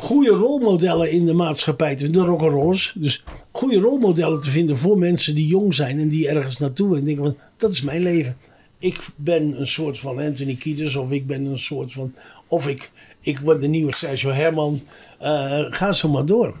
goede 0.00 0.30
rolmodellen 0.30 1.10
in 1.10 1.26
de 1.26 1.32
maatschappij, 1.32 1.96
te 1.96 2.04
vinden, 2.04 2.22
de 2.22 2.28
rock'n'rolls. 2.28 2.92
Dus 2.96 3.24
goede 3.50 3.78
rolmodellen 3.78 4.40
te 4.40 4.50
vinden 4.50 4.76
voor 4.76 4.98
mensen 4.98 5.34
die 5.34 5.46
jong 5.46 5.74
zijn 5.74 5.98
en 5.98 6.08
die 6.08 6.28
ergens 6.28 6.58
naartoe 6.58 6.96
en 6.96 7.04
denken 7.04 7.24
van, 7.24 7.36
dat 7.56 7.70
is 7.70 7.82
mijn 7.82 8.02
leven. 8.02 8.36
Ik 8.78 8.98
ben 9.16 9.60
een 9.60 9.66
soort 9.66 9.98
van 9.98 10.18
Anthony 10.18 10.54
Kiedis 10.54 10.96
of 10.96 11.10
ik 11.10 11.26
ben 11.26 11.44
een 11.44 11.58
soort 11.58 11.92
van, 11.92 12.12
of 12.46 12.68
ik, 12.68 12.90
ik 13.20 13.40
ben 13.40 13.60
de 13.60 13.66
nieuwe 13.68 13.94
Sergio 13.94 14.30
Herman. 14.30 14.80
Eh, 15.18 15.58
ga 15.70 15.92
zo 15.92 16.08
maar 16.08 16.26
door. 16.26 16.54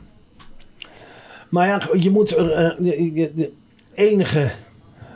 Maar 1.48 1.66
ja, 1.66 1.80
je 2.00 2.10
moet, 2.10 2.32
eh, 2.32 2.66
eh, 2.66 2.76
de, 2.78 3.10
de- 3.14 3.32
de 3.34 3.52
enige 3.94 4.50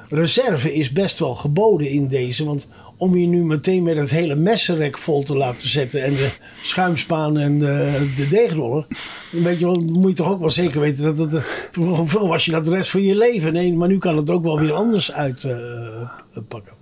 reserve 0.08 0.74
is 0.74 0.92
best 0.92 1.18
wel 1.18 1.34
geboden 1.34 1.88
in 1.88 2.08
deze. 2.08 2.44
Want 2.44 2.66
om 3.04 3.16
je 3.16 3.26
nu 3.26 3.44
meteen 3.44 3.82
met 3.82 3.96
het 3.96 4.10
hele 4.10 4.34
messenrek 4.34 4.98
vol 4.98 5.22
te 5.22 5.36
laten 5.36 5.68
zetten. 5.68 6.02
En 6.02 6.12
de 6.14 6.30
schuimspaan 6.62 7.38
en 7.38 7.58
de, 7.58 8.06
de 8.16 8.28
deegroller. 8.28 8.86
Dan 9.32 9.42
weet 9.42 9.58
je 9.58 9.64
wel, 9.64 9.74
dan 9.74 9.92
moet 9.92 10.08
je 10.08 10.14
toch 10.14 10.30
ook 10.30 10.40
wel 10.40 10.50
zeker 10.50 10.80
weten 10.80 11.16
dat 11.16 11.32
het. 11.32 11.42
Vroeger 11.72 12.06
vroeger 12.08 12.28
was 12.28 12.44
je 12.44 12.50
dat 12.50 12.64
de 12.64 12.70
rest 12.70 12.90
van 12.90 13.02
je 13.02 13.16
leven. 13.16 13.52
Nee, 13.52 13.72
maar 13.74 13.88
nu 13.88 13.98
kan 13.98 14.16
het 14.16 14.30
ook 14.30 14.42
wel 14.42 14.60
weer 14.60 14.72
anders 14.72 15.12
uitpakken. 15.12 16.72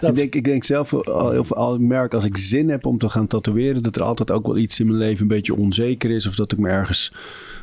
Dat- 0.00 0.10
Ik, 0.10 0.16
denk, 0.16 0.34
ik 0.34 0.44
denk 0.44 0.64
zelf, 0.64 0.92
of 0.92 1.52
al 1.52 1.74
ik 1.74 1.80
merk 1.80 2.14
als 2.14 2.24
ik 2.24 2.36
zin 2.36 2.68
heb 2.68 2.86
om 2.86 2.98
te 2.98 3.08
gaan 3.08 3.26
tatoeëren, 3.26 3.82
dat 3.82 3.96
er 3.96 4.02
altijd 4.02 4.30
ook 4.30 4.46
wel 4.46 4.56
iets 4.56 4.80
in 4.80 4.86
mijn 4.86 4.98
leven 4.98 5.22
een 5.22 5.28
beetje 5.28 5.54
onzeker 5.56 6.10
is. 6.10 6.26
Of 6.26 6.34
dat 6.34 6.52
ik 6.52 6.58
me 6.58 6.68
ergens 6.68 7.12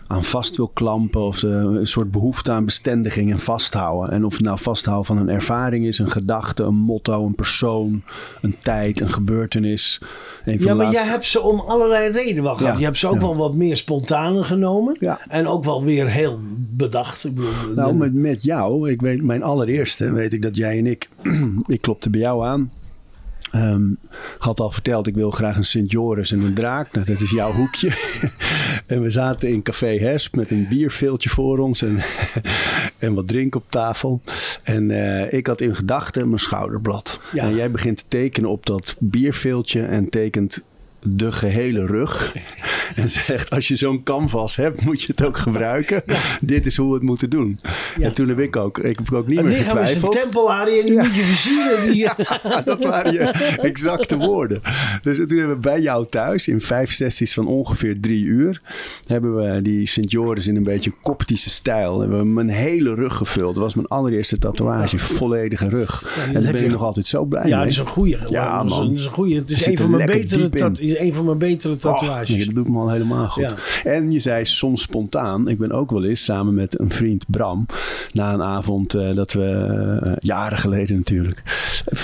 aan 0.08 0.24
vast 0.24 0.56
wil 0.58 0.68
klampen. 0.74 1.22
Of 1.22 1.40
de- 1.40 1.48
een 1.48 1.88
soort 1.88 2.12
behoefte 2.12 2.52
aan 2.52 2.66
bestendiging 2.66 3.32
en 3.32 3.40
vasthouden. 3.40 4.12
En 4.14 4.26
of 4.26 4.34
het 4.34 4.42
nou 4.42 4.60
vasthouden 4.60 5.06
van 5.06 5.18
een 5.18 5.30
ervaring 5.30 5.86
is, 5.86 6.00
een 6.00 6.12
gedachte, 6.12 6.64
een 6.64 6.76
motto, 6.76 7.26
een 7.26 7.36
persoon, 7.36 8.02
een 8.42 8.56
tijd, 8.60 9.00
een 9.02 9.10
gebeurtenis. 9.10 10.02
Een 10.46 10.58
van 10.62 10.68
Ja, 10.68 10.74
maar 10.74 10.86
laatste- 10.86 11.04
jij 11.04 11.12
hebt 11.12 11.26
ze 11.26 11.42
om 11.42 11.60
allerlei 11.60 12.12
redenen 12.12 12.44
wel 12.44 12.56
gehad. 12.56 12.74
Ja, 12.74 12.80
Je 12.80 12.86
hebt 12.86 12.98
ze 12.98 13.08
ook 13.08 13.14
ja. 13.14 13.20
wel 13.20 13.36
wat 13.36 13.54
meer 13.56 13.78
spontane 13.78 14.44
genomen. 14.44 14.96
Ja. 15.00 15.20
En 15.28 15.48
ook 15.48 15.64
wel 15.64 15.84
weer 15.84 16.08
heel 16.08 16.40
bedacht. 16.58 17.24
Ik 17.26 17.36
bedoel, 17.36 17.52
Nou, 17.76 17.94
met, 17.96 18.14
met 18.14 18.44
jou, 18.44 18.90
ik 18.92 19.02
weet, 19.02 19.22
mijn 19.24 19.44
allereerste, 19.44 20.12
weet 20.12 20.34
ik 20.34 20.42
dat 20.42 20.56
jij 20.58 20.78
en 20.78 20.86
ik, 20.86 21.10
ik 21.68 21.82
klopte 21.82 22.10
bij 22.10 22.20
jou 22.20 22.46
aan. 22.46 22.72
Ehm, 23.52 23.84
had 24.38 24.60
al 24.60 24.72
verteld, 24.72 25.08
ik 25.08 25.16
wil 25.16 25.32
graag 25.32 25.58
een 25.58 25.66
Sint 25.66 25.92
Joris 25.92 26.32
en 26.32 26.42
een 26.42 26.54
draak. 26.54 26.92
Nou, 26.94 27.06
dat 27.06 27.20
is 27.20 27.32
jouw 27.32 27.52
hoekje. 27.52 27.90
en 28.88 29.02
we 29.02 29.10
zaten 29.10 29.50
in 29.50 29.62
Café 29.62 29.98
Hesp 29.98 30.36
met 30.36 30.52
een 30.52 30.68
bierveeltje 30.68 31.30
voor 31.30 31.58
ons 31.58 31.82
en, 31.82 32.00
en 33.00 33.14
wat 33.14 33.28
drink 33.28 33.56
op 33.56 33.64
tafel. 33.70 34.22
En 34.64 34.92
eh, 34.92 35.34
ik 35.34 35.48
had 35.48 35.62
in 35.62 35.76
gedachten 35.76 36.28
mijn 36.28 36.40
schouderblad. 36.40 37.20
Ja. 37.34 37.44
En 37.44 37.56
jij 37.56 37.72
begint 37.72 37.98
te 37.98 38.04
tekenen 38.08 38.50
op 38.50 38.66
dat 38.66 38.96
bierveeltje 39.00 39.86
en 39.86 40.10
tekent 40.10 40.64
de 41.02 41.32
gehele 41.32 41.86
rug. 41.86 42.34
En 42.96 43.12
zegt, 43.12 43.50
als 43.50 43.68
je 43.68 43.76
zo'n 43.76 44.04
canvas 44.04 44.56
hebt, 44.56 44.82
moet 44.82 45.02
je 45.02 45.08
het 45.16 45.26
ook 45.26 45.38
gebruiken. 45.38 46.04
Dit 46.42 46.66
is 46.66 46.76
hoe 46.78 46.88
we 46.88 46.94
het 46.94 47.04
moeten 47.04 47.30
doen. 47.30 47.60
Ja. 47.98 48.06
En 48.06 48.14
toen 48.14 48.28
heb 48.28 48.40
ik 48.40 48.56
ook, 48.56 48.78
ik 48.78 48.98
heb 48.98 49.14
ook 49.14 49.28
niet 49.28 49.38
het 49.38 49.46
meer 49.46 49.58
lichaam 49.58 49.78
is 49.78 49.90
een 49.90 50.02
getwijfeld. 50.02 50.22
tempelarie 50.24 50.80
en 50.80 50.86
die 50.86 50.98
moet 50.98 51.16
je 51.16 51.22
versieren. 51.22 51.92
Die, 51.92 52.10
dat 52.66 52.84
waren 52.84 53.14
je 53.14 53.20
exacte 53.62 54.18
woorden. 54.18 54.62
Dus 55.02 55.18
toen 55.18 55.38
hebben 55.38 55.56
we 55.56 55.62
bij 55.62 55.82
jou 55.82 56.06
thuis 56.10 56.48
in 56.48 56.62
vijf 56.62 56.92
sessies 56.92 57.34
van 57.34 57.48
ongeveer 57.48 58.00
drie 58.00 58.24
uur... 58.24 58.62
hebben 59.08 59.36
we 59.36 59.62
die 59.62 59.88
Sint 59.88 60.12
Joris 60.12 60.48
in 60.48 60.56
een 60.56 60.64
beetje 60.64 60.92
koptische 61.02 61.50
stijl... 61.50 62.00
hebben 62.00 62.18
we 62.20 62.26
mijn 62.26 62.50
hele 62.50 62.94
rug 62.94 63.14
gevuld. 63.16 63.54
Dat 63.54 63.64
was 63.64 63.76
mijn 63.76 63.88
allereerste 63.88 64.38
tatoeage, 64.38 64.98
volledige 65.00 65.70
rug. 65.70 66.04
en 66.26 66.34
daar 66.34 66.42
heb 66.44 66.52
ben 66.52 66.62
ik 66.62 66.66
je- 66.68 66.72
nog 66.72 66.82
altijd 66.84 67.08
zo 67.08 67.26
blij 67.26 67.48
Ja, 67.48 67.56
mee. 67.56 67.60
dat 67.64 67.68
is 67.74 67.78
een 67.78 67.86
goeie. 67.88 68.18
Ja, 68.30 68.64
man. 68.64 68.88
dat 68.90 68.98
is 69.00 69.06
een 69.06 69.12
goeie. 69.12 69.36
Het 69.36 69.50
is 69.50 69.66
een 69.66 69.78
van, 69.78 69.90
mijn 69.90 70.06
betere 70.06 70.50
een 71.00 71.14
van 71.14 71.26
mijn 71.26 71.38
betere 71.38 71.76
tatoeages. 71.76 72.46
Dat 72.46 72.56
doet 72.56 72.68
me 72.68 72.75
al 72.78 72.90
helemaal 72.90 73.28
goed. 73.28 73.44
Ja. 73.84 73.92
En 73.92 74.12
je 74.12 74.20
zei 74.20 74.46
soms 74.46 74.82
spontaan. 74.82 75.48
Ik 75.48 75.58
ben 75.58 75.72
ook 75.72 75.92
wel 75.92 76.04
eens 76.04 76.24
samen 76.24 76.54
met 76.54 76.80
een 76.80 76.90
vriend 76.92 77.26
Bram. 77.28 77.66
Na 78.12 78.34
een 78.34 78.42
avond 78.44 78.94
eh, 78.94 79.16
dat 79.16 79.34
we, 79.34 79.44
eh, 80.04 80.12
jaren 80.20 80.58
geleden 80.58 80.96
natuurlijk, 80.96 81.42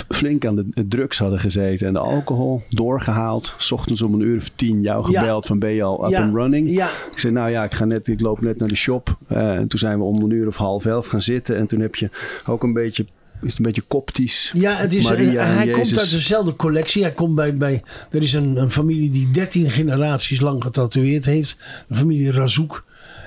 flink 0.10 0.45
aan 0.45 0.55
de 0.55 0.88
drugs 0.88 1.17
hadden 1.19 1.39
gezeten. 1.39 1.88
En 1.88 1.93
de 1.93 1.99
alcohol 1.99 2.62
doorgehaald. 2.69 3.53
's 3.57 3.71
ochtends 3.71 4.01
om 4.01 4.13
een 4.13 4.19
uur 4.21 4.38
of 4.38 4.49
tien 4.55 4.81
jou 4.81 5.12
Ja. 5.12 5.19
gebeld 5.19 5.45
van 5.45 5.60
ben 5.60 5.71
je 5.71 5.84
al 5.84 6.05
up 6.05 6.12
Ja, 6.12 6.21
and 6.23 6.34
running? 6.34 6.69
ja. 6.69 6.89
Ik 7.12 7.19
zei 7.19 7.34
nou 7.34 7.49
ja, 7.49 7.63
ik, 7.63 7.73
ga 7.73 7.86
net, 7.86 8.07
ik 8.07 8.21
loop 8.21 8.41
net 8.41 8.60
naar 8.60 8.67
de 8.69 8.75
shop. 8.75 9.17
Eh, 9.27 9.55
en 9.55 9.67
toen 9.67 9.79
zijn 9.79 9.97
we 9.97 10.03
om 10.03 10.21
een 10.21 10.29
uur 10.29 10.47
of 10.47 10.55
half 10.55 10.86
elf 10.86 11.07
gaan 11.07 11.21
zitten. 11.21 11.57
En 11.57 11.67
toen 11.67 11.79
heb 11.79 11.95
je 11.95 12.10
ook 12.45 12.63
een 12.63 12.73
beetje, 12.73 13.05
het 13.49 13.58
een 13.58 13.63
beetje 13.65 13.82
koptisch. 13.82 14.51
Ja, 14.56 14.75
het 14.75 14.93
is, 14.93 15.04
Maria 15.04 15.45
hij 15.45 15.65
Jezus. 15.65 15.82
komt 15.82 15.99
uit 15.99 16.10
dezelfde 16.12 16.56
collectie. 16.56 17.01
Hij 17.01 17.12
komt 17.12 17.36
bij, 17.36 17.56
bij 17.58 17.84
er 18.12 18.21
is 18.21 18.34
een, 18.34 18.56
een 18.56 18.71
familie 18.71 19.10
die 19.10 19.30
13 19.32 19.71
generaties 19.71 20.39
lang 20.39 20.63
getatoeëerd 20.63 21.25
heeft. 21.25 21.58
De 21.88 21.95
familie 21.95 22.32
Razouk. 22.32 22.84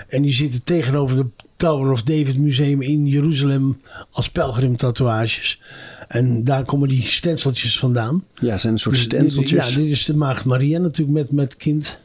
En 0.09 0.23
die 0.23 0.33
zitten 0.33 0.63
tegenover 0.65 1.17
de 1.17 1.27
Tower 1.57 1.91
of 1.93 2.03
David 2.03 2.39
Museum 2.39 2.83
in 2.83 3.07
Jeruzalem 3.07 3.81
als 4.11 4.29
pelgrimtatoeages. 4.31 5.61
En 6.09 6.45
daar 6.45 6.65
komen 6.65 6.89
die 6.89 7.03
stenseltjes 7.03 7.79
vandaan. 7.79 8.25
Ja, 8.35 8.59
zijn 8.59 8.73
een 8.73 8.79
soort 8.79 8.95
Dus 8.95 9.05
stenseltjes. 9.05 9.69
ja, 9.71 9.77
dit 9.81 9.91
is 9.91 10.05
de 10.05 10.17
Maagd 10.17 10.45
Maria 10.45 10.79
natuurlijk 10.79 11.17
met, 11.19 11.33
met 11.33 11.57
kind. 11.57 11.99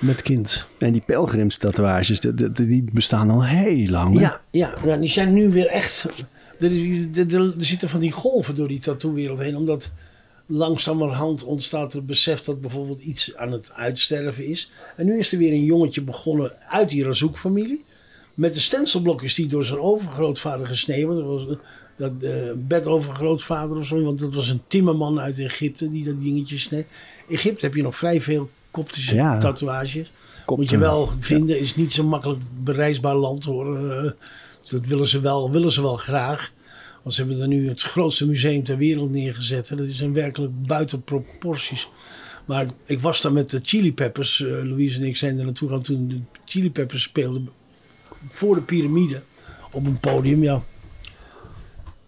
Met 0.00 0.22
kind. 0.22 0.66
En 0.78 0.92
die 0.92 1.02
pelgrimstatoeages, 1.06 2.20
die, 2.20 2.34
die- 2.34 2.52
die 2.66 2.84
bestaan 2.92 3.30
al 3.30 3.44
heel 3.44 3.88
lang. 3.88 4.14
hè? 4.14 4.20
Ja, 4.20 4.40
ja, 4.50 4.74
ja, 4.84 4.96
die 4.96 5.08
zijn 5.08 5.32
nu 5.32 5.48
weer 5.50 5.66
echt. 5.66 6.06
Er, 6.60 6.72
er, 7.18 7.34
er- 7.34 7.52
zitten 7.58 7.88
van 7.88 8.00
die 8.00 8.12
golven 8.12 8.54
door 8.54 8.68
die 8.68 8.78
tattoo-wereld 8.80 9.38
heen. 9.38 9.56
Omdat 9.56 9.90
langzamerhand 10.46 11.44
ontstaat 11.44 11.94
er 11.94 12.04
besef 12.04 12.40
dat 12.42 12.60
bijvoorbeeld 12.60 13.00
iets 13.00 13.36
aan 13.36 13.52
het 13.52 13.70
uitsterven 13.72 14.46
is. 14.46 14.70
En 14.96 15.06
nu 15.06 15.18
is 15.18 15.32
er 15.32 15.38
weer 15.38 15.52
een 15.52 15.64
jongetje 15.64 16.00
begonnen 16.02 16.52
uit 16.68 16.88
die 16.88 17.04
Razouk-familie. 17.04 17.84
Met 18.34 18.54
de 18.54 18.60
stencilblokjes 18.60 19.34
die 19.34 19.46
door 19.46 19.64
zijn 19.64 19.78
overgrootvader 19.80 20.66
gesneden. 20.66 21.14
Dat 21.16 21.24
was 21.24 21.46
dat 21.96 22.12
eh 22.22 22.50
bedovergrootvader 22.56 23.76
of 23.76 23.86
zo. 23.86 24.02
Want 24.02 24.18
dat 24.18 24.34
was 24.34 24.48
een 24.48 24.60
timmerman 24.66 25.20
uit 25.20 25.38
Egypte 25.38 25.88
die 25.88 26.04
dat 26.04 26.22
dingetje 26.22 26.58
sneed. 26.58 26.86
Egypte 27.28 27.64
heb 27.66 27.74
je 27.74 27.82
nog 27.82 27.96
vrij 27.96 28.20
veel 28.20 28.50
koptische 28.70 29.14
Ja. 29.14 29.38
tatoeages. 29.38 30.10
Kopten. 30.44 30.56
Moet 30.64 30.70
je 30.70 30.78
wel 30.78 31.10
vinden, 31.20 31.60
is 31.60 31.76
niet 31.76 31.92
zo 31.92 32.04
makkelijk 32.04 32.40
bereisbaar 32.64 33.14
land 33.16 33.44
hoor. 33.44 33.76
Eh, 33.76 34.10
dat 34.68 34.86
willen 34.86 35.08
ze, 35.08 35.20
wel, 35.20 35.50
willen 35.50 35.72
ze 35.72 35.82
wel 35.82 35.96
graag. 35.96 36.52
Want 37.02 37.14
ze 37.14 37.24
hebben 37.24 37.40
er 37.40 37.48
nu 37.48 37.68
het 37.68 37.82
grootste 37.82 38.26
museum 38.26 38.62
ter 38.62 38.76
wereld 38.76 39.10
neergezet. 39.10 39.68
Dat 39.68 39.78
is 39.78 40.00
een 40.00 40.12
werkelijk 40.12 40.66
buiten 40.66 41.02
proporties. 41.02 41.88
Maar 42.46 42.66
ik 42.84 43.00
was 43.00 43.20
daar 43.22 43.32
met 43.32 43.50
de 43.50 43.60
Chili 43.62 43.94
Peppers. 43.94 44.40
eh, 44.40 44.48
Louise 44.48 44.98
en 44.98 45.04
ik 45.04 45.16
zijn 45.16 45.38
er 45.38 45.44
naartoe 45.44 45.68
gaan 45.68 45.82
toen 45.82 46.08
de 46.08 46.20
Chili 46.44 46.70
Peppers 46.70 47.02
speelden. 47.02 47.48
Voor 48.28 48.54
de 48.54 48.60
piramide. 48.60 49.22
Op 49.70 49.86
een 49.86 50.00
podium, 50.00 50.42
ja. 50.42 50.62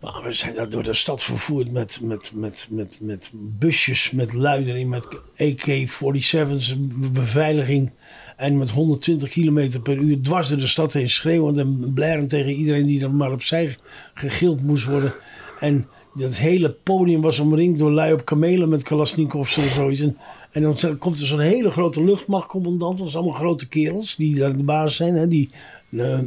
Maar 0.01 0.23
we 0.23 0.33
zijn 0.33 0.55
daar 0.55 0.69
door 0.69 0.83
de 0.83 0.95
stad 0.95 1.23
vervoerd 1.23 1.73
met, 1.73 2.01
met, 2.03 2.33
met, 2.35 2.67
met, 2.71 2.99
met 3.01 3.31
busjes, 3.35 4.11
met 4.11 4.33
luiden 4.33 4.89
met 4.89 5.07
AK-47's, 5.37 6.75
beveiliging. 7.13 7.91
En 8.37 8.59
met 8.59 8.71
120 8.71 9.31
km 9.31 9.81
per 9.83 9.97
uur 9.97 10.23
dwars 10.23 10.49
door 10.49 10.59
de 10.59 10.67
stad 10.67 10.93
heen 10.93 11.11
schreeuwend 11.11 11.59
en 11.59 11.93
blaren 11.95 12.29
tegen 12.29 12.51
iedereen 12.51 12.87
die 12.87 13.03
er 13.03 13.11
maar 13.11 13.33
opzij 13.33 13.77
gegild 14.15 14.63
moest 14.63 14.85
worden. 14.85 15.15
En 15.61 15.89
dat 16.15 16.35
hele 16.35 16.71
podium 16.71 17.21
was 17.21 17.39
omringd 17.39 17.79
door 17.79 17.91
lui 17.91 18.13
op 18.13 18.25
kamelen 18.25 18.69
met 18.69 18.83
Kalasnikovs 18.83 19.57
en 19.57 19.71
zoiets. 19.71 20.01
En, 20.01 20.17
en 20.51 20.63
dan 20.63 20.99
komt 20.99 21.21
er 21.21 21.27
zo'n 21.27 21.41
hele 21.41 21.71
grote 21.71 22.05
luchtmachtcommandant. 22.05 22.99
Dat 22.99 23.11
zijn 23.11 23.23
allemaal 23.23 23.41
grote 23.41 23.69
kerels 23.69 24.17
die 24.17 24.35
daar 24.35 24.57
de 24.57 24.63
baas 24.63 24.97
zijn. 24.97 25.15
Hè, 25.15 25.29
die 25.29 25.51
eh, 25.91 26.19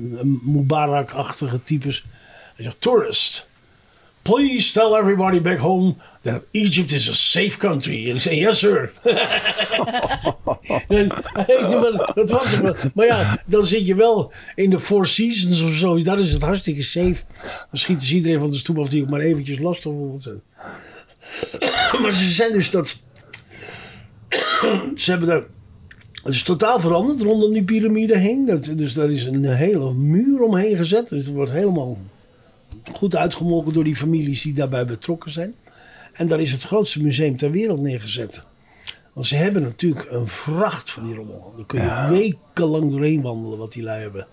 Mubarak-achtige 0.44 1.64
types. 1.64 2.06
Hij 2.56 2.66
zegt, 2.66 2.82
tourist. 2.82 3.50
Please 4.24 4.72
tell 4.74 4.96
everybody 4.96 5.40
back 5.40 5.60
home 5.60 5.96
that 6.22 6.44
Egypt 6.54 6.92
is 6.92 7.10
a 7.10 7.16
safe 7.16 7.58
country. 7.58 8.10
En 8.10 8.16
ik 8.16 8.22
zei, 8.22 8.36
yes 8.36 8.60
sir. 8.60 8.92
En, 10.88 11.08
maar, 11.82 12.12
dat 12.14 12.30
was 12.30 12.58
het 12.58 12.96
maar 12.96 13.06
ja, 13.06 13.44
dan 13.46 13.66
zit 13.66 13.88
je 13.88 13.96
wel 13.96 14.32
in 14.56 14.70
de 14.70 14.80
Four 14.80 15.08
Seasons 15.08 15.62
of 15.62 15.74
zo. 15.74 16.02
Daar 16.02 16.20
is 16.20 16.34
het 16.34 16.42
hartstikke 16.42 16.84
safe. 16.84 17.16
Dan 17.72 18.00
ze 18.00 18.16
iedereen 18.16 18.40
van 18.40 18.52
de 18.52 18.58
stoep 18.58 18.80
af 18.80 18.90
die 18.90 19.02
ook 19.02 19.10
maar 19.10 19.20
eventjes 19.20 19.60
lastig 19.60 19.92
wordt. 19.92 20.26
maar 22.02 22.12
ze 22.12 22.32
zijn 22.32 22.52
dus 22.52 22.70
dat... 22.70 23.00
ze 24.96 25.12
hebben 25.12 25.28
daar... 25.28 25.44
Het 26.24 26.34
is 26.34 26.44
totaal 26.44 26.80
veranderd 26.80 27.22
rondom 27.22 27.54
die 27.54 27.64
piramide 27.64 28.18
heen. 28.18 28.46
Dat, 28.46 28.78
dus 28.78 28.94
daar 28.94 29.12
is 29.12 29.26
een 29.26 29.46
hele 29.46 29.94
muur 29.94 30.42
omheen 30.42 30.78
gezet. 30.78 31.10
Dus 31.10 31.26
het 31.26 31.34
wordt 31.34 31.52
helemaal 31.52 31.98
goed 32.94 33.16
uitgemolken 33.16 33.74
door 33.74 33.84
die 33.84 33.96
families 33.96 34.42
die 34.42 34.54
daarbij 34.54 34.86
betrokken 34.86 35.32
zijn. 35.32 35.56
En 36.14 36.28
daar 36.28 36.40
is 36.42 36.52
het 36.52 36.64
grootste 36.64 37.02
museum 37.02 37.38
ter 37.38 37.52
wereld 37.52 37.82
neergezet. 37.82 38.44
Want 39.14 39.28
ze 39.28 39.36
hebben 39.36 39.62
natuurlijk 39.62 40.08
een 40.10 40.28
vracht 40.28 40.92
van 40.92 41.06
die 41.06 41.16
rommel. 41.16 41.54
Daar 41.56 41.66
kun 41.66 41.82
je 41.82 42.08
wekenlang 42.10 42.92
doorheen 42.92 43.22
wandelen 43.22 43.58
wat 43.58 43.74
die 43.74 43.84
lui 43.84 44.02
hebben. 44.02 44.28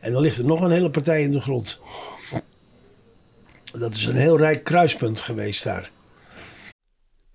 En 0.00 0.12
dan 0.12 0.22
ligt 0.22 0.38
er 0.38 0.44
nog 0.44 0.60
een 0.60 0.70
hele 0.70 0.90
partij 0.90 1.22
in 1.22 1.32
de 1.32 1.40
grond. 1.40 1.80
Dat 3.78 3.94
is 3.94 4.06
een 4.06 4.16
heel 4.16 4.38
rijk 4.38 4.64
kruispunt 4.64 5.20
geweest 5.20 5.64
daar. 5.64 5.90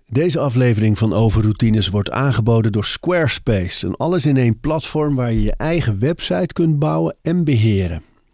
Deze 0.06 0.38
aflevering 0.38 0.98
van 0.98 1.12
Overroutines 1.12 1.88
wordt 1.88 2.10
aangeboden 2.10 2.72
door 2.72 2.84
Squarespace. 2.84 3.86
Een 3.86 3.96
alles-in-één 3.96 4.60
platform 4.60 5.14
waar 5.14 5.32
je 5.32 5.42
je 5.42 5.54
eigen 5.56 5.98
website 5.98 6.52
kunt 6.52 6.78
bouwen 6.78 7.16
en 7.22 7.44
beheren. 7.44 8.02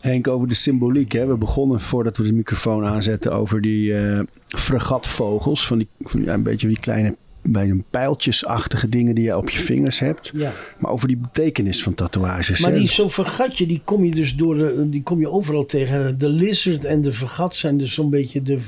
Henk, 0.00 0.28
over 0.28 0.48
de 0.48 0.54
symboliek. 0.54 1.12
Hè? 1.12 1.26
We 1.26 1.36
begonnen 1.36 1.80
voordat 1.80 2.16
we 2.16 2.22
de 2.22 2.32
microfoon 2.32 2.84
aanzetten 2.84 3.32
over 3.32 3.60
die 3.60 3.90
uh, 3.90 4.20
fregatvogels. 4.46 5.66
Van 5.66 5.78
die, 5.78 5.88
van, 6.00 6.26
een 6.26 6.42
beetje 6.42 6.68
die 6.68 6.78
kleine 6.78 7.16
bij 7.48 7.70
een 7.70 7.84
pijltjesachtige 7.90 8.88
dingen 8.88 9.14
die 9.14 9.24
je 9.24 9.36
op 9.36 9.50
je 9.50 9.58
vingers 9.58 9.98
hebt. 9.98 10.30
Ja. 10.34 10.52
Maar 10.78 10.90
over 10.90 11.08
die 11.08 11.16
betekenis 11.16 11.82
van 11.82 11.94
tatoeages. 11.94 12.60
Maar 12.60 12.72
hè? 12.72 12.78
die 12.78 12.88
zo'n 12.88 13.10
vergatje, 13.10 13.66
die 13.66 13.80
kom 13.84 14.04
je 14.04 14.10
dus 14.10 14.34
door 14.34 14.56
de, 14.56 14.88
die 14.88 15.02
kom 15.02 15.20
je 15.20 15.30
overal 15.30 15.64
tegen. 15.64 16.18
De 16.18 16.28
lizard 16.28 16.84
en 16.84 17.00
de 17.00 17.12
vergat 17.12 17.54
zijn 17.54 17.78
dus 17.78 17.94
zo'n 17.94 18.10
beetje 18.10 18.42
de 18.42 18.58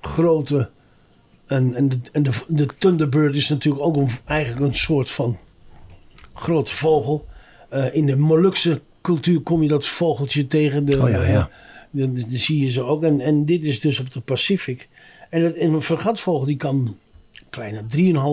grote. 0.00 0.68
En, 1.46 1.74
en, 1.74 1.88
de, 1.88 1.98
en 2.12 2.22
de, 2.22 2.30
de 2.48 2.68
thunderbird 2.78 3.34
is 3.34 3.48
natuurlijk 3.48 3.84
ook 3.84 3.96
een, 3.96 4.08
eigenlijk 4.24 4.66
een 4.66 4.78
soort 4.78 5.10
van 5.10 5.38
grote 6.34 6.74
vogel. 6.74 7.26
Uh, 7.72 7.94
in 7.94 8.06
de 8.06 8.16
Molukse 8.16 8.80
cultuur 9.00 9.40
kom 9.40 9.62
je 9.62 9.68
dat 9.68 9.86
vogeltje 9.86 10.46
tegen. 10.46 10.84
De, 10.84 11.02
Oh 11.02 11.10
ja, 11.10 11.24
ja. 11.24 11.50
de 11.90 12.38
zie 12.38 12.64
je 12.64 12.70
ze 12.70 12.82
ook. 12.82 13.02
En, 13.02 13.20
en 13.20 13.44
dit 13.44 13.62
is 13.62 13.80
dus 13.80 14.00
op 14.00 14.12
de 14.12 14.20
Pacific. 14.20 14.88
En, 15.30 15.42
het, 15.42 15.56
en 15.56 15.72
een 15.72 15.82
vergatvogel 15.82 16.44
die 16.46 16.56
kan 16.56 16.96
kleine 17.52 17.84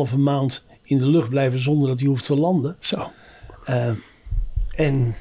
3,5 0.09 0.17
maand 0.17 0.63
in 0.83 0.97
de 0.97 1.07
lucht 1.07 1.29
blijven 1.29 1.59
zonder 1.59 1.87
dat 1.87 1.99
hij 1.99 2.07
hoeft 2.07 2.25
te 2.25 2.35
landen. 2.35 2.75
Zo. 2.79 3.11
Uh, 3.69 3.91
en 4.71 5.15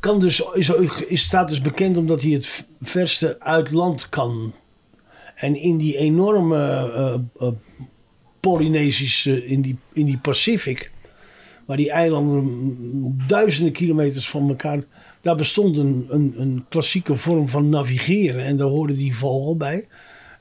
kan 0.00 0.20
dus, 0.20 0.42
is, 0.52 0.68
is, 1.08 1.22
staat 1.22 1.48
dus 1.48 1.60
bekend 1.60 1.96
omdat 1.96 2.22
hij 2.22 2.30
het 2.30 2.64
verste 2.82 3.40
uit 3.40 3.70
land 3.70 4.08
kan. 4.08 4.54
En 5.34 5.54
in 5.54 5.76
die 5.76 5.96
enorme 5.96 6.56
uh, 7.38 7.48
uh, 7.48 7.54
Polynesische, 8.40 9.46
in 9.46 9.60
die, 9.60 9.76
in 9.92 10.04
die 10.04 10.18
Pacific, 10.18 10.90
waar 11.64 11.76
die 11.76 11.90
eilanden 11.90 13.24
duizenden 13.26 13.72
kilometers 13.72 14.28
van 14.28 14.48
elkaar, 14.48 14.82
daar 15.20 15.36
bestond 15.36 15.76
een, 15.76 16.06
een, 16.08 16.34
een 16.36 16.64
klassieke 16.68 17.16
vorm 17.16 17.48
van 17.48 17.68
navigeren. 17.68 18.44
En 18.44 18.56
daar 18.56 18.68
hoorde 18.68 18.96
die 18.96 19.16
vogel 19.16 19.56
bij. 19.56 19.86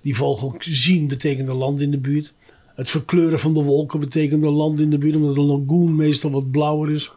Die 0.01 0.15
vogel 0.15 0.55
zien 0.59 1.07
betekende 1.07 1.53
land 1.53 1.79
in 1.79 1.91
de 1.91 1.99
buurt. 1.99 2.33
Het 2.75 2.89
verkleuren 2.89 3.39
van 3.39 3.53
de 3.53 3.63
wolken 3.63 3.99
betekende 3.99 4.49
land 4.49 4.79
in 4.79 4.89
de 4.89 4.97
buurt, 4.97 5.15
omdat 5.15 5.35
de 5.35 5.41
lagoon 5.41 5.95
meestal 5.95 6.31
wat 6.31 6.51
blauwer 6.51 6.91
is. 6.91 7.11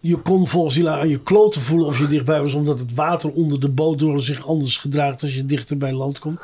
Je 0.00 0.16
kon 0.16 0.46
volgens 0.46 0.86
aan 0.86 1.08
je 1.08 1.22
kloten 1.22 1.60
voelen 1.60 1.86
of 1.86 1.98
je 1.98 2.06
dichtbij 2.06 2.42
was, 2.42 2.54
omdat 2.54 2.78
het 2.78 2.94
water 2.94 3.32
onder 3.32 3.60
de 3.60 3.68
boot 3.68 3.98
door 3.98 4.22
zich 4.22 4.46
anders 4.46 4.76
gedraagt 4.76 5.22
als 5.22 5.34
je 5.34 5.46
dichter 5.46 5.76
bij 5.76 5.92
land 5.92 6.18
komt. 6.18 6.40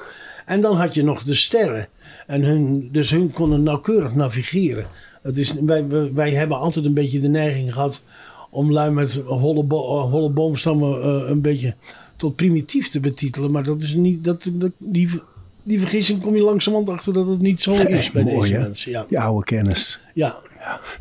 En 0.47 0.61
dan 0.61 0.77
had 0.77 0.95
je 0.95 1.03
nog 1.03 1.23
de 1.23 1.35
sterren. 1.35 1.89
En 2.27 2.43
hun, 2.43 2.89
dus 2.93 3.11
hun 3.11 3.33
konden 3.33 3.62
nauwkeurig 3.62 4.14
navigeren. 4.14 4.87
Het 5.23 5.39
is, 5.39 5.53
wij, 5.53 5.87
wij, 6.12 6.31
hebben 6.31 6.59
altijd 6.59 6.85
een 6.85 6.95
beetje 6.95 7.20
de 7.20 7.29
neiging 7.29 7.73
gehad 7.73 8.03
om 8.51 8.73
lui 8.73 8.91
met 8.91 9.14
holle, 9.14 9.62
bo 9.62 10.09
holle 10.09 10.31
boomstammen 10.31 10.99
uh, 10.99 11.29
een 11.29 11.41
beetje 11.41 11.75
tot 12.16 12.37
primitief 12.37 12.89
te 12.89 13.01
betitelen. 13.01 13.51
Maar 13.51 13.64
dat 13.64 13.83
is 13.83 13.95
niet, 13.95 14.25
dat, 14.25 14.43
die, 14.79 15.20
die 15.63 15.81
vergissing 15.81 16.21
kom 16.21 16.35
je 16.35 16.43
langzamerhand 16.43 16.91
achter 16.91 17.13
dat 17.13 17.27
het 17.27 17.41
niet 17.41 17.61
zo 17.61 17.73
is 17.73 18.11
bij 18.11 18.23
mooi, 18.23 18.41
deze 18.41 18.55
hè? 18.55 18.61
mensen. 18.61 18.91
Ja. 18.91 19.05
Die 19.09 19.19
oude 19.19 19.45
kennis. 19.45 20.01
Ja. 20.15 20.37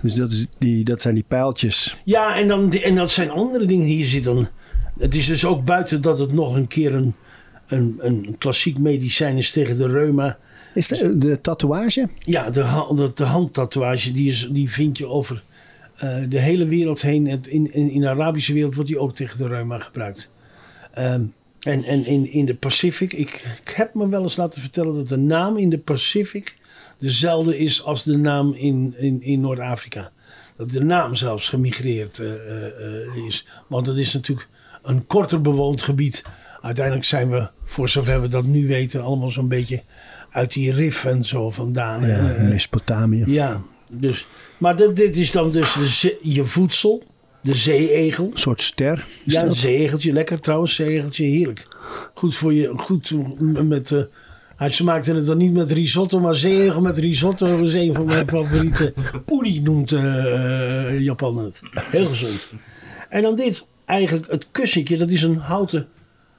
Dus 0.01 0.14
dat, 0.14 0.32
is 0.32 0.45
die, 0.57 0.84
dat 0.84 1.01
zijn 1.01 1.14
die 1.14 1.26
pijltjes. 1.28 1.97
Ja, 2.03 2.38
en, 2.38 2.47
dan, 2.47 2.72
en 2.72 2.95
dat 2.95 3.12
zijn 3.12 3.30
andere 3.30 3.66
dingen. 3.66 3.86
Hier 3.86 4.05
zit 4.05 4.24
dan. 4.24 4.47
Het 4.99 5.16
is 5.16 5.28
dus 5.28 5.45
ook 5.45 5.66
buiten 5.66 6.01
dat 6.01 6.20
het 6.20 6.34
nog 6.34 6.55
een 6.55 6.68
keer 6.68 6.93
een, 6.93 7.16
een, 7.68 7.97
een 7.99 8.36
klassiek 8.38 8.80
medicijn 8.80 9.38
is 9.38 9.51
tegen 9.51 9.78
de 9.78 9.88
reuma. 9.88 10.38
Is 10.74 10.88
de, 10.88 11.18
de 11.18 11.41
tatoeage? 11.41 12.09
Ja, 12.18 12.49
de, 12.49 12.91
de, 12.95 13.12
de 13.16 13.24
handtatoeage 13.24 14.12
die, 14.12 14.30
is, 14.30 14.49
die 14.51 14.72
vind 14.72 14.97
je 14.97 15.07
over 15.07 15.43
uh, 16.03 16.16
de 16.30 16.39
hele 16.39 16.66
wereld 16.66 17.01
heen. 17.01 17.28
In, 17.28 17.74
in, 17.74 17.91
in 17.91 18.01
de 18.01 18.09
Arabische 18.09 18.53
wereld 18.53 18.76
wordt 18.76 18.89
die 18.89 18.99
ook 18.99 19.16
tegen 19.16 19.38
de 19.38 19.47
reuma 19.47 19.80
gebruikt. 19.80 20.32
Um, 20.97 21.34
en 21.62 21.84
en 21.84 22.05
in, 22.05 22.32
in 22.32 22.45
de 22.45 22.55
Pacific, 22.55 23.14
ik, 23.14 23.45
ik 23.64 23.74
heb 23.76 23.93
me 23.93 24.09
wel 24.09 24.24
eens 24.24 24.36
laten 24.36 24.62
vertellen 24.62 24.95
dat 24.95 25.07
de 25.07 25.18
naam 25.18 25.57
in 25.57 25.70
de 25.70 25.78
Pacific 25.78 26.55
dezelfde 26.97 27.57
is 27.57 27.84
als 27.84 28.03
de 28.03 28.18
naam 28.18 28.53
in, 28.53 28.95
in, 28.97 29.22
in 29.22 29.41
Noord-Afrika. 29.41 30.12
Dat 30.57 30.70
de 30.70 30.84
naam 30.84 31.16
zelfs 31.16 31.49
gemigreerd 31.49 32.20
uh, 32.20 32.28
uh, 32.28 33.26
is. 33.28 33.47
Want 33.68 33.86
het 33.86 33.97
is 33.97 34.14
natuurlijk 34.14 34.47
een 34.84 35.07
korter 35.07 35.41
bewoond 35.41 35.82
gebied. 35.82 36.24
Uiteindelijk 36.62 37.05
zijn 37.05 37.30
we, 37.30 37.47
voor 37.66 37.89
zover 37.89 38.22
we 38.22 38.28
dat 38.28 38.45
nu 38.45 38.68
weten, 38.68 39.03
allemaal 39.03 39.32
zo'n 39.32 39.47
beetje 39.47 39.82
uit 40.32 40.53
die 40.53 40.74
rif 40.74 41.05
en 41.05 41.26
zo 41.26 41.49
vandaan. 41.49 42.07
Ja, 42.07 42.38
Mesopotamië. 42.41 43.24
Ja, 43.28 43.62
dus. 43.89 44.28
Maar 44.57 44.76
dit, 44.76 44.95
dit 44.95 45.16
is 45.18 45.32
dan 45.32 45.51
dus 45.51 45.74
de 45.74 46.18
je 46.22 46.45
voedsel. 46.45 47.03
De 47.41 47.55
zeeegel. 47.55 48.29
Een 48.31 48.37
soort 48.39 48.61
ster. 48.61 49.05
Ja, 49.25 49.43
een 49.43 49.55
zeegeltje. 49.55 50.13
Lekker 50.13 50.39
trouwens, 50.39 50.75
zeegeltje. 50.75 51.23
Heerlijk. 51.23 51.67
Goed 52.13 52.35
voor 52.35 52.53
je. 52.53 52.71
Goed 52.75 53.11
met... 53.67 53.89
Uh, 53.89 54.69
ze 54.69 54.83
maakten 54.83 55.15
het 55.15 55.25
dan 55.25 55.37
niet 55.37 55.53
met 55.53 55.71
risotto, 55.71 56.19
maar 56.19 56.35
zeeegel 56.35 56.81
met 56.81 56.97
risotto 56.97 57.57
is 57.57 57.73
een 57.73 57.93
van 57.93 58.05
mijn 58.05 58.27
favoriete. 58.27 58.93
Uri 59.39 59.61
noemt 59.61 59.91
uh, 59.91 60.99
Japan 60.99 61.37
het. 61.37 61.61
Heel 61.71 62.07
gezond. 62.07 62.47
En 63.09 63.21
dan 63.21 63.35
dit. 63.35 63.67
Eigenlijk 63.85 64.31
het 64.31 64.47
kussentje. 64.51 64.97
Dat 64.97 65.09
is 65.09 65.21
een 65.21 65.37
houten 65.37 65.87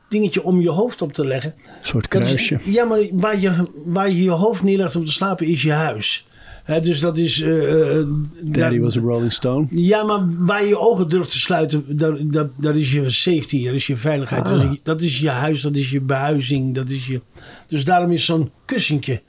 dingetje 0.09 0.43
om 0.43 0.61
je 0.61 0.71
hoofd 0.71 1.03
op 1.03 1.13
te 1.13 1.27
leggen. 1.27 1.55
Een 1.67 1.73
soort 1.87 2.15
is- 2.15 2.21
kruisje. 2.21 2.59
ja, 2.65 2.85
maar 2.85 3.01
waar 3.13 3.41
je, 3.41 3.69
waar 3.85 4.11
je 4.11 4.23
je 4.23 4.31
hoofd 4.31 4.63
neerlegt 4.63 4.97
om 4.97 5.05
te 5.05 5.13
slapen 5.13 5.47
is 5.47 5.63
je 5.63 5.73
huis. 5.73 6.27
Dus 6.67 7.01
dat 7.01 7.19
is... 7.19 7.41
eh, 7.41 7.99
eh, 7.99 8.07
Daddy 8.43 8.79
was 8.81 8.97
a 8.97 9.01
Rolling 9.01 9.33
Stone. 9.33 9.67
ja, 9.71 10.05
maar 10.05 10.45
waar 10.45 10.63
je 10.63 10.69
je 10.69 10.79
ogen 10.79 11.09
durft 11.09 11.31
te 11.31 11.39
sluiten, 11.39 11.85
daar, 11.97 12.17
daar, 12.27 12.49
daar 12.57 12.77
is 12.77 12.93
je 12.93 13.11
safety, 13.11 13.65
dat 13.65 13.75
is 13.75 13.87
je 13.87 13.97
veiligheid. 13.97 14.45
Ah. 14.45 14.51
Dat, 14.51 14.73
is, 14.73 14.79
dat 14.83 15.03
is 15.03 15.19
je 15.19 15.29
huis, 15.29 15.61
dat 15.61 15.75
is 15.75 15.91
je 15.91 16.01
behuizing, 16.01 16.75
dat 16.75 16.89
is 16.89 17.07
je... 17.07 17.21
Dus 17.67 17.85
daarom 17.85 18.11
is 18.11 18.25
zo'n 18.25 18.51
kussentje, 18.65 19.23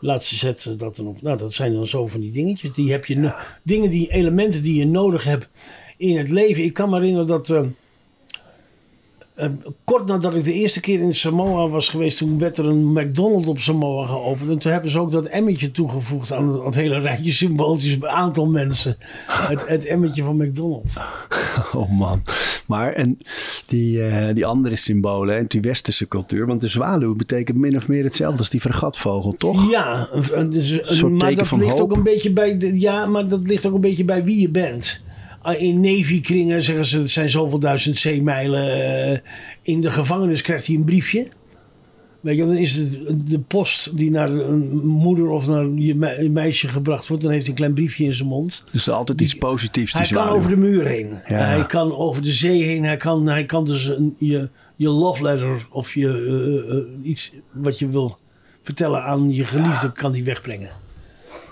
laat 0.00 0.24
ze 0.24 0.36
zetten 0.36 0.78
dat 0.78 0.96
dan 0.96 1.06
op. 1.06 1.22
Nou, 1.22 1.38
dat 1.38 1.52
zijn 1.52 1.72
dan 1.72 1.86
zo 1.86 2.06
van 2.06 2.20
die 2.20 2.32
dingetjes. 2.32 2.74
Die 2.74 2.90
heb 2.90 3.04
je, 3.04 3.32
dingen, 3.62 3.90
die 3.90 4.10
elementen 4.12 4.62
die 4.62 4.78
je 4.78 4.86
nodig 4.86 5.24
hebt 5.24 5.48
in 5.96 6.16
het 6.18 6.28
leven. 6.30 6.64
Ik 6.64 6.72
kan 6.72 6.90
me 6.90 6.96
herinneren 6.96 7.26
dat... 7.26 7.50
eh, 7.50 7.62
eh, 9.34 9.48
kort 9.84 10.06
nadat 10.06 10.34
ik 10.34 10.44
de 10.44 10.52
eerste 10.52 10.80
keer 10.80 11.00
in 11.00 11.14
Samoa 11.14 11.68
was 11.68 11.88
geweest, 11.88 12.18
toen 12.18 12.38
werd 12.38 12.58
er 12.58 12.64
een 12.64 12.92
McDonald's 12.92 13.46
op 13.46 13.58
Samoa 13.58 14.06
geopend. 14.06 14.50
En 14.50 14.58
toen 14.58 14.72
hebben 14.72 14.90
ze 14.90 14.98
ook 14.98 15.10
dat 15.10 15.26
emmetje 15.26 15.70
toegevoegd 15.70 16.32
aan 16.32 16.48
het, 16.48 16.60
aan 16.60 16.66
het 16.66 16.74
hele 16.74 16.98
rijtje 17.00 17.32
symbooltjes. 17.32 17.94
Een 17.94 18.08
aantal 18.08 18.46
mensen. 18.46 18.96
Het, 19.26 19.68
het 19.68 19.86
emmetje 19.86 20.22
van 20.22 20.36
McDonald's. 20.36 20.94
Oh 21.72 21.90
man. 21.98 22.22
Maar 22.66 22.92
en 22.92 23.18
die, 23.66 24.02
eh, 24.06 24.34
die 24.34 24.46
andere 24.46 24.76
symbolen 24.76 25.36
en 25.36 25.44
die 25.48 25.60
westerse 25.60 26.08
cultuur. 26.08 26.46
Want 26.46 26.60
de 26.60 26.68
zwaluw 26.68 27.14
betekent 27.14 27.58
min 27.58 27.76
of 27.76 27.88
meer 27.88 28.04
hetzelfde 28.04 28.38
als 28.38 28.50
die 28.50 28.60
fregatvogel, 28.60 29.34
toch? 29.38 29.70
Ja, 29.70 30.08
een- 30.12 30.38
een- 30.38 30.50
dus 30.50 30.70
een- 30.70 30.80
soort 30.96 31.12
maar 31.12 31.20
teken 31.20 31.36
dat 31.36 31.46
van 31.46 31.58
ligt 31.58 31.70
hoop. 31.78 31.80
ook 31.90 31.96
een 31.96 32.02
beetje 32.02 32.32
bij. 32.32 32.58
De, 32.58 32.80
ja, 32.80 33.06
maar 33.06 33.28
dat 33.28 33.40
ligt 33.44 33.66
ook 33.66 33.74
een 33.74 33.80
beetje 33.80 34.04
bij 34.04 34.24
wie 34.24 34.40
je 34.40 34.48
bent. 34.48 35.00
Ah, 35.44 35.60
In 35.60 35.80
Navy-kringen 35.80 36.62
zeggen 36.62 36.84
ze 36.84 36.98
het 36.98 37.10
zijn 37.10 37.30
zoveel 37.30 37.58
duizend 37.58 37.96
zeemijlen. 37.96 38.72
eh, 39.12 39.18
In 39.62 39.80
de 39.80 39.90
gevangenis 39.90 40.42
krijgt 40.42 40.66
hij 40.66 40.76
een 40.76 40.84
briefje. 40.84 41.26
Weet 42.20 42.36
je, 42.36 42.44
dan 42.46 42.56
is 42.56 42.72
het 42.76 42.98
de 43.30 43.38
post 43.38 43.96
die 43.96 44.10
naar 44.10 44.28
een 44.30 44.86
moeder 44.86 45.28
of 45.30 45.46
naar 45.46 45.66
je 45.68 45.94
me- 45.94 46.28
meisje 46.32 46.68
gebracht 46.68 47.06
wordt. 47.08 47.22
Dan 47.22 47.32
heeft 47.32 47.42
hij 47.44 47.50
een 47.52 47.58
klein 47.58 47.74
briefje 47.74 48.04
in 48.04 48.14
zijn 48.14 48.28
mond. 48.28 48.64
Dus 48.72 48.88
altijd 48.88 49.20
iets 49.20 49.34
positiefs, 49.34 49.92
die 49.92 50.00
Hij 50.02 50.10
kan 50.10 50.28
over 50.28 50.50
de 50.50 50.56
muur 50.56 50.86
heen. 50.86 51.08
Ja. 51.28 51.44
Hij 51.46 51.66
kan 51.66 51.96
over 51.96 52.22
de 52.22 52.32
zee 52.32 52.62
heen. 52.62 52.84
Hij 52.84 52.96
kan, 52.96 53.26
hij 53.28 53.44
kan 53.44 53.64
dus 53.64 53.84
een, 53.84 54.14
je, 54.18 54.48
je 54.76 54.88
love 54.88 55.22
letter 55.22 55.66
of 55.70 55.94
je, 55.94 56.08
eh, 56.08 56.76
eh, 56.78 57.08
iets 57.10 57.32
wat 57.52 57.78
je 57.78 57.88
wil 57.88 58.16
vertellen 58.62 59.02
aan 59.02 59.32
je 59.32 59.44
geliefde, 59.46 59.92
kan 59.92 60.12
die 60.12 60.24
wegbrengen. 60.24 60.70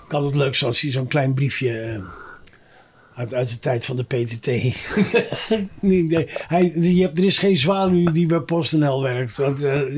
Kan 0.07 0.25
het 0.25 0.35
leuk 0.35 0.55
zijn 0.55 0.69
als 0.71 0.81
hij 0.81 0.91
zo'n 0.91 1.07
klein 1.07 1.33
briefje 1.33 2.01
uit, 3.15 3.33
uit 3.33 3.49
de 3.49 3.59
tijd 3.59 3.85
van 3.85 3.95
de 3.95 4.03
PTT. 4.03 4.47
nee, 5.81 6.03
nee, 6.03 6.27
hij, 6.47 6.71
je 6.75 7.01
hebt, 7.01 7.17
er 7.17 7.23
is 7.23 7.37
geen 7.37 7.57
zwaluw 7.57 8.11
die 8.11 8.25
bij 8.25 8.39
PostNL 8.39 9.01
werkt. 9.01 9.37
Want, 9.37 9.63
eh, 9.63 9.97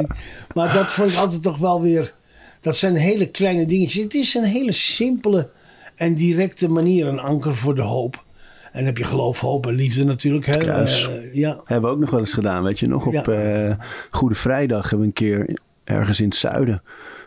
maar 0.53 0.73
dat 0.73 0.93
vond 0.93 1.11
ik 1.11 1.17
altijd 1.17 1.41
toch 1.41 1.57
wel 1.57 1.81
weer... 1.81 2.13
Dat 2.61 2.75
zijn 2.77 2.95
hele 2.95 3.27
kleine 3.29 3.65
dingetjes. 3.65 4.03
Het 4.03 4.13
is 4.13 4.33
een 4.33 4.43
hele 4.43 4.71
simpele 4.71 5.49
en 5.95 6.13
directe 6.15 6.69
manier. 6.69 7.07
Een 7.07 7.19
anker 7.19 7.55
voor 7.55 7.75
de 7.75 7.81
hoop. 7.81 8.23
En 8.63 8.71
dan 8.73 8.85
heb 8.85 8.97
je 8.97 9.03
geloof, 9.03 9.39
hoop 9.39 9.67
en 9.67 9.73
liefde 9.73 10.03
natuurlijk. 10.03 10.45
Hè? 10.45 10.57
Kruis. 10.57 11.09
Eh, 11.09 11.33
ja. 11.35 11.61
Hebben 11.65 11.89
we 11.89 11.95
ook 11.95 12.01
nog 12.01 12.09
wel 12.09 12.19
eens 12.19 12.33
gedaan, 12.33 12.63
weet 12.63 12.79
je 12.79 12.87
nog? 12.87 13.05
Op 13.05 13.13
Ja. 13.13 13.23
eh, 13.23 13.75
Goede 14.09 14.35
Vrijdag 14.35 14.89
hebben 14.89 14.99
we 14.99 15.05
een 15.05 15.13
keer 15.45 15.57
ergens 15.83 16.19
in 16.19 16.25
het 16.25 16.35
zuiden, 16.35 16.81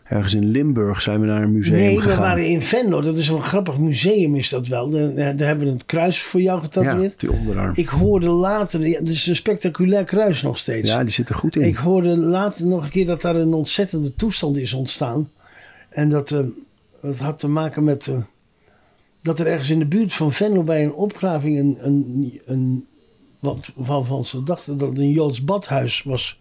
ergens 0.09 0.35
in 0.35 0.45
Limburg, 0.51 1.01
zijn 1.01 1.21
we 1.21 1.27
naar 1.27 1.43
een 1.43 1.53
museum 1.53 1.79
Nee, 1.79 1.97
we 1.97 2.03
gegaan. 2.03 2.21
waren 2.21 2.47
in 2.47 2.63
Venlo. 2.63 3.01
Dat 3.01 3.19
is 3.19 3.29
een 3.29 3.43
grappig 3.43 3.79
museum 3.79 4.35
is 4.35 4.49
dat 4.49 4.67
wel. 4.67 4.91
Daar, 4.91 5.15
daar 5.15 5.47
hebben 5.47 5.67
we 5.67 5.73
het 5.73 5.87
kruis 5.87 6.23
voor 6.23 6.41
jou 6.41 6.59
ja, 6.59 6.65
getatoeëerd. 6.65 7.21
die 7.21 7.33
onderarm. 7.33 7.73
Ik 7.75 7.89
hoorde 7.89 8.29
later, 8.29 8.87
ja, 8.87 8.99
het 8.99 9.09
is 9.09 9.27
een 9.27 9.37
spectaculair 9.37 10.05
kruis 10.05 10.43
nog 10.43 10.59
steeds. 10.59 10.91
ja, 10.91 11.03
die 11.03 11.13
zit 11.13 11.29
er 11.29 11.35
goed 11.35 11.57
in. 11.57 11.63
Ik 11.63 11.77
hoorde 11.77 12.17
later 12.17 12.67
nog 12.67 12.85
een 12.85 12.91
keer 12.91 13.07
dat 13.07 13.23
daar 13.23 13.37
een 13.37 13.53
ontzettende 13.55 14.15
toestand 14.15 14.57
is 14.57 14.73
ontstaan. 14.73 15.31
En 15.89 16.09
dat, 16.09 16.31
eh, 16.31 16.39
dat 17.03 17.17
had 17.17 17.39
te 17.39 17.49
maken 17.49 17.85
met 17.85 18.07
eh, 18.07 18.17
dat 19.23 19.39
er 19.39 19.47
ergens 19.47 19.71
in 19.71 19.79
de 19.79 19.87
buurt 19.87 20.15
van 20.15 20.33
Venlo 20.33 20.63
bij 20.63 20.85
een 20.85 20.93
opgraving 20.93 21.59
een, 21.59 21.79
een, 21.83 22.41
een 22.47 22.87
wat, 23.39 23.73
waarvan 23.75 24.25
ze 24.25 24.43
dachten 24.43 24.79
dat 24.79 24.89
het 24.89 24.99
een 24.99 25.11
Joods 25.11 25.45
badhuis 25.45 26.03
was 26.03 26.41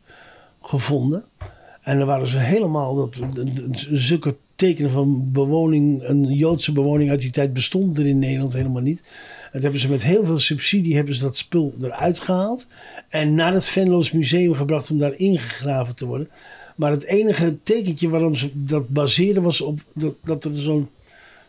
gevonden. 0.61 1.25
En 1.87 1.97
dan 1.97 2.07
waren 2.07 2.27
ze 2.27 2.37
helemaal, 2.37 2.95
dat, 2.95 3.09
zulke 3.81 4.35
tekenen 4.55 4.91
van 4.91 5.31
bewoning, 5.31 6.03
een 6.03 6.23
Joodse 6.23 6.71
bewoning 6.71 7.09
uit 7.09 7.19
die 7.19 7.29
tijd 7.29 7.53
bestond 7.53 7.97
er 7.97 8.05
in 8.05 8.19
Nederland 8.19 8.53
helemaal 8.53 8.81
niet. 8.81 9.01
Dat 9.51 9.61
hebben 9.61 9.81
ze 9.81 9.89
met 9.89 10.03
heel 10.03 10.25
veel 10.25 10.39
subsidie 10.39 10.95
hebben 10.95 11.15
ze 11.15 11.21
dat 11.21 11.37
spul 11.37 11.73
eruit 11.81 12.19
gehaald. 12.19 12.67
En 13.09 13.35
naar 13.35 13.53
het 13.53 13.65
Venlo's 13.65 14.11
museum 14.11 14.53
gebracht 14.53 14.91
om 14.91 14.97
daar 14.97 15.13
ingegraven 15.13 15.95
te 15.95 16.05
worden. 16.05 16.29
Maar 16.75 16.91
het 16.91 17.03
enige 17.03 17.57
tekentje 17.63 18.09
waarom 18.09 18.35
ze 18.35 18.49
dat 18.53 18.89
baseerden 18.89 19.43
was 19.43 19.61
op 19.61 19.79
dat, 19.93 20.15
dat 20.23 20.43
er 20.43 20.57
zo'n 20.57 20.89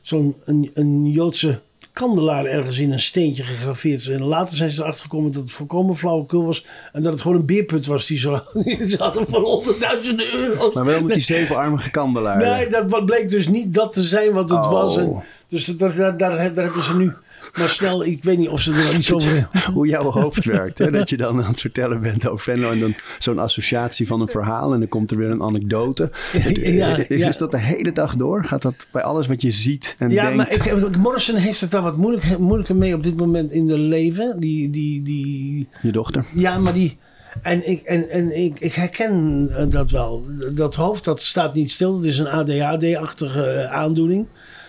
zo'n 0.03 0.35
een, 0.45 0.71
een 0.75 1.11
Joodse 1.11 1.61
kandelaar 1.99 2.45
ergens 2.45 2.79
in 2.79 2.93
een 2.93 3.01
steentje 3.01 3.43
gegraveerd 3.43 4.01
is. 4.01 4.09
En 4.09 4.23
later 4.23 4.57
zijn 4.57 4.71
ze 4.71 4.83
erachter 4.83 5.03
gekomen 5.03 5.33
dat 5.33 5.43
het 5.43 5.53
volkomen 5.53 5.97
flauwekul 5.97 6.45
was. 6.45 6.67
En 6.93 7.03
dat 7.03 7.13
het 7.13 7.23
gewoon 7.23 7.37
een 7.37 7.47
beerput 7.47 7.87
was 7.87 8.07
die 8.07 8.19
ze 8.19 8.43
die 8.65 8.89
ze 8.89 8.97
hadden 8.99 9.27
voor 9.29 9.41
honderdduizenden 9.41 10.33
euro's. 10.33 10.75
Maar 10.75 10.85
wel 10.85 11.03
met 11.03 11.15
die 11.15 11.23
zevenarmige 11.23 11.91
kandelaar. 11.91 12.37
Nee, 12.37 12.69
dat 12.69 13.05
bleek 13.05 13.29
dus 13.29 13.49
niet 13.49 13.75
dat 13.75 13.93
te 13.93 14.03
zijn 14.03 14.33
wat 14.33 14.51
het 14.51 14.59
Oh. 14.59 14.71
was. 14.71 14.97
En, 14.97 15.23
dus 15.49 15.65
daar, 15.67 16.17
daar 16.17 16.39
hebben 16.39 16.83
ze 16.83 16.97
nu 16.97 17.13
maar 17.57 17.69
snel, 17.69 18.05
ik 18.05 18.25
weet 18.25 18.39
niet 18.39 18.49
of 18.49 18.61
ze 18.61 18.71
er 18.73 18.77
wel 18.77 18.95
iets 18.95 19.13
over 19.13 19.49
Hoe 19.75 19.87
jouw 19.87 20.11
hoofd 20.11 20.45
werkt. 20.45 20.79
Hè? 20.79 20.91
Dat 20.91 21.09
je 21.09 21.17
dan 21.17 21.43
aan 21.43 21.49
het 21.51 21.61
vertellen 21.61 22.01
bent 22.01 22.29
over 22.29 22.45
Venlo 22.45 22.71
en 22.71 22.81
dan 22.81 22.95
zo'n 23.19 23.39
associatie 23.39 24.07
van 24.07 24.21
een 24.21 24.29
verhaal 24.29 24.73
en 24.73 24.79
dan 24.79 24.89
komt 24.89 25.11
er 25.11 25.17
weer 25.17 25.31
een 25.31 25.43
anekdote. 25.43 26.11
Ja, 26.33 26.97
is, 26.97 27.19
ja. 27.19 27.29
is 27.29 27.39
dat 27.39 27.51
de 27.51 27.59
hele 27.59 27.93
dag 27.93 28.17
door? 28.17 28.45
Gaat 28.45 28.63
dat 28.63 28.87
bij 28.91 29.03
alles 29.03 29.27
wat 29.27 29.43
je 29.43 29.51
ziet 29.51 29.97
en 29.99 30.11
Ja, 30.11 30.23
denkt? 30.23 30.37
maar 30.37 30.53
ik, 30.53 30.97
Morrison 30.97 31.37
heeft 31.37 31.61
het 31.61 31.71
daar 31.71 31.83
wat 31.83 31.97
moeilijk, 31.97 32.39
moeilijker 32.39 32.77
mee 32.77 32.95
op 32.95 33.03
dit 33.03 33.17
moment 33.17 33.53
in 33.53 33.67
de 33.67 33.79
leven. 33.79 34.41
Die, 34.41 34.71
die, 34.71 35.03
die, 35.03 35.69
Je 35.83 35.93
dochter. 35.93 36.25
ja, 36.35 36.59
maar 36.59 36.73
die. 36.73 36.97
En, 37.43 37.69
ik, 37.69 37.81
en, 37.83 38.11
en 38.11 38.39
ik, 38.39 38.61
ik 38.61 38.73
herken 38.73 39.49
eh, 39.57 39.65
dat 39.69 39.91
wel. 39.91 40.25
Dat 40.53 40.75
hoofd 40.75 41.05
dat 41.05 41.21
staat 41.21 41.55
niet 41.55 41.71
stil. 41.71 41.97
Het 41.97 42.05
is 42.05 42.19
een 42.19 42.29
ADHD-achtige 42.29 43.43
eh, 43.45 43.73
aandoening. 43.73 44.27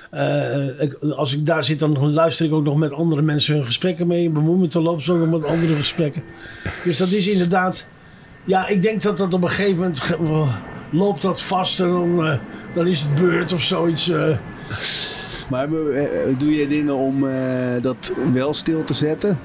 Eh, 0.10 1.16
als 1.16 1.34
ik 1.34 1.46
daar 1.46 1.64
zit, 1.64 1.80
dan 1.80 2.12
luister 2.14 2.46
ik 2.46 2.54
ook 2.54 2.64
nog 2.64 2.78
met 2.78 2.94
andere 2.94 3.22
mensen 3.22 3.56
hun 3.56 3.66
gesprekken 3.66 4.08
mee. 4.08 4.30
Bemoei 4.30 4.60
me 4.60 4.68
te 4.68 4.82
lopen 4.82 5.04
zo 5.04 5.18
nog 5.18 5.30
met 5.30 5.46
andere 5.50 5.76
gesprekken. 5.76 6.24
Dus 6.84 6.98
dat 6.98 7.12
is 7.12 7.28
inderdaad. 7.28 7.88
Ja, 8.46 8.68
ik 8.68 8.82
denk 8.82 9.02
dat 9.02 9.18
dat 9.18 9.34
op 9.34 9.44
een 9.44 9.50
gegeven 9.50 9.76
moment 9.76 10.02
loopt 10.92 11.22
dat 11.22 11.42
vast 11.42 11.80
en 11.80 11.88
dan, 11.88 12.26
eh, 12.26 12.38
dan 12.74 12.88
is 12.88 13.02
het 13.02 13.16
beurt 13.16 13.54
of 13.54 13.62
zoiets. 13.62 14.10
eh. 14.10 14.38
Maar 15.50 15.70
doe 16.38 16.56
je 16.56 16.68
dingen 16.68 16.96
om 16.96 17.26
dat 17.82 18.14
wel 18.34 18.54
stil 18.54 18.84
te 18.84 18.94
zetten? 18.94 19.40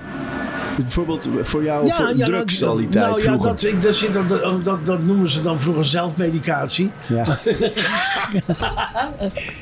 Bijvoorbeeld 0.77 1.29
voor 1.43 1.65
jou 1.65 1.91
voor 1.93 2.15
drugs 2.15 2.63
al 2.63 2.77
die 2.77 2.87
tijd 2.89 3.05
nou, 3.07 3.23
ja, 3.23 3.37
dat, 3.37 3.63
ik, 3.63 3.83
dat, 3.83 3.97
zit, 3.97 4.13
dat, 4.13 4.65
dat, 4.65 4.87
dat 4.87 5.03
noemen 5.03 5.29
ze 5.29 5.41
dan 5.43 5.61
vroeger 5.61 5.85
zelfmedicatie. 5.85 6.91
Ja. 7.09 7.27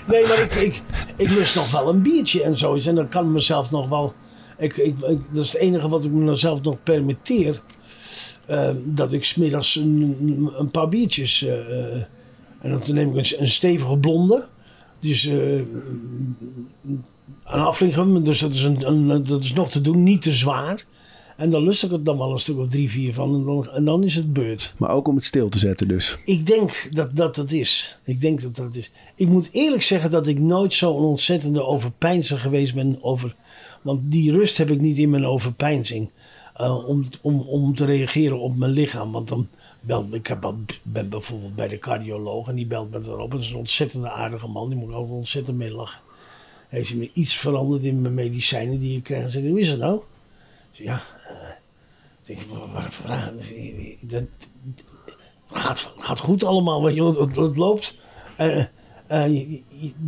Nee, 0.08 0.26
maar 0.26 0.38
ik, 0.42 0.54
ik, 0.54 0.82
ik 1.16 1.30
lust 1.30 1.54
nog 1.54 1.70
wel 1.70 1.88
een 1.88 2.02
biertje 2.02 2.42
en 2.42 2.56
zoiets. 2.58 2.86
En 2.86 2.94
dan 2.94 3.08
kan 3.08 3.24
ik 3.24 3.30
mezelf 3.30 3.70
nog 3.70 3.88
wel... 3.88 4.14
Ik, 4.58 4.76
ik, 4.76 4.94
ik- 5.00 5.20
dat 5.32 5.44
is 5.44 5.52
het 5.52 5.60
enige 5.60 5.88
wat 5.88 6.04
ik 6.04 6.10
mezelf 6.10 6.62
nog 6.62 6.76
permitteer. 6.82 7.60
eh, 8.46 8.70
dat 8.84 9.12
ik 9.12 9.24
smiddags 9.24 9.76
een, 9.76 10.50
een 10.58 10.70
paar 10.70 10.88
biertjes... 10.88 11.42
eh, 11.44 11.94
en 12.60 12.70
dan 12.70 12.80
neem 12.86 13.18
ik 13.18 13.30
een, 13.30 13.40
een 13.40 13.50
stevige 13.50 13.96
blonde. 13.98 14.46
Dus 15.00 15.26
eh 15.26 15.60
een 17.44 17.60
Affligem, 17.60 18.24
dus 18.24 18.38
dat 18.40 18.54
is, 18.54 18.62
een, 18.64 18.86
een, 18.86 19.24
dat 19.24 19.42
is 19.42 19.52
nog 19.52 19.70
te 19.70 19.80
doen, 19.80 20.02
niet 20.02 20.22
te 20.22 20.32
zwaar. 20.32 20.84
En 21.42 21.50
dan 21.50 21.62
lust 21.62 21.84
ik 21.84 21.90
het 21.90 22.04
dan 22.04 22.18
wel 22.18 22.32
een 22.32 22.38
stuk 22.38 22.58
of 22.58 22.68
drie, 22.68 22.90
vier 22.90 23.14
van. 23.14 23.34
En 23.34 23.44
dan, 23.44 23.70
en 23.70 23.84
dan 23.84 24.04
is 24.04 24.14
het 24.14 24.32
beurt. 24.32 24.74
Maar 24.78 24.90
ook 24.90 25.08
om 25.08 25.16
het 25.16 25.24
stil 25.24 25.48
te 25.48 25.58
zetten 25.58 25.88
dus. 25.88 26.16
Ik 26.24 26.46
denk 26.46 26.88
dat 26.92 27.16
dat 27.16 27.36
het 27.36 27.52
is. 27.52 27.96
Ik 28.04 28.20
denk 28.20 28.42
dat 28.42 28.56
dat 28.56 28.74
is. 28.74 28.90
Ik 29.14 29.28
moet 29.28 29.48
eerlijk 29.52 29.82
zeggen 29.82 30.10
dat 30.10 30.26
ik 30.26 30.38
nooit 30.38 30.72
zo'n 30.72 31.04
ontzettende 31.04 31.64
overpeinzer 31.64 32.38
geweest 32.38 32.74
ben 32.74 32.98
over. 33.00 33.34
Want 33.82 34.00
die 34.04 34.32
rust 34.32 34.56
heb 34.56 34.70
ik 34.70 34.80
niet 34.80 34.98
in 34.98 35.10
mijn 35.10 35.26
overpeinzing. 35.26 36.08
eh, 36.54 36.88
om, 36.88 37.04
om, 37.20 37.40
om 37.40 37.74
te 37.74 37.84
reageren 37.84 38.40
op 38.40 38.56
mijn 38.56 38.72
lichaam. 38.72 39.12
Want 39.12 39.28
dan 39.28 39.48
belt 39.80 40.14
ik 40.14 40.26
heb, 40.26 40.54
ben 40.82 41.08
bijvoorbeeld 41.08 41.54
bij 41.54 41.68
de 41.68 41.78
cardioloog 41.78 42.48
en 42.48 42.54
die 42.54 42.66
belt 42.66 42.90
me 42.90 43.00
dan 43.00 43.20
op. 43.20 43.30
Dat 43.30 43.40
is 43.40 43.50
een 43.50 43.56
ontzettende 43.56 44.10
aardige 44.10 44.48
man. 44.48 44.68
Die 44.68 44.78
moet 44.78 44.88
ik 44.88 44.94
altijd 44.94 45.16
ontzettend 45.16 45.56
mee 45.56 45.72
lachen. 45.72 46.00
Heeft 46.68 46.88
hij 46.88 46.98
me 46.98 47.10
iets 47.12 47.34
veranderd 47.34 47.82
in 47.82 48.00
mijn 48.00 48.14
medicijnen 48.14 48.80
die 48.80 48.96
ik 48.96 49.02
krijg? 49.02 49.24
En 49.24 49.30
zegt 49.30 49.46
hoe 49.46 49.60
is 49.60 49.68
het 49.68 49.78
nou? 49.78 50.00
Ja, 50.72 51.02
ik 52.24 52.36
denk, 52.36 52.40
een 52.74 52.92
vraag. 52.92 53.30
Dat, 54.00 54.24
gaat, 55.50 55.92
gaat 55.98 56.18
goed 56.18 56.44
allemaal, 56.44 56.82
weet 56.82 56.94
je, 56.94 57.04
het, 57.40 57.56
loopt. 57.56 57.98
Eh, 58.36 58.64
eh, 59.06 59.60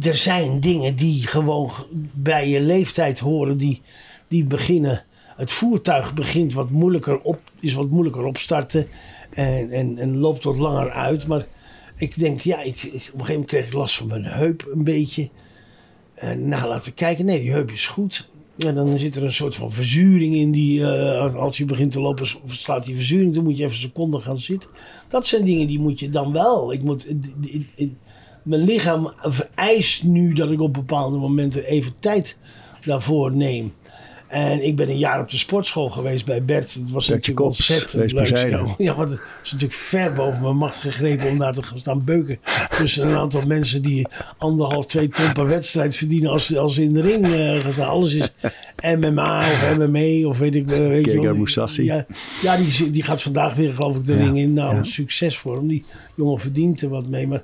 er 0.02 0.16
zijn 0.16 0.60
dingen 0.60 0.96
die 0.96 1.26
gewoon 1.26 1.70
bij 2.12 2.48
je 2.48 2.60
leeftijd 2.60 3.18
horen, 3.18 3.56
die, 3.56 3.82
die 4.28 4.44
beginnen. 4.44 5.04
Het 5.36 5.50
voertuig 5.50 6.14
begint 6.14 6.52
wat 6.52 6.70
moeilijker 6.70 7.20
op, 7.20 7.40
is 7.60 7.74
wat 7.74 7.88
moeilijker 7.88 8.24
opstarten 8.24 8.88
en, 9.30 9.70
en, 9.70 9.98
en 9.98 10.16
loopt 10.16 10.44
wat 10.44 10.56
langer 10.56 10.90
uit. 10.90 11.26
Maar 11.26 11.46
ik 11.96 12.18
denk, 12.18 12.40
ja, 12.40 12.60
ik, 12.60 12.74
op 12.74 12.84
een 12.84 13.00
gegeven 13.00 13.18
moment 13.26 13.46
kreeg 13.46 13.66
ik 13.66 13.72
last 13.72 13.96
van 13.96 14.06
mijn 14.06 14.24
heup 14.24 14.68
een 14.72 14.84
beetje. 14.84 15.28
Nou, 16.36 16.68
laten 16.68 16.94
kijken. 16.94 17.24
Nee, 17.24 17.40
die 17.40 17.52
heup 17.52 17.70
is 17.70 17.86
goed. 17.86 18.28
En 18.58 18.74
dan 18.74 18.98
zit 18.98 19.16
er 19.16 19.22
een 19.24 19.32
soort 19.32 19.54
van 19.54 19.72
verzuring 19.72 20.34
in 20.34 20.50
die, 20.52 20.86
eh, 20.86 21.34
als- 21.34 21.56
je 21.56 21.64
begint 21.64 21.92
te 21.92 22.00
lopen, 22.00 22.26
slaat 22.46 22.84
die 22.84 22.94
verzuring. 22.94 23.34
Dan 23.34 23.44
moet 23.44 23.56
je 23.56 23.62
even 23.64 23.74
een 23.76 23.80
seconde 23.82 24.20
gaan 24.20 24.38
zitten. 24.38 24.70
Dat 25.08 25.26
zijn 25.26 25.44
dingen 25.44 25.66
die 25.66 25.78
moet 25.78 25.98
je 25.98 26.08
dan 26.08 26.32
wel. 26.32 26.72
Ik 26.72 26.82
moet, 26.82 27.06
in- 27.76 27.96
mijn 28.42 28.62
lichaam 28.62 29.12
vereist 29.22 30.02
nu 30.04 30.32
dat 30.32 30.50
ik 30.50 30.60
op 30.60 30.72
bepaalde 30.72 31.18
momenten 31.18 31.64
even 31.64 31.92
tijd 31.98 32.38
daarvoor 32.84 33.36
neem. 33.36 33.72
En 34.34 34.64
ik 34.64 34.76
ben 34.76 34.88
een 34.88 34.98
jaar 34.98 35.20
op 35.20 35.30
de 35.30 35.38
sportschool 35.38 35.88
geweest 35.88 36.24
bij 36.24 36.44
Bert. 36.44 36.74
Het 36.74 36.90
was 36.90 37.06
Bertje 37.06 37.12
natuurlijk 37.12 37.36
Kops, 37.36 37.70
ontzettend 37.70 38.12
leuk. 38.12 38.66
Ja, 38.78 38.94
want 38.96 39.08
het 39.08 39.20
is 39.44 39.52
natuurlijk 39.52 39.80
ver 39.80 40.12
boven 40.12 40.42
mijn 40.42 40.56
macht 40.56 40.78
gegrepen 40.78 41.28
om 41.28 41.38
daar 41.38 41.52
te 41.52 41.62
gaan 41.62 41.78
staan 41.78 42.04
beuken. 42.04 42.38
Tussen 42.78 43.08
een 43.08 43.16
aantal 43.16 43.42
mensen 43.46 43.82
anderhalf, 44.38 44.86
twee 44.86 45.08
ton 45.08 45.32
per 45.32 45.46
wedstrijd 45.46 45.96
verdienen 45.96 46.30
als, 46.30 46.56
als 46.56 46.74
ze 46.74 46.82
in 46.82 46.92
de 46.92 47.00
ring 47.00 47.24
eh, 47.24 47.60
gaan 47.60 47.72
staan. 47.72 47.88
Alles 47.88 48.14
is 48.14 48.32
MMA 48.98 49.38
of 49.38 49.76
MMA 49.76 50.28
of 50.28 50.38
weet 50.38 50.54
ik 50.54 50.70
eh, 50.70 50.78
weet 50.78 51.04
je 51.04 51.20
wel. 51.20 51.36
Mousasi. 51.36 51.84
Ja, 51.84 52.06
ja 52.42 52.56
die, 52.56 52.90
die 52.90 53.02
gaat 53.02 53.22
vandaag 53.22 53.54
weer 53.54 53.74
geloof 53.74 53.96
ik 53.96 54.06
de 54.06 54.16
ring 54.16 54.38
in. 54.38 54.52
Nou, 54.52 54.74
ja. 54.74 54.82
succes 54.82 55.38
voor 55.38 55.56
hem. 55.56 55.66
Die 55.66 55.84
jongen 56.16 56.40
verdient 56.40 56.80
er 56.80 56.88
wat 56.88 57.08
mee. 57.08 57.26
Maar 57.26 57.42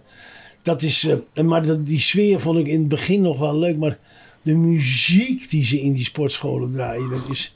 dat 0.62 0.82
is, 0.82 1.08
eh, 1.34 1.44
maar 1.44 1.66
dat, 1.66 1.86
die 1.86 2.00
sfeer 2.00 2.40
vond 2.40 2.58
ik 2.58 2.66
in 2.66 2.78
het 2.78 2.88
begin 2.88 3.20
nog 3.20 3.38
wel 3.38 3.58
leuk. 3.58 3.76
Maar 3.76 3.98
de 4.42 4.56
muziek 4.56 5.50
die 5.50 5.64
ze 5.64 5.80
in 5.80 5.92
die 5.92 6.04
sportscholen 6.04 6.72
draaien, 6.72 7.10
dat 7.10 7.28
is... 7.30 7.54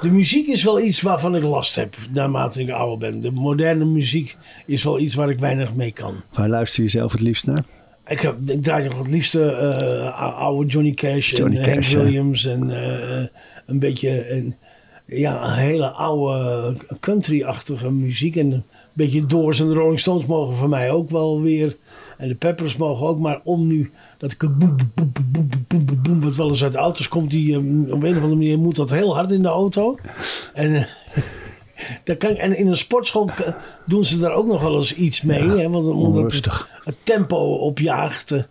De 0.00 0.10
muziek 0.10 0.46
is 0.46 0.64
wel 0.64 0.80
iets 0.80 1.00
waarvan 1.00 1.36
ik 1.36 1.42
last 1.42 1.74
heb 1.74 1.96
naarmate 2.10 2.60
ik 2.60 2.70
ouder 2.70 2.98
ben. 2.98 3.20
De 3.20 3.30
moderne 3.30 3.84
muziek 3.84 4.36
is 4.66 4.82
wel 4.82 4.98
iets 4.98 5.14
waar 5.14 5.30
ik 5.30 5.38
weinig 5.38 5.74
mee 5.74 5.92
kan. 5.92 6.14
Waar 6.32 6.48
luister 6.48 6.82
je 6.82 6.88
zelf 6.88 7.12
het 7.12 7.20
liefst 7.20 7.46
naar? 7.46 7.64
Ik, 8.06 8.20
heb, 8.20 8.36
ik 8.46 8.62
draai 8.62 8.84
nog 8.84 8.98
het 8.98 9.08
liefste 9.08 9.44
eh, 9.44 10.38
oude 10.38 10.70
Johnny 10.70 10.92
Cash 10.92 11.30
Johnny 11.30 11.56
en 11.56 11.70
Hank 11.70 11.82
ja. 11.82 11.98
Williams 11.98 12.44
en 12.44 12.70
eh, 12.70 13.26
een 13.66 13.78
beetje 13.78 14.30
een, 14.30 14.54
ja, 15.06 15.44
een 15.44 15.54
hele 15.54 15.88
oude 15.88 16.76
country-achtige 17.00 17.90
muziek. 17.90 18.36
En 18.36 18.52
een 18.52 18.64
beetje 18.92 19.26
Doors 19.26 19.60
en 19.60 19.74
Rolling 19.74 20.00
Stones 20.00 20.26
mogen 20.26 20.56
voor 20.56 20.68
mij 20.68 20.90
ook 20.90 21.10
wel 21.10 21.42
weer. 21.42 21.76
En 22.18 22.28
de 22.28 22.34
Peppers 22.34 22.76
mogen 22.76 23.06
ook, 23.06 23.18
maar 23.18 23.40
om 23.44 23.66
nu 23.66 23.90
dat 24.18 24.32
ik 24.32 24.38
boem, 24.38 24.58
boem, 24.58 24.76
boem, 24.94 25.12
boem, 25.32 25.48
boem, 25.68 25.84
boem, 25.86 26.02
boem, 26.02 26.20
wat 26.20 26.34
wel 26.34 26.48
eens 26.48 26.62
uit 26.62 26.72
de 26.72 26.78
auto's 26.78 27.08
komt, 27.08 27.30
die 27.30 27.52
eh, 27.52 27.58
op 27.92 28.02
een 28.02 28.16
of 28.16 28.22
andere 28.22 28.26
manier 28.34 28.58
moet 28.58 28.76
dat 28.76 28.90
heel 28.90 29.14
hard 29.14 29.30
in 29.30 29.42
de 29.42 29.48
auto. 29.48 29.98
En, 30.54 30.74
eh, 30.74 30.84
daar 32.04 32.16
kan, 32.16 32.30
ik- 32.30 32.36
en 32.36 32.56
in 32.58 32.66
een 32.66 32.76
sportschool 32.76 33.30
doen 33.86 34.04
ze 34.04 34.18
daar 34.18 34.32
ook 34.32 34.46
nog 34.46 34.60
wel 34.62 34.76
eens 34.76 34.94
iets 34.94 35.22
mee. 35.22 35.42
hè, 35.48 35.70
want 35.70 35.86
omdat 35.86 36.32
het, 36.32 36.66
het 36.84 36.96
tempo 37.02 37.36
opjaagt. 37.54 38.30
eh, 38.30 38.42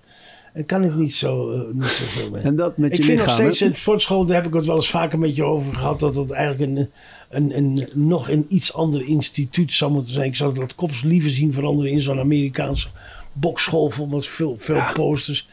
en 0.53 0.65
kan 0.65 0.83
ik 0.83 0.95
niet 0.95 1.13
zo, 1.13 1.51
eh, 1.51 1.59
niet 1.73 1.85
zoveel 1.87 2.29
mee. 2.31 2.41
En 2.41 2.55
dat 2.55 2.77
met 2.77 2.91
ik 2.91 2.97
je 2.97 3.03
vind 3.03 3.19
lichaam. 3.19 3.37
nog 3.43 3.53
steeds 3.55 3.61
in 3.71 3.75
sportschool, 3.79 4.25
daar 4.25 4.35
heb 4.35 4.45
ik 4.45 4.53
het 4.53 4.65
wel 4.65 4.75
eens 4.75 4.89
vaker 4.89 5.19
met 5.19 5.35
je 5.35 5.43
over 5.43 5.73
gehad, 5.73 5.99
dat 5.99 6.15
het 6.15 6.31
eigenlijk 6.31 6.71
een, 6.71 6.89
een, 7.29 7.57
een, 7.57 7.87
nog 7.93 8.29
een 8.29 8.45
iets 8.49 8.73
ander 8.73 9.05
instituut 9.07 9.71
zou 9.73 9.91
moeten 9.91 10.13
zijn. 10.13 10.27
Ik 10.27 10.35
zou 10.35 10.53
dat 10.53 10.75
kops 10.75 11.01
liever 11.03 11.31
zien 11.31 11.53
veranderen 11.53 11.91
in 11.91 12.01
zo'n 12.01 12.19
Amerikaanse 12.19 12.87
bokschool 13.33 13.89
vol 13.89 14.07
met 14.07 14.27
veel, 14.27 14.55
veel 14.59 14.81
posters. 14.93 15.47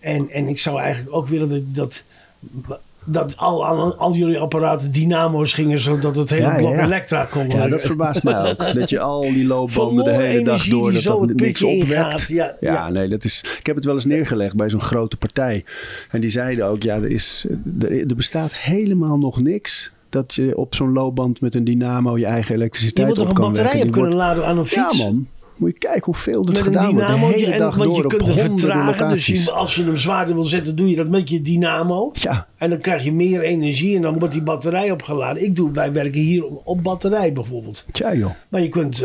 En, 0.00 0.30
en 0.30 0.48
ik 0.48 0.58
zou 0.58 0.80
eigenlijk 0.80 1.16
ook 1.16 1.28
willen 1.28 1.48
dat, 1.48 1.62
dat, 1.72 2.02
dat 3.04 3.36
al, 3.36 3.66
al, 3.66 3.94
al 3.94 4.14
jullie 4.14 4.38
apparaten 4.38 4.92
dynamo's 4.92 5.52
gingen, 5.52 5.78
zodat 5.78 6.16
het 6.16 6.30
hele 6.30 6.46
Ja, 6.46 6.56
blok 6.56 6.74
ja. 6.74 6.84
elektra 6.84 7.24
kon 7.24 7.48
Ja, 7.48 7.68
dat 7.68 7.80
verbaast 7.80 8.22
mij 8.22 8.50
ook. 8.50 8.74
Dat 8.80 8.90
je 8.90 9.00
al 9.00 9.20
die 9.20 9.46
loopbanden 9.46 10.04
de 10.04 10.12
hele 10.12 10.42
dag 10.42 10.64
door, 10.64 10.92
dat 10.92 11.02
zo 11.02 11.26
dat 11.26 11.36
niks 11.36 11.62
opwekt. 11.62 12.28
Ja, 12.28 12.56
Ja, 12.60 12.72
ja. 12.72 12.90
nee, 12.90 13.08
dat 13.08 13.24
is, 13.24 13.44
ik 13.58 13.66
heb 13.66 13.76
het 13.76 13.84
wel 13.84 13.94
eens 13.94 14.04
neergelegd 14.04 14.56
bij 14.56 14.70
zo'n 14.70 14.80
grote 14.80 15.16
partij. 15.16 15.64
En 16.10 16.20
die 16.20 16.30
zeiden 16.30 16.66
ook, 16.66 16.82
ja, 16.82 16.94
er, 16.94 17.10
is, 17.10 17.46
er, 17.80 18.08
er 18.08 18.14
bestaat 18.16 18.56
helemaal 18.56 19.18
nog 19.18 19.40
niks... 19.40 19.90
dat 20.08 20.34
je 20.34 20.56
op 20.56 20.74
zo'n 20.74 20.92
loopband 20.92 21.40
met 21.40 21.54
een 21.54 21.64
dynamo 21.64 22.18
je 22.18 22.26
eigen 22.26 22.54
Je 22.54 22.60
elektriciteit 22.60 23.06
moet 23.06 23.16
toch 23.16 23.28
een 23.28 23.34
batterij 23.34 23.82
Die 23.82 23.90
kunnen 23.90 24.14
laden 24.14 24.46
aan 24.46 24.58
een 24.58 24.66
fiets? 24.66 24.98
Ja 24.98 25.04
man, 25.04 25.26
moet 25.56 25.72
je 25.72 25.78
kijken 25.78 26.04
hoeveel 26.04 26.40
er 26.40 26.46
met 26.46 26.58
een 26.58 26.64
gedaan 26.64 26.94
wordt. 26.94 27.08
De 27.08 27.40
hele 27.40 27.52
en, 27.52 27.58
dag 27.58 27.76
want 27.76 27.90
door 27.90 28.02
je 28.02 28.06
kunt 28.06 28.24
het 28.26 28.40
vertragen. 28.40 28.86
Dus 28.86 29.00
locaties. 29.00 29.50
als 29.50 29.74
je 29.74 29.84
hem 29.84 29.96
zwaarder 29.96 30.34
wil 30.34 30.44
zetten, 30.44 30.76
doe 30.76 30.90
je 30.90 30.96
dat 30.96 31.08
met 31.08 31.28
je 31.28 31.40
dynamo. 31.40 32.10
Ja, 32.14 32.46
En 32.56 32.70
dan 32.70 32.80
krijg 32.80 33.04
je 33.04 33.12
meer 33.12 33.40
energie 33.40 33.96
en 33.96 34.02
dan 34.02 34.18
wordt 34.18 34.34
die 34.34 34.42
batterij 34.42 34.90
opgeladen. 34.90 35.44
Ik 35.44 35.56
doe, 35.56 35.72
wij 35.72 35.92
werken 35.92 36.20
hier 36.20 36.44
op, 36.44 36.60
op 36.64 36.82
batterij 36.82 37.32
bijvoorbeeld. 37.32 37.84
tja 37.92 38.14
joh. 38.14 38.30
Maar 38.48 38.62
je 38.62 38.68
kunt... 38.68 39.04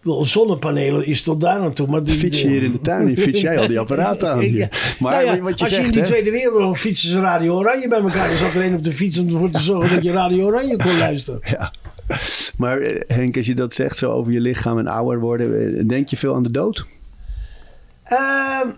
ik 0.00 0.06
bedoel, 0.06 0.24
zonnepanelen 0.24 1.06
is 1.06 1.22
tot 1.22 1.40
daar 1.40 1.60
naartoe. 1.60 1.86
Maar 1.86 2.02
die, 2.02 2.14
Fiets 2.14 2.40
je 2.40 2.48
hier 2.48 2.62
in 2.62 2.72
de 2.72 2.80
tuin 2.80 3.16
fiets 3.16 3.40
jij 3.40 3.58
al 3.58 3.66
die 3.66 3.78
apparaten 3.84 4.30
aan. 4.30 4.52
Ja. 4.52 4.68
Maar 4.98 5.24
Nou 5.24 5.36
ja, 5.36 5.42
wat 5.42 5.58
je 5.58 5.64
als 5.64 5.74
je 5.74 5.82
in 5.82 5.90
die 5.90 6.00
hè? 6.00 6.06
Tweede 6.06 6.30
Wereldoorlog 6.30 6.78
fietsen 6.78 7.10
ze 7.10 7.20
Radio 7.20 7.56
Oranje 7.56 7.88
bij 7.88 8.00
elkaar. 8.00 8.30
Er 8.30 8.36
zat 8.36 8.54
er 8.54 8.64
een 8.64 8.74
op 8.74 8.84
de 8.84 8.92
fiets 8.92 9.18
om 9.18 9.28
ervoor 9.28 9.50
te 9.50 9.60
zorgen 9.60 9.94
dat 9.94 10.04
je 10.04 10.12
Radio 10.12 10.46
Oranje 10.46 10.76
kon 10.76 10.98
luisteren. 10.98 11.40
Ja. 11.44 11.72
Maar 12.60 12.80
eh, 12.80 13.00
Henk, 13.06 13.36
als 13.36 13.46
je 13.46 13.54
dat 13.54 13.74
zegt 13.74 13.96
zo 13.96 14.12
over 14.12 14.32
je 14.32 14.40
lichaam 14.40 14.78
en 14.78 14.86
ouder 14.86 15.20
worden, 15.20 15.76
eh, 15.78 15.88
denk 15.88 16.08
je 16.08 16.16
veel 16.16 16.34
aan 16.34 16.42
de 16.42 16.50
dood? 16.50 16.86
Ehm, 18.04 18.68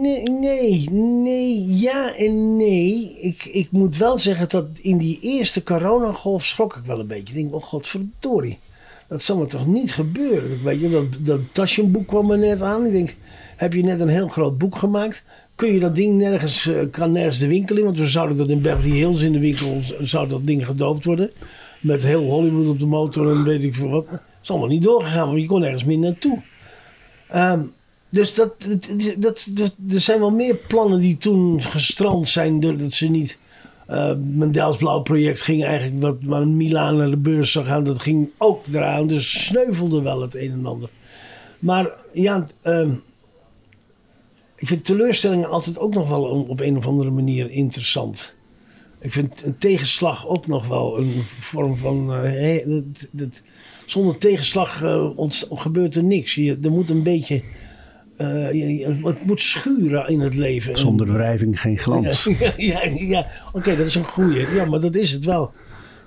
nee, 0.00 0.22
nee, 0.22 0.90
nee, 0.90 1.76
ja 1.76 2.16
en 2.16 2.56
nee. 2.56 3.18
Ik, 3.20 3.44
ik 3.44 3.70
moet 3.70 3.96
wel 3.96 4.18
zeggen 4.18 4.48
dat 4.48 4.66
in 4.80 4.98
die 4.98 5.18
eerste 5.20 5.62
coronagolf 5.62 6.44
schrok 6.44 6.76
ik 6.76 6.84
wel 6.84 7.00
een 7.00 7.06
beetje. 7.06 7.34
Ik 7.34 7.42
denk, 7.42 7.54
oh 7.54 7.62
godverdorie, 7.62 8.58
dat 9.08 9.22
zal 9.22 9.38
me 9.38 9.46
toch 9.46 9.66
niet 9.66 9.92
gebeuren. 9.92 10.62
Weet 10.62 10.80
je, 10.80 10.90
dat, 10.90 11.06
dat 11.18 11.40
Taschenboek 11.52 12.06
kwam 12.06 12.30
er 12.30 12.38
net 12.38 12.62
aan. 12.62 12.86
Ik 12.86 12.92
denk, 12.92 13.14
heb 13.56 13.72
je 13.72 13.82
net 13.82 14.00
een 14.00 14.08
heel 14.08 14.28
groot 14.28 14.58
boek 14.58 14.76
gemaakt? 14.76 15.24
Kun 15.54 15.72
je 15.72 15.80
dat 15.80 15.94
ding 15.94 16.16
nergens, 16.16 16.66
eh, 16.66 16.74
kan 16.90 17.12
nergens 17.12 17.38
de 17.38 17.46
winkel 17.46 17.76
in? 17.76 17.84
Want 17.84 17.98
we 17.98 18.06
zouden 18.06 18.36
dat 18.36 18.48
in 18.48 18.62
Beverly 18.62 18.96
Hills 18.96 19.20
in 19.20 19.32
de 19.32 19.38
winkel, 19.38 19.80
zou 20.00 20.28
dat 20.28 20.46
ding 20.46 20.66
gedoopt 20.66 21.04
worden. 21.04 21.30
Met 21.84 22.02
heel 22.02 22.22
Hollywood 22.22 22.68
op 22.68 22.78
de 22.78 22.86
motor 22.86 23.30
en 23.30 23.44
weet 23.44 23.62
ik 23.62 23.74
veel 23.74 23.88
wat. 23.88 24.06
Het 24.10 24.20
is 24.42 24.50
allemaal 24.50 24.68
niet 24.68 24.82
doorgegaan, 24.82 25.28
want 25.28 25.40
je 25.40 25.46
kon 25.46 25.60
nergens 25.60 25.84
meer 25.84 25.98
naartoe. 25.98 26.42
Ehm, 27.28 27.62
dus 28.08 28.34
dat, 28.34 28.54
dat, 29.16 29.46
dat, 29.50 29.74
er 29.90 30.00
zijn 30.00 30.18
wel 30.18 30.30
meer 30.30 30.56
plannen 30.56 31.00
die 31.00 31.16
toen 31.16 31.62
gestrand 31.62 32.28
zijn 32.28 32.60
doordat 32.60 32.92
ze 32.92 33.08
niet. 33.08 33.38
eh 33.86 34.14
mijn 34.16 35.02
project 35.02 35.42
ging 35.42 35.64
eigenlijk 35.64 36.02
wat 36.02 36.16
waar 36.22 36.48
Milaan 36.48 36.96
naar 36.96 37.10
de 37.10 37.16
beurs 37.16 37.52
zou 37.52 37.64
gaan, 37.64 37.84
dat 37.84 38.00
ging 38.00 38.30
ook 38.38 38.66
eraan. 38.72 39.06
Dus 39.06 39.44
sneuvelde 39.46 40.02
wel 40.02 40.20
het 40.20 40.34
een 40.34 40.52
en 40.52 40.66
ander. 40.66 40.88
Maar 41.58 41.90
ja, 42.12 42.46
ehm, 42.62 42.94
ik 44.56 44.68
vind 44.68 44.84
teleurstellingen 44.84 45.50
altijd 45.50 45.78
ook 45.78 45.94
nog 45.94 46.08
wel 46.08 46.22
op 46.24 46.60
een 46.60 46.76
of 46.76 46.86
andere 46.86 47.10
manier 47.10 47.50
interessant. 47.50 48.33
Ik 49.04 49.12
vind 49.12 49.44
een 49.44 49.58
tegenslag 49.58 50.28
ook 50.28 50.46
nog 50.46 50.68
wel 50.68 50.98
een 50.98 51.12
vorm 51.38 51.76
van. 51.76 52.14
eh, 52.14 52.22
hè, 52.22 52.62
dat, 52.66 53.08
dat, 53.10 53.40
zonder 53.86 54.18
tegenslag 54.18 54.82
eh, 54.82 55.18
ont- 55.18 55.46
gebeurt 55.50 55.94
er 55.94 56.04
niks. 56.04 56.34
Je, 56.34 56.58
er 56.62 56.70
moet 56.70 56.90
een 56.90 57.02
beetje. 57.02 57.42
eh, 58.16 58.52
je- 58.52 58.76
je- 58.76 59.00
het 59.02 59.24
moet 59.24 59.40
schuren 59.40 60.08
in 60.08 60.20
het 60.20 60.34
leven. 60.34 60.78
Zonder 60.78 61.12
wrijving 61.12 61.60
geen 61.60 61.78
glans. 61.78 62.24
Ja, 62.38 62.52
ja, 62.56 62.82
ja. 62.94 63.26
oké, 63.52 63.76
dat 63.76 63.86
is 63.86 63.94
een 63.94 64.04
goeie. 64.04 64.50
Ja, 64.54 64.64
maar 64.64 64.80
dat 64.80 64.94
is 64.94 65.10
het 65.12 65.24
wel. 65.24 65.52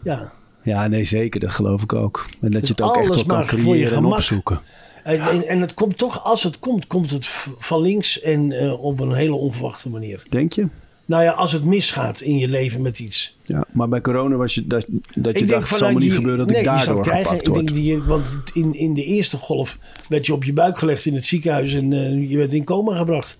Ja. 0.03 0.31
Ja, 0.63 0.87
nee, 0.87 1.03
zeker. 1.05 1.39
Dat 1.39 1.49
geloof 1.51 1.81
ik 1.83 1.93
ook. 1.93 2.25
En 2.41 2.51
dat 2.51 2.61
je 2.61 2.67
het 2.67 2.81
ook 2.81 2.95
echt 2.97 3.07
wel 3.07 3.23
kan 3.25 3.37
maar 3.37 3.47
voor 3.47 3.57
je 3.57 3.63
creëren 3.85 3.97
en 3.97 4.05
opzoeken. 4.05 4.61
En, 5.03 5.19
en, 5.19 5.47
en 5.47 5.61
het 5.61 5.73
komt 5.73 5.97
toch, 5.97 6.23
als 6.23 6.43
het 6.43 6.59
komt, 6.59 6.87
komt 6.87 7.09
het 7.11 7.25
van 7.57 7.81
links 7.81 8.21
en 8.21 8.51
eh, 8.51 8.83
op 8.83 8.99
een 8.99 9.13
hele 9.13 9.35
onverwachte 9.35 9.89
manier. 9.89 10.23
Denk 10.29 10.53
je? 10.53 10.67
Nou 11.07 11.23
ja, 11.23 11.31
als 11.31 11.51
het 11.51 11.65
misgaat 11.65 12.21
in 12.21 12.37
je 12.37 12.47
leven 12.47 12.81
met 12.81 12.99
iets. 12.99 13.35
Ja, 13.43 13.63
maar 13.71 13.89
bij 13.89 14.01
corona 14.01 14.35
was 14.35 14.55
je 14.55 14.67
dat, 14.67 14.85
dat 15.15 15.33
je 15.37 15.43
Ik 15.43 15.49
dacht, 15.49 15.69
het 15.69 15.77
zal 15.77 15.87
me 15.87 15.93
niet 15.93 16.01
die- 16.03 16.11
gebeuren 16.11 16.37
dat 16.39 16.47
nee, 16.47 16.57
ik 16.59 16.65
daardoor 16.65 17.01
krijgen. 17.01 17.23
gepakt 17.25 17.47
ik 17.47 17.53
word. 17.53 17.67
denk 17.67 17.79
die, 17.79 17.91
je- 17.93 18.03
want 18.03 18.27
in, 18.53 18.73
in 18.73 18.93
de 18.93 19.03
eerste 19.03 19.37
golf 19.37 19.77
werd 20.09 20.25
je 20.25 20.33
op 20.33 20.43
je 20.43 20.53
buik 20.53 20.77
gelegd 20.77 21.05
in 21.05 21.13
het 21.13 21.25
ziekenhuis 21.25 21.73
en 21.73 21.93
eh, 21.93 22.29
je 22.29 22.37
werd 22.37 22.53
in 22.53 22.63
coma 22.63 22.97
gebracht. 22.97 23.37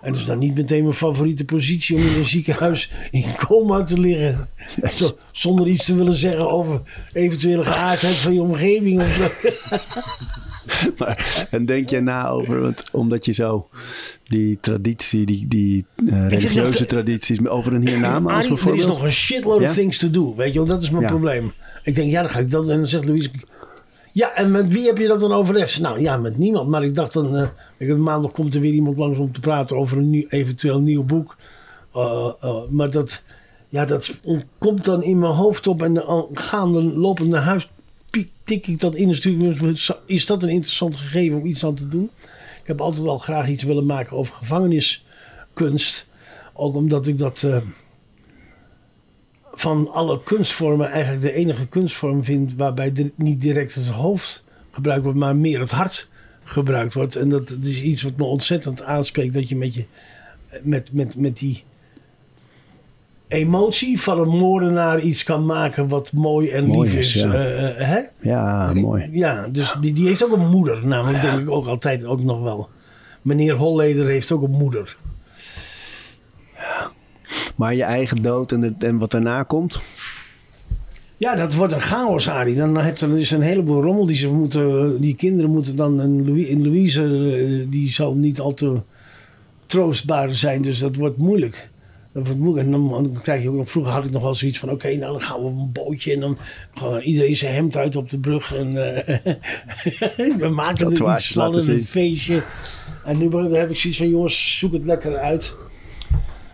En 0.00 0.12
dat 0.12 0.20
is 0.20 0.26
nou 0.26 0.38
niet 0.38 0.54
meteen 0.54 0.82
mijn 0.82 0.94
favoriete 0.94 1.44
positie 1.44 1.96
om 1.96 2.02
in 2.02 2.14
een 2.18 2.24
ziekenhuis 2.26 2.90
in 3.10 3.24
coma 3.46 3.84
te 3.84 3.98
liggen. 4.00 4.48
Zo, 4.94 5.10
zonder 5.32 5.66
iets 5.66 5.84
te 5.84 5.94
willen 5.94 6.16
zeggen 6.16 6.50
over 6.50 6.82
eventuele 7.12 7.64
geaardheid 7.64 8.14
van 8.16 8.34
je 8.34 8.40
omgeving. 8.42 9.02
Of 9.02 9.14
zo. 9.14 9.30
Maar, 10.98 11.46
en 11.50 11.66
denk 11.66 11.90
je 11.90 12.00
na 12.00 12.28
over, 12.28 12.60
want, 12.60 12.84
omdat 12.92 13.24
je 13.24 13.32
zo 13.32 13.68
die 14.28 14.58
traditie, 14.60 15.26
die, 15.26 15.48
die 15.48 15.86
eh, 16.08 16.28
religieuze 16.28 16.86
tradities, 16.86 17.46
over 17.46 17.72
een 17.74 17.86
hiernamaals 17.88 18.26
Arie, 18.26 18.34
er 18.36 18.40
is 18.40 18.48
bijvoorbeeld. 18.48 18.86
nog 18.88 19.02
een 19.02 19.12
shitload 19.12 19.60
Ja? 19.60 19.66
of 19.68 19.74
things 19.74 19.98
to 19.98 20.10
do. 20.10 20.34
Weet 20.36 20.52
je 20.52 20.58
wel, 20.58 20.68
dat 20.68 20.82
is 20.82 20.90
mijn 20.90 21.02
Ja. 21.02 21.08
probleem. 21.08 21.52
Ik 21.82 21.94
denk, 21.94 22.10
ja, 22.10 22.20
dan 22.20 22.30
ga 22.30 22.38
ik 22.38 22.50
dat. 22.50 22.68
En 22.68 22.76
dan 22.76 22.86
zegt 22.88 23.04
Louise. 23.06 23.30
Ja, 24.12 24.34
en 24.34 24.50
met 24.50 24.72
wie 24.72 24.86
heb 24.86 24.98
je 24.98 25.06
dat 25.06 25.20
dan 25.20 25.32
overlegd? 25.32 25.80
Nou 25.80 26.00
ja, 26.00 26.16
met 26.16 26.38
niemand. 26.38 26.68
Maar 26.68 26.84
ik 26.84 26.94
dacht 26.94 27.12
dan. 27.12 27.36
eh, 27.36 27.48
ik 27.78 27.88
heb 27.88 27.96
maandag 27.96 28.30
komt 28.32 28.54
er 28.54 28.60
weer 28.60 28.72
iemand 28.72 28.96
langs 28.98 29.18
om 29.18 29.32
te 29.32 29.40
praten 29.40 29.76
over 29.76 29.96
een 29.96 30.10
nieuw, 30.10 30.26
eventueel 30.28 30.80
nieuw 30.80 31.04
boek. 31.04 31.36
Uh, 31.96 32.28
uh, 32.44 32.56
maar 32.70 32.90
dat. 32.90 33.22
Ja, 33.68 33.84
dat 33.84 34.18
komt 34.58 34.84
dan 34.84 35.02
in 35.02 35.18
mijn 35.18 35.32
hoofd 35.32 35.66
op. 35.66 35.82
En 35.82 35.94
dan 35.94 36.26
gaande 36.34 36.82
lopend 36.82 37.28
naar 37.28 37.42
huis. 37.42 37.70
Tik 38.44 38.66
ik 38.66 38.80
dat 38.80 38.94
in 38.94 39.06
mensen, 39.38 39.96
Is 40.06 40.26
dat 40.26 40.42
een 40.42 40.48
interessant 40.48 40.96
gegeven 40.96 41.38
om 41.38 41.46
iets 41.46 41.64
aan 41.64 41.74
te 41.74 41.88
doen? 41.88 42.10
Ik 42.60 42.66
heb 42.66 42.80
altijd 42.80 43.06
al 43.06 43.18
graag 43.18 43.48
iets 43.48 43.62
willen 43.62 43.86
maken 43.86 44.16
over 44.16 44.34
gevangeniskunst. 44.34 46.06
Ook 46.54 46.74
omdat 46.74 47.06
ik 47.06 47.18
dat. 47.18 47.42
eh, 47.42 47.56
van 49.60 49.92
alle 49.92 50.22
kunstvormen 50.22 50.90
eigenlijk 50.90 51.22
de 51.22 51.32
enige 51.32 51.66
kunstvorm 51.66 52.24
vind 52.24 52.54
waarbij 52.54 53.12
niet 53.14 53.40
direct 53.40 53.74
het 53.74 53.86
hoofd 53.86 54.44
gebruikt 54.70 55.04
wordt, 55.04 55.18
maar 55.18 55.36
meer 55.36 55.60
het 55.60 55.70
hart 55.70 56.08
gebruikt 56.44 56.94
wordt. 56.94 57.16
En 57.16 57.28
dat 57.28 57.50
is 57.62 57.82
iets 57.82 58.02
wat 58.02 58.16
me 58.16 58.24
ontzettend 58.24 58.82
aanspreekt, 58.82 59.34
dat 59.34 59.48
je 59.48 59.56
met, 59.56 59.74
je, 59.74 59.84
met, 60.62 60.92
met, 60.92 61.16
met 61.16 61.36
die 61.36 61.64
emotie 63.30 64.00
van 64.00 64.20
een 64.20 64.38
moordenaar 64.38 65.00
iets 65.00 65.22
kan 65.22 65.46
maken 65.46 65.88
wat 65.88 66.12
mooi 66.12 66.50
en 66.50 66.66
Mooi 66.66 66.88
lief 66.88 66.98
is, 66.98 67.14
is. 67.14 67.22
ja. 67.22 67.32
eh, 67.32 67.80
eh, 67.80 67.88
hè? 67.88 68.28
Ja, 68.30 68.72
mooi. 68.74 69.08
Ja, 69.10 69.48
dus 69.48 69.74
die, 69.80 69.92
die 69.92 70.06
heeft 70.06 70.24
ook 70.24 70.32
een 70.32 70.48
moeder, 70.48 70.86
namelijk 70.86 71.22
denk 71.22 71.40
ik 71.40 71.50
ook 71.50 71.66
altijd 71.66 72.04
ook 72.04 72.22
nog 72.22 72.42
wel. 72.42 72.68
Meneer 73.22 73.54
Holleder 73.54 74.06
heeft 74.06 74.32
ook 74.32 74.42
een 74.42 74.50
moeder. 74.50 74.96
Maar 77.56 77.74
je 77.74 77.82
eigen 77.82 78.22
dood 78.22 78.52
en, 78.52 78.62
het, 78.62 78.84
en 78.84 78.98
wat 78.98 79.10
daarna 79.10 79.42
komt. 79.42 79.80
Ja, 81.16 81.34
dat 81.34 81.54
wordt 81.54 81.72
een 81.72 81.80
chaos, 81.80 82.28
Arie. 82.28 82.56
Dan 82.56 82.76
heb 82.76 82.96
je 82.96 83.08
dus 83.12 83.30
een 83.30 83.42
heleboel 83.42 83.82
rommel 83.82 84.06
die 84.06 84.16
ze 84.16 84.28
moeten. 84.28 85.00
Die 85.00 85.14
kinderen 85.14 85.50
moeten 85.50 85.76
dan. 85.76 86.00
En 86.00 86.24
Louis, 86.26 86.46
in 86.46 86.62
Louise, 86.64 87.02
eh, 87.02 87.70
die 87.70 87.92
zal 87.92 88.14
niet 88.14 88.40
al 88.40 88.54
te 88.54 88.80
troostbaar 89.66 90.34
zijn, 90.34 90.62
dus 90.62 90.78
dat 90.78 90.96
wordt 90.96 91.16
moeilijk. 91.16 91.68
En 92.12 92.70
dan, 92.70 92.88
dan 92.88 93.20
krijg 93.22 93.42
je 93.42 93.48
ook 93.48 93.56
nog. 93.56 93.70
Vroeger 93.70 93.92
had 93.92 94.04
ik 94.04 94.10
nog 94.10 94.22
wel 94.22 94.34
zoiets 94.34 94.58
van: 94.58 94.70
oké, 94.70 94.88
nou 94.88 95.12
dan 95.12 95.22
gaan 95.22 95.40
we 95.40 95.46
op 95.46 95.56
een 95.56 95.72
bootje 95.72 96.12
en 96.12 96.20
dan 96.20 96.38
gewoon 96.74 97.00
iedereen 97.00 97.36
zijn 97.36 97.54
hemd 97.54 97.76
uit 97.76 97.96
op 97.96 98.10
de 98.10 98.18
brug. 98.18 98.54
En 98.54 98.96
eh, 98.96 99.16
we 100.38 100.48
maken 100.48 100.86
er 100.86 101.14
iets 101.14 101.32
van 101.32 101.54
een 101.54 101.84
feestje. 101.84 102.42
En 103.04 103.18
nu 103.18 103.30
heb 103.36 103.70
ik 103.70 103.76
zoiets 103.76 103.98
van: 103.98 104.08
jongens, 104.08 104.58
zoek 104.58 104.72
het 104.72 104.84
lekker 104.84 105.16
uit. 105.16 105.56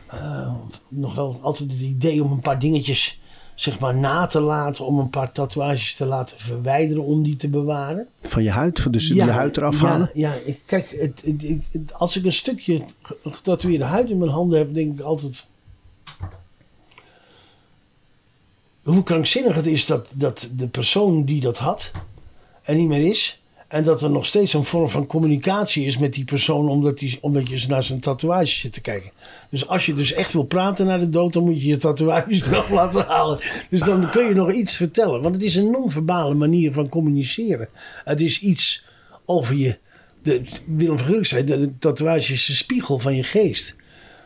Eh, 0.07 0.55
nog 0.89 1.15
wel 1.15 1.39
altijd 1.43 1.71
het 1.71 1.81
idee 1.81 2.25
om 2.25 2.33
een 2.33 2.41
paar 2.41 2.59
dingetjes 2.59 3.21
zeg 3.57 3.79
maar 3.79 3.95
na 3.97 4.27
te 4.27 4.41
laten, 4.41 4.87
om 4.87 4.99
een 4.99 5.11
paar 5.11 5.33
tatoeages 5.33 5.95
te 5.95 6.05
laten 6.05 6.39
verwijderen 6.39 7.03
om 7.05 7.23
die 7.23 7.37
te 7.37 7.49
bewaren. 7.49 8.09
Van 8.23 8.43
je 8.43 8.51
huid, 8.51 8.93
dus 8.93 9.09
je 9.09 9.23
huid 9.23 9.57
eraf 9.57 9.81
halen. 9.81 10.11
Ja, 10.15 10.35
ja 10.47 10.53
kijk, 10.67 10.91
het, 10.91 11.23
het, 11.25 11.43
het- 11.43 11.65
het- 11.73 11.95
als 11.95 12.17
ik 12.17 12.25
een 12.25 12.33
stukje 12.33 12.83
ge- 13.03 13.17
getatoeëerde 13.25 13.85
huid 13.85 14.11
in 14.11 14.19
mijn 14.19 14.31
handen 14.31 14.59
heb, 14.59 14.75
denk 14.75 14.99
ik 14.99 15.05
altijd. 15.05 15.47
Hoe 18.83 19.03
krankzinnig 19.03 19.55
het 19.55 19.67
is 19.67 19.87
dat, 19.87 20.09
dat 20.15 20.49
de 20.53 20.69
persoon 20.69 21.25
die 21.25 21.41
dat 21.41 21.59
had 21.59 21.91
er 22.63 22.75
niet 22.75 22.89
meer 22.89 23.07
is. 23.11 23.41
En 23.77 23.85
dat 23.85 24.03
er 24.03 24.11
nog 24.11 24.27
steeds 24.27 24.53
een 24.53 24.65
vorm 24.65 24.89
van 24.89 25.07
communicatie 25.07 25.87
is 25.87 25.99
met 25.99 26.13
die 26.13 26.25
persoon, 26.25 26.69
omdat, 26.69 26.99
die, 26.99 27.19
omdat 27.21 27.49
je 27.49 27.65
naar 27.69 27.83
zijn 27.83 28.01
tatoeage 28.01 28.47
zit 28.47 28.73
te 28.73 28.81
kijken. 28.81 29.11
Dus 29.51 29.69
als 29.69 29.87
je 29.87 29.95
dus 29.95 30.13
echt 30.13 30.33
wil 30.33 30.45
praten 30.45 30.87
naar 30.87 31.01
de 31.01 31.09
dood, 31.09 31.33
dan 31.33 31.45
moet 31.45 31.63
je 31.63 31.69
je 31.69 31.77
tatoeages 31.77 32.47
eraf 32.47 32.71
laten 32.71 33.05
halen. 33.07 33.39
Dus 33.71 33.81
dan 33.81 34.11
kun 34.11 34.29
je 34.29 34.35
nog 34.35 34.53
iets 34.53 34.77
vertellen. 34.77 35.23
Want 35.23 35.35
het 35.35 35.45
is 35.45 35.55
een 35.55 35.71
non-verbale 35.71 36.35
manier 36.35 36.73
van 36.73 36.89
communiceren. 36.89 37.69
Het 38.05 38.21
is 38.21 38.41
iets 38.41 38.85
over 39.25 39.57
je. 39.57 39.79
De, 40.23 40.43
Willem 40.67 40.99
van 40.99 41.07
Gulik 41.07 41.27
zei, 41.27 41.45
de, 41.45 41.79
tatoeage 41.79 42.33
is 42.33 42.47
de 42.47 42.55
spiegel 42.55 42.99
van 42.99 43.17
je 43.17 43.23
geest. 43.23 43.75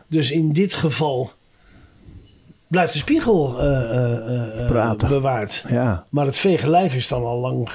Dus 0.06 0.30
in 0.30 0.52
dit 0.52 0.74
geval 0.74 1.32
blijft 2.66 2.92
de 2.92 2.98
spiegel 2.98 3.60
eh, 3.60 3.66
eh, 3.66 4.82
eh, 4.82 5.08
bewaard. 5.08 5.64
Ja. 5.68 6.04
Maar 6.08 6.26
het 6.26 6.36
vege 6.36 6.70
lijf 6.70 6.94
is 6.94 7.08
dan 7.08 7.24
al 7.24 7.38
lang 7.38 7.70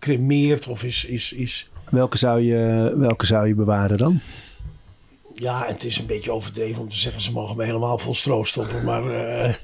gecremeerd 0.00 0.66
of 0.66 0.82
is, 0.82 1.04
is, 1.04 1.32
is... 1.32 1.68
Welke 1.90 2.18
zou, 2.18 2.40
je, 2.40 2.94
welke 2.96 3.26
zou 3.26 3.48
je 3.48 3.54
bewaren 3.54 3.98
dan? 3.98 4.20
Ja, 5.34 5.66
het 5.66 5.84
is 5.84 5.98
een 5.98 6.06
beetje 6.06 6.32
overdreven 6.32 6.82
om 6.82 6.88
te 6.88 6.96
zeggen... 6.96 7.22
ze 7.22 7.32
mogen 7.32 7.56
me 7.56 7.64
helemaal 7.64 7.98
vol 7.98 8.14
stro 8.14 8.44
stoppen, 8.44 8.84
maar... 8.84 9.10
eh, 9.10 9.54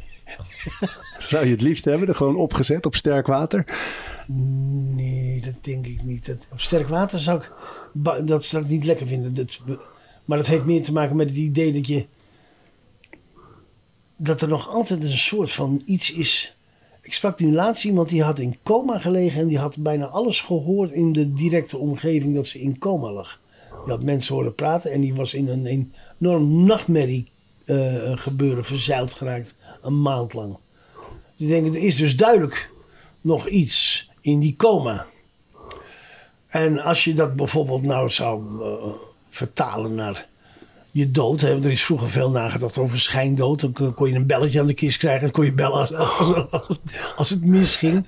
Zou 1.18 1.44
je 1.44 1.50
het 1.50 1.60
liefst 1.60 1.84
hebben? 1.84 2.08
Er 2.08 2.14
gewoon 2.14 2.36
opgezet 2.36 2.86
op 2.86 2.94
sterk 2.94 3.26
water? 3.26 3.64
nee, 4.26 5.40
dat 5.40 5.54
denk 5.64 5.86
ik 5.86 6.02
niet. 6.02 6.26
Dat, 6.26 6.48
op 6.52 6.60
sterk 6.60 6.88
water 6.88 7.20
zou 7.20 7.40
ik... 7.40 7.52
Dat 8.26 8.44
zou 8.44 8.62
ik 8.62 8.70
niet 8.70 8.84
lekker 8.84 9.06
vinden. 9.06 9.34
Dat, 9.34 9.60
maar 10.24 10.38
dat 10.38 10.46
heeft 10.46 10.64
meer 10.64 10.82
te 10.82 10.92
maken 10.92 11.16
met 11.16 11.28
het 11.28 11.38
idee 11.38 11.72
dat 11.72 11.86
je... 11.86 12.06
Dat 14.16 14.40
er 14.42 14.48
nog 14.48 14.68
altijd 14.68 15.02
een 15.02 15.18
soort 15.18 15.52
van 15.52 15.82
iets 15.84 16.12
is... 16.12 16.55
Ik 17.06 17.14
sprak 17.14 17.40
nu 17.40 17.52
laatst 17.52 17.84
iemand 17.84 18.08
die 18.08 18.22
had 18.22 18.38
in 18.38 18.58
coma 18.62 18.98
gelegen... 18.98 19.40
en 19.40 19.48
die 19.48 19.58
had 19.58 19.76
bijna 19.78 20.06
alles 20.06 20.40
gehoord 20.40 20.92
in 20.92 21.12
de 21.12 21.32
directe 21.32 21.78
omgeving 21.78 22.34
dat 22.34 22.46
ze 22.46 22.60
in 22.60 22.78
coma 22.78 23.12
lag. 23.12 23.40
Die 23.84 23.92
had 23.92 24.02
mensen 24.02 24.34
horen 24.34 24.54
praten 24.54 24.92
en 24.92 25.00
die 25.00 25.14
was 25.14 25.34
in 25.34 25.48
een 25.48 25.88
enorm 26.18 26.64
nachtmerrie 26.64 27.30
eh, 27.64 28.16
gebeuren 28.16 28.64
verzeild 28.64 29.12
geraakt. 29.12 29.54
Een 29.82 30.02
maand 30.02 30.32
lang. 30.32 30.58
Dus 31.36 31.48
ik 31.48 31.48
denk, 31.48 31.66
er 31.66 31.82
is 31.82 31.96
dus 31.96 32.16
duidelijk 32.16 32.70
nog 33.20 33.48
iets 33.48 34.08
in 34.20 34.40
die 34.40 34.56
coma. 34.56 35.06
En 36.48 36.78
als 36.78 37.04
je 37.04 37.14
dat 37.14 37.36
bijvoorbeeld 37.36 37.82
nou 37.82 38.10
zou 38.10 38.62
eh, 38.62 38.92
vertalen 39.30 39.94
naar 39.94 40.28
je 40.96 41.10
dood. 41.10 41.40
Hè? 41.40 41.62
Er 41.62 41.70
is 41.70 41.84
vroeger 41.84 42.10
veel 42.10 42.30
nagedacht 42.30 42.78
over 42.78 42.98
schijndood. 42.98 43.60
Dan 43.60 43.94
kon- 43.94 44.08
je 44.08 44.14
een 44.14 44.26
belletje 44.26 44.60
aan 44.60 44.66
de 44.66 44.74
kist 44.74 44.98
krijgen. 44.98 45.22
Dan 45.22 45.30
kon 45.30 45.44
je 45.44 45.52
bellen 45.52 45.78
als, 45.78 45.92
als, 45.94 46.46
als 47.16 47.30
het 47.30 47.44
misging. 47.44 48.06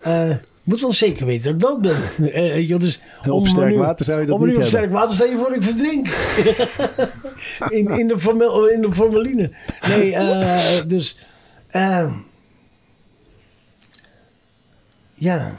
Eh, 0.00 0.28
je 0.28 0.38
moet 0.64 0.80
wel 0.80 0.92
zeker 0.92 1.26
weten 1.26 1.44
dat 1.44 1.54
ik 1.54 1.60
dood 1.60 1.80
ben. 1.80 2.00
Wel, 2.68 2.78
dus 2.78 3.00
op 3.28 3.46
sterk 3.46 3.70
nu- 3.70 3.78
water 3.78 4.04
zou 4.04 4.20
je 4.20 4.26
dat 4.26 4.38
niet 4.38 4.46
op 4.46 4.52
hebben. 4.52 4.68
sterk 4.68 4.92
water 4.92 5.14
stel 5.14 5.28
je 5.30 5.38
voor 5.38 5.54
ik 5.54 5.62
verdrink. 5.62 6.06
in, 7.78 7.98
in, 7.98 8.08
de 8.08 8.18
formel, 8.18 8.68
in 8.68 8.80
de 8.80 8.92
formaline. 8.94 9.50
Nee, 9.88 10.86
dus... 10.86 11.18
ja. 15.14 15.58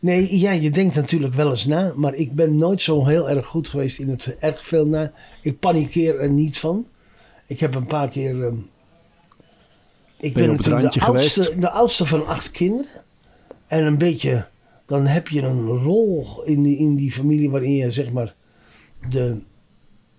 Nee, 0.00 0.38
ja, 0.38 0.50
je 0.50 0.70
denkt 0.70 0.94
natuurlijk 0.94 1.34
wel 1.34 1.50
eens 1.50 1.66
na. 1.66 1.92
Maar 1.96 2.14
ik 2.14 2.32
ben 2.32 2.56
nooit 2.56 2.82
zo 2.82 3.06
heel 3.06 3.30
erg 3.30 3.46
goed 3.46 3.68
geweest 3.68 3.98
in 3.98 4.08
het 4.08 4.36
erg 4.38 4.66
veel 4.66 4.86
na. 4.86 5.12
Ik 5.48 5.58
panikeer 5.58 6.18
er 6.18 6.30
niet 6.30 6.58
van. 6.58 6.86
Ik 7.46 7.60
heb 7.60 7.74
een 7.74 7.86
paar 7.86 8.08
keer... 8.08 8.44
ehm, 8.44 8.54
ik 10.18 10.34
Ben 10.34 10.48
natuurlijk 10.48 10.82
randje 10.82 11.00
de 11.00 11.06
oudste, 11.06 11.42
geweest? 11.42 11.60
de 11.60 11.70
oudste 11.70 12.06
van 12.06 12.26
acht 12.26 12.50
kinderen. 12.50 13.02
En 13.66 13.84
een 13.84 13.98
beetje... 13.98 14.46
Dan 14.86 15.06
heb 15.06 15.28
je 15.28 15.42
een 15.42 15.66
rol 15.66 16.42
in 16.44 16.62
die, 16.62 16.78
in 16.78 16.96
die 16.96 17.12
familie 17.12 17.50
waarin 17.50 17.74
je 17.74 17.92
zeg 17.92 18.10
maar... 18.12 18.34
De, 19.10 19.38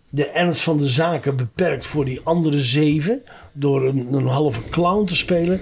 de 0.10 0.26
ernst 0.26 0.62
van 0.62 0.78
de 0.78 0.88
zaken 0.88 1.36
beperkt 1.36 1.86
voor 1.86 2.06
die 2.06 2.22
andere 2.24 2.62
zeven. 2.62 3.24
Door 3.54 3.86
een, 3.86 4.14
een 4.14 4.28
halve 4.28 4.70
clown 4.70 5.06
te 5.06 5.16
spelen. 5.16 5.60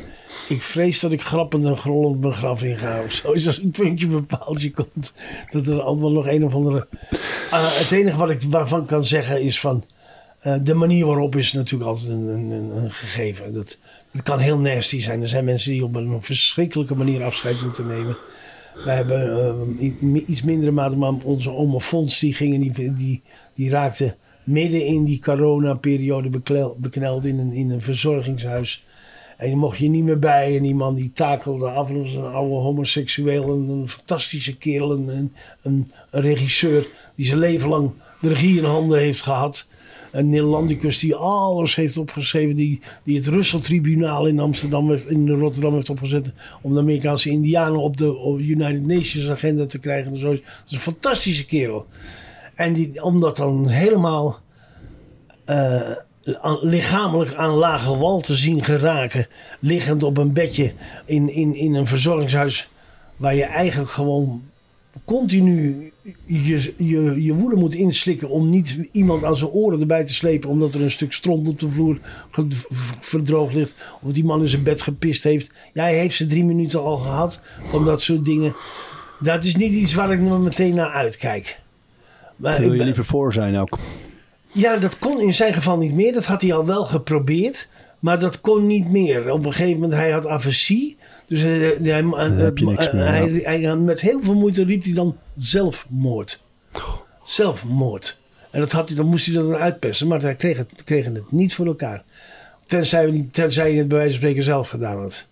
Ik 0.49 0.61
vrees 0.61 0.99
dat 0.99 1.11
ik 1.11 1.21
grappend 1.21 1.65
en 1.65 1.77
grollend 1.77 2.21
mijn 2.21 2.33
graf 2.33 2.63
inga. 2.63 3.03
Of 3.03 3.11
zo 3.11 3.31
is 3.31 3.47
als 3.47 3.57
een 3.61 3.71
puntje 3.71 4.07
bepaaltje 4.07 4.71
komt. 4.71 5.13
Dat 5.51 5.67
er 5.67 5.81
allemaal 5.81 6.11
nog 6.11 6.27
een 6.27 6.45
of 6.45 6.53
andere... 6.53 6.87
Ah, 7.51 7.67
het 7.77 7.91
enige 7.91 8.17
wat 8.17 8.29
ik 8.29 8.41
waarvan 8.49 8.85
kan 8.85 9.05
zeggen 9.05 9.41
is 9.41 9.59
van... 9.59 9.83
eh, 10.39 10.55
de 10.63 10.73
manier 10.73 11.05
waarop 11.05 11.35
is 11.35 11.53
natuurlijk 11.53 11.89
altijd 11.89 12.09
een, 12.09 12.27
een, 12.27 12.51
een- 12.51 12.91
gegeven. 12.91 13.53
Dat, 13.53 13.77
het 14.11 14.23
kan 14.23 14.39
heel 14.39 14.59
nasty 14.59 15.01
zijn. 15.01 15.21
Er 15.21 15.27
zijn 15.27 15.45
mensen 15.45 15.71
die 15.71 15.83
op 15.83 15.95
een 15.95 16.21
verschrikkelijke 16.21 16.95
manier 16.95 17.23
afscheid 17.23 17.61
moeten 17.61 17.87
nemen. 17.87 18.17
Wij 18.85 18.95
hebben 18.95 19.31
eh, 19.79 20.29
iets 20.29 20.41
mindere 20.41 20.71
mate, 20.71 20.95
maar 20.95 21.13
onze 21.23 21.51
oma 21.51 21.79
Fons 21.79 22.19
die, 22.19 22.33
gingen, 22.33 22.59
die, 22.59 22.93
die, 22.93 23.21
die 23.55 23.69
raakte 23.69 24.15
midden 24.43 24.85
in 24.85 25.03
die 25.03 25.19
coronaperiode 25.21 26.29
bekneld 26.77 27.25
in 27.25 27.39
een, 27.39 27.51
in 27.51 27.69
een 27.69 27.81
verzorgingshuis. 27.81 28.85
En 29.37 29.47
die 29.47 29.55
mocht 29.55 29.77
je 29.77 29.89
niet 29.89 30.03
meer 30.03 30.19
bij. 30.19 30.55
En 30.55 30.63
die 30.63 30.75
man 30.75 30.95
die 30.95 31.11
takelde 31.13 31.69
af. 31.69 31.89
Was 31.89 32.13
een 32.13 32.25
oude 32.25 32.55
homoseksueel. 32.55 33.53
Een, 33.53 33.69
een 33.69 33.89
fantastische 33.89 34.57
kerel. 34.57 34.91
Een, 34.91 35.07
een, 35.07 35.31
een, 35.61 35.91
regisseur 36.11 36.87
die 37.15 37.25
zijn 37.25 37.39
leven 37.39 37.69
lang 37.69 37.91
de 38.21 38.27
regie 38.27 38.57
in 38.57 38.63
handen 38.63 38.99
heeft 38.99 39.21
gehad. 39.21 39.67
Een 40.11 40.29
Nederlandicus 40.29 40.99
die 40.99 41.15
alles 41.15 41.75
heeft 41.75 41.97
opgeschreven. 41.97 42.55
Die, 42.55 42.81
die 43.03 43.17
het 43.17 43.27
Russell-tribunaal 43.27 44.27
in 44.27 44.39
Amsterdam, 44.39 44.89
heeft, 44.89 45.09
in 45.09 45.29
Rotterdam 45.29 45.73
heeft 45.73 45.89
opgezet. 45.89 46.33
Om 46.61 46.73
de 46.73 46.79
Amerikaanse 46.79 47.29
Indianen 47.29 47.79
op 47.79 47.97
de 47.97 48.15
op 48.15 48.39
United 48.39 48.85
Nations 48.85 49.29
agenda 49.29 49.65
te 49.65 49.79
krijgen. 49.79 50.19
Dat 50.19 50.33
is 50.33 50.41
een 50.69 50.79
fantastische 50.79 51.45
kerel. 51.45 51.85
En 52.55 52.73
die, 52.73 53.03
om 53.03 53.19
dat 53.19 53.37
dan 53.37 53.67
helemaal 53.67 54.39
eh, 55.45 55.91
lichamelijk 56.61 57.33
aan 57.33 57.53
lage 57.53 57.97
wal 57.97 58.21
te 58.21 58.35
zien 58.35 58.63
geraken. 58.63 59.27
Liggend 59.59 60.03
op 60.03 60.17
een 60.17 60.33
bedje 60.33 60.73
in, 61.05 61.29
in, 61.29 61.55
in 61.55 61.73
een 61.73 61.87
verzorgingshuis. 61.87 62.69
Waar 63.15 63.35
je 63.35 63.43
eigenlijk 63.43 63.91
gewoon 63.91 64.41
continu 65.05 65.91
je, 66.25 66.73
je, 66.77 67.23
je 67.23 67.33
woede 67.33 67.55
moet 67.55 67.73
inslikken. 67.73 68.29
Om 68.29 68.49
niet 68.49 68.89
iemand 68.91 69.23
aan 69.23 69.37
zijn 69.37 69.49
oren 69.49 69.79
erbij 69.79 70.05
te 70.05 70.13
slepen. 70.13 70.49
Omdat 70.49 70.75
er 70.75 70.81
een 70.81 70.91
stuk 70.91 71.13
stront 71.13 71.47
op 71.47 71.59
de 71.59 71.69
vloer 71.69 71.99
verdroogd 72.99 73.53
ligt. 73.53 73.75
Of 74.01 74.11
die 74.11 74.25
man 74.25 74.41
in 74.41 74.49
zijn 74.49 74.63
bed 74.63 74.81
gepist 74.81 75.23
heeft. 75.23 75.51
Ja, 75.73 75.83
hij 75.83 75.97
heeft 75.97 76.15
ze 76.15 76.25
drie 76.25 76.45
minuten 76.45 76.81
al 76.81 76.97
gehad. 76.97 77.39
Van 77.63 77.85
dat 77.85 78.01
soort 78.01 78.25
dingen. 78.25 78.55
Dat 79.19 79.43
is 79.43 79.55
niet 79.55 79.71
iets 79.71 79.93
waar 79.93 80.13
ik 80.13 80.19
me 80.19 80.39
meteen 80.39 80.75
naar 80.75 80.89
uitkijk. 80.89 81.59
Maar 82.35 82.51
Daar 82.51 82.61
wil 82.61 82.73
je 82.73 82.83
liever 82.83 83.05
voor 83.05 83.33
zijn 83.33 83.57
ook. 83.57 83.77
Ja, 84.57 84.77
dat 84.77 84.97
kon 84.99 85.21
in 85.21 85.33
zijn 85.33 85.53
geval 85.53 85.77
niet 85.77 85.93
meer. 85.93 86.13
Dat 86.13 86.25
had 86.25 86.41
hij 86.41 86.53
al 86.53 86.65
wel 86.65 86.85
geprobeerd. 86.85 87.67
Maar 87.99 88.19
dat 88.19 88.41
kon 88.41 88.67
niet 88.67 88.89
meer. 88.91 89.31
Op 89.31 89.45
een 89.45 89.51
gegeven 89.53 89.73
moment, 89.73 89.93
hij 89.93 90.11
had 90.11 90.25
afasie. 90.25 90.97
Dus 91.25 91.39
hij, 91.41 91.77
hij, 91.81 92.03
meer, 92.03 92.91
hij, 93.43 93.59
hij- 93.61 93.75
met 93.75 94.01
heel 94.01 94.21
veel 94.21 94.35
moeite 94.35 94.63
riep 94.63 94.83
hij 94.83 94.93
dan 94.93 95.17
zelfmoord. 95.35 96.39
Zelfmoord. 97.25 98.17
En 98.51 98.59
dat 98.59 98.71
had 98.71 98.87
hij, 98.87 98.97
dan 98.97 99.05
moest 99.05 99.25
hij 99.25 99.35
dat 99.35 99.45
dan 99.49 99.55
uitpersen. 99.59 100.07
Maar 100.07 100.21
hij 100.21 100.35
kreeg 100.35 100.57
het, 100.57 100.69
kregen 100.83 101.15
het 101.15 101.31
niet 101.31 101.53
voor 101.55 101.65
elkaar. 101.65 102.03
Tenzij, 102.65 103.27
tenzij 103.31 103.71
je 103.71 103.77
het 103.77 103.87
bij 103.87 103.97
wijze 103.97 104.11
van 104.11 104.19
spreken 104.21 104.43
zelf 104.43 104.69
gedaan 104.69 104.99
had. 105.01 105.25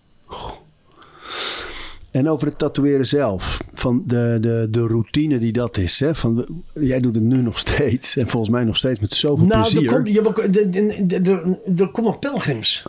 En 2.10 2.28
over 2.28 2.46
het 2.46 2.58
tatoeëren 2.58 3.06
zelf, 3.06 3.60
van 3.86 4.02
de, 4.06 4.38
de, 4.40 4.68
de 4.70 4.86
routine 4.86 5.38
die 5.38 5.52
dat 5.52 5.76
is. 5.76 6.00
Hè? 6.00 6.14
Van, 6.14 6.46
jij 6.74 7.00
doet 7.00 7.14
het 7.14 7.24
nu 7.24 7.42
nog 7.42 7.58
steeds 7.58 8.16
en 8.16 8.28
volgens 8.28 8.52
mij 8.52 8.64
nog 8.64 8.76
steeds 8.76 9.00
met 9.00 9.10
zoveel 9.10 9.46
Nou, 9.46 9.60
plezier. 9.60 9.92
er, 9.92 10.36
er, 10.38 11.26
er, 11.26 11.28
er, 11.28 11.80
er 11.80 11.88
komen 11.90 12.18
pelgrims. 12.18 12.86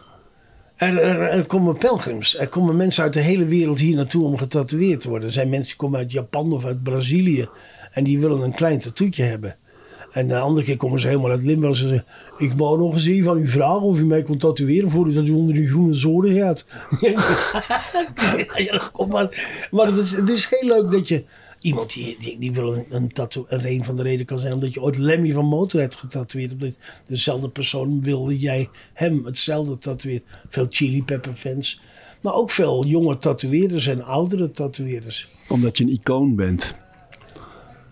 Er, 0.75 0.97
er, 0.97 1.19
er 1.21 1.45
komen 1.45 1.77
pelgrims. 1.77 2.37
Er 2.37 2.47
komen 2.47 2.75
mensen 2.75 3.03
uit 3.03 3.13
de 3.13 3.19
hele 3.19 3.45
wereld 3.45 3.79
hier 3.79 3.95
naartoe 3.95 4.25
om 4.25 4.37
getatoeëerd 4.37 4.99
te 4.99 5.09
worden. 5.09 5.27
Er 5.27 5.33
zijn 5.33 5.49
mensen 5.49 5.67
die 5.67 5.75
komen 5.77 5.99
uit 5.99 6.11
Japan 6.11 6.53
of 6.53 6.65
uit 6.65 6.83
Brazilië. 6.83 7.47
En 7.91 8.03
die 8.03 8.19
willen 8.19 8.41
een 8.41 8.55
klein 8.55 8.79
tattoetje 8.79 9.23
hebben. 9.23 9.55
En 10.17 10.27
de 10.27 10.39
andere 10.39 10.65
keer 10.65 10.77
komen 10.77 10.99
ze 10.99 11.07
helemaal 11.07 11.31
uit 11.31 11.43
Limburg. 11.43 11.71
En 11.71 11.77
ze 11.77 11.87
zeggen, 11.87 12.07
ik 12.37 12.53
wou 12.53 12.77
nog 12.77 12.93
eens 12.93 13.05
even 13.05 13.23
van 13.23 13.37
u 13.37 13.47
vragen 13.47 13.81
of 13.81 13.99
u 13.99 14.05
mij 14.05 14.21
kon 14.21 14.37
tatoeëren 14.37 14.89
voordat 14.89 15.25
u 15.25 15.31
onder 15.31 15.55
die 15.55 15.67
groene 15.67 15.93
zoden 15.93 16.35
gaat. 16.35 16.65
ja, 18.67 18.89
kom 18.93 19.09
maar. 19.09 19.67
Maar 19.71 19.85
het 19.85 19.95
is, 19.95 20.11
het 20.11 20.29
is 20.29 20.47
heel 20.49 20.69
leuk 20.69 20.91
dat 20.91 21.07
je... 21.07 21.23
Iemand 21.59 21.93
die, 21.93 22.15
die, 22.19 22.39
die 22.39 22.51
wil 22.51 22.73
een, 22.73 22.85
een 22.89 23.11
tattoo... 23.11 23.45
En 23.47 23.65
een 23.65 23.83
van 23.83 23.95
de 23.95 24.03
redenen 24.03 24.25
kan 24.25 24.39
zijn 24.39 24.53
omdat 24.53 24.73
je 24.73 24.81
ooit 24.81 24.97
Lemmy 24.97 25.31
van 25.31 25.69
getatoeëerd 25.71 26.49
hebt. 26.49 26.61
Dat 26.61 26.73
dezelfde 27.07 27.49
persoon 27.49 28.01
wilde 28.01 28.37
jij 28.37 28.69
hem 28.93 29.25
hetzelfde 29.25 29.77
tatoeëren. 29.77 30.23
Veel 30.49 30.67
Chili 30.69 31.03
Pepper 31.03 31.33
fans. 31.33 31.81
Maar 32.21 32.33
ook 32.33 32.51
veel 32.51 32.85
jonge 32.85 33.17
tatoeëerders 33.17 33.87
en 33.87 34.03
oudere 34.03 34.51
tatoeëerders. 34.51 35.27
Omdat 35.49 35.77
je 35.77 35.83
een 35.83 35.91
icoon 35.91 36.35
bent. 36.35 36.75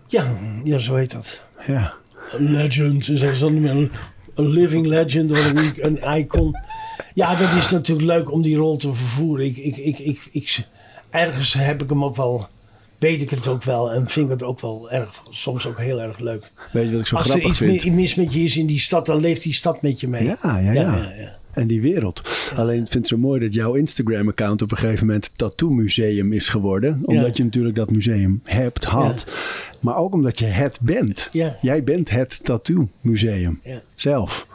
Ja, 0.06 0.38
ja 0.64 0.78
zo 0.78 0.94
heet 0.94 1.12
dat. 1.12 1.42
Ja. 1.66 1.94
Legend. 2.38 3.04
Ze 3.04 3.16
zeggen 3.18 3.38
ze 3.38 3.44
dan 3.44 3.52
niet 3.52 3.62
meer 3.62 3.90
een 4.34 4.48
living 4.48 4.86
legend 4.86 5.30
of 5.30 5.44
een, 5.44 5.72
een 5.76 6.18
icon. 6.18 6.56
Ja, 7.14 7.34
dat 7.34 7.52
is 7.52 7.70
natuurlijk 7.70 8.06
leuk 8.06 8.32
om 8.32 8.42
die 8.42 8.56
rol 8.56 8.76
te 8.76 8.94
vervoeren. 8.94 9.46
Ik, 9.46 9.56
ik, 9.56 9.76
ik, 9.76 9.98
ik, 9.98 10.20
ik, 10.32 10.58
ergens 11.10 11.52
heb 11.52 11.82
ik 11.82 11.88
hem 11.88 12.04
ook 12.04 12.16
wel, 12.16 12.46
weet 12.98 13.20
ik 13.20 13.30
het 13.30 13.46
ook 13.46 13.64
wel 13.64 13.92
en 13.92 14.08
vind 14.08 14.26
ik 14.26 14.32
het 14.32 14.42
ook 14.42 14.60
wel 14.60 14.90
erg, 14.90 15.22
soms 15.30 15.66
ook 15.66 15.78
heel 15.78 16.00
erg 16.00 16.18
leuk. 16.18 16.50
Weet 16.72 16.84
je 16.86 16.90
wat 16.90 17.00
ik 17.00 17.06
zo 17.06 17.16
Als 17.16 17.24
er 17.24 17.30
grappig 17.30 17.50
iets 17.50 17.58
vind? 17.58 17.84
mi- 17.84 18.00
mis 18.00 18.14
met 18.14 18.32
je 18.32 18.40
is 18.40 18.56
in 18.56 18.66
die 18.66 18.80
stad, 18.80 19.06
dan 19.06 19.20
leeft 19.20 19.42
die 19.42 19.52
stad 19.54 19.82
met 19.82 20.00
je 20.00 20.08
mee. 20.08 20.24
Ja, 20.24 20.36
ja, 20.42 20.58
ja. 20.58 20.72
ja, 20.72 21.12
ja. 21.16 21.35
En 21.56 21.66
die 21.66 21.80
wereld. 21.80 22.22
Alleen 22.56 22.80
ik 22.82 22.88
vind 22.90 22.94
het 22.94 23.06
zo 23.06 23.18
mooi 23.18 23.40
dat 23.40 23.54
jouw 23.54 23.74
Instagram-account 23.74 24.62
op 24.62 24.70
een 24.70 24.76
gegeven 24.76 25.06
moment 25.06 25.30
Tattoo 25.36 25.70
Museum 25.70 26.32
is 26.32 26.48
geworden. 26.48 27.00
Omdat 27.04 27.26
Ja. 27.26 27.32
je 27.34 27.44
natuurlijk 27.44 27.74
dat 27.76 27.90
museum 27.90 28.40
hebt, 28.44 28.84
had. 28.84 29.26
Maar 29.80 29.96
ook 29.96 30.12
omdat 30.12 30.38
je 30.38 30.44
het 30.46 30.78
bent. 30.82 31.28
Ja. 31.32 31.56
Jij 31.62 31.84
bent 31.84 32.10
het 32.10 32.44
Tattoo 32.44 32.88
Museum. 33.00 33.60
Zelf. 33.94 34.46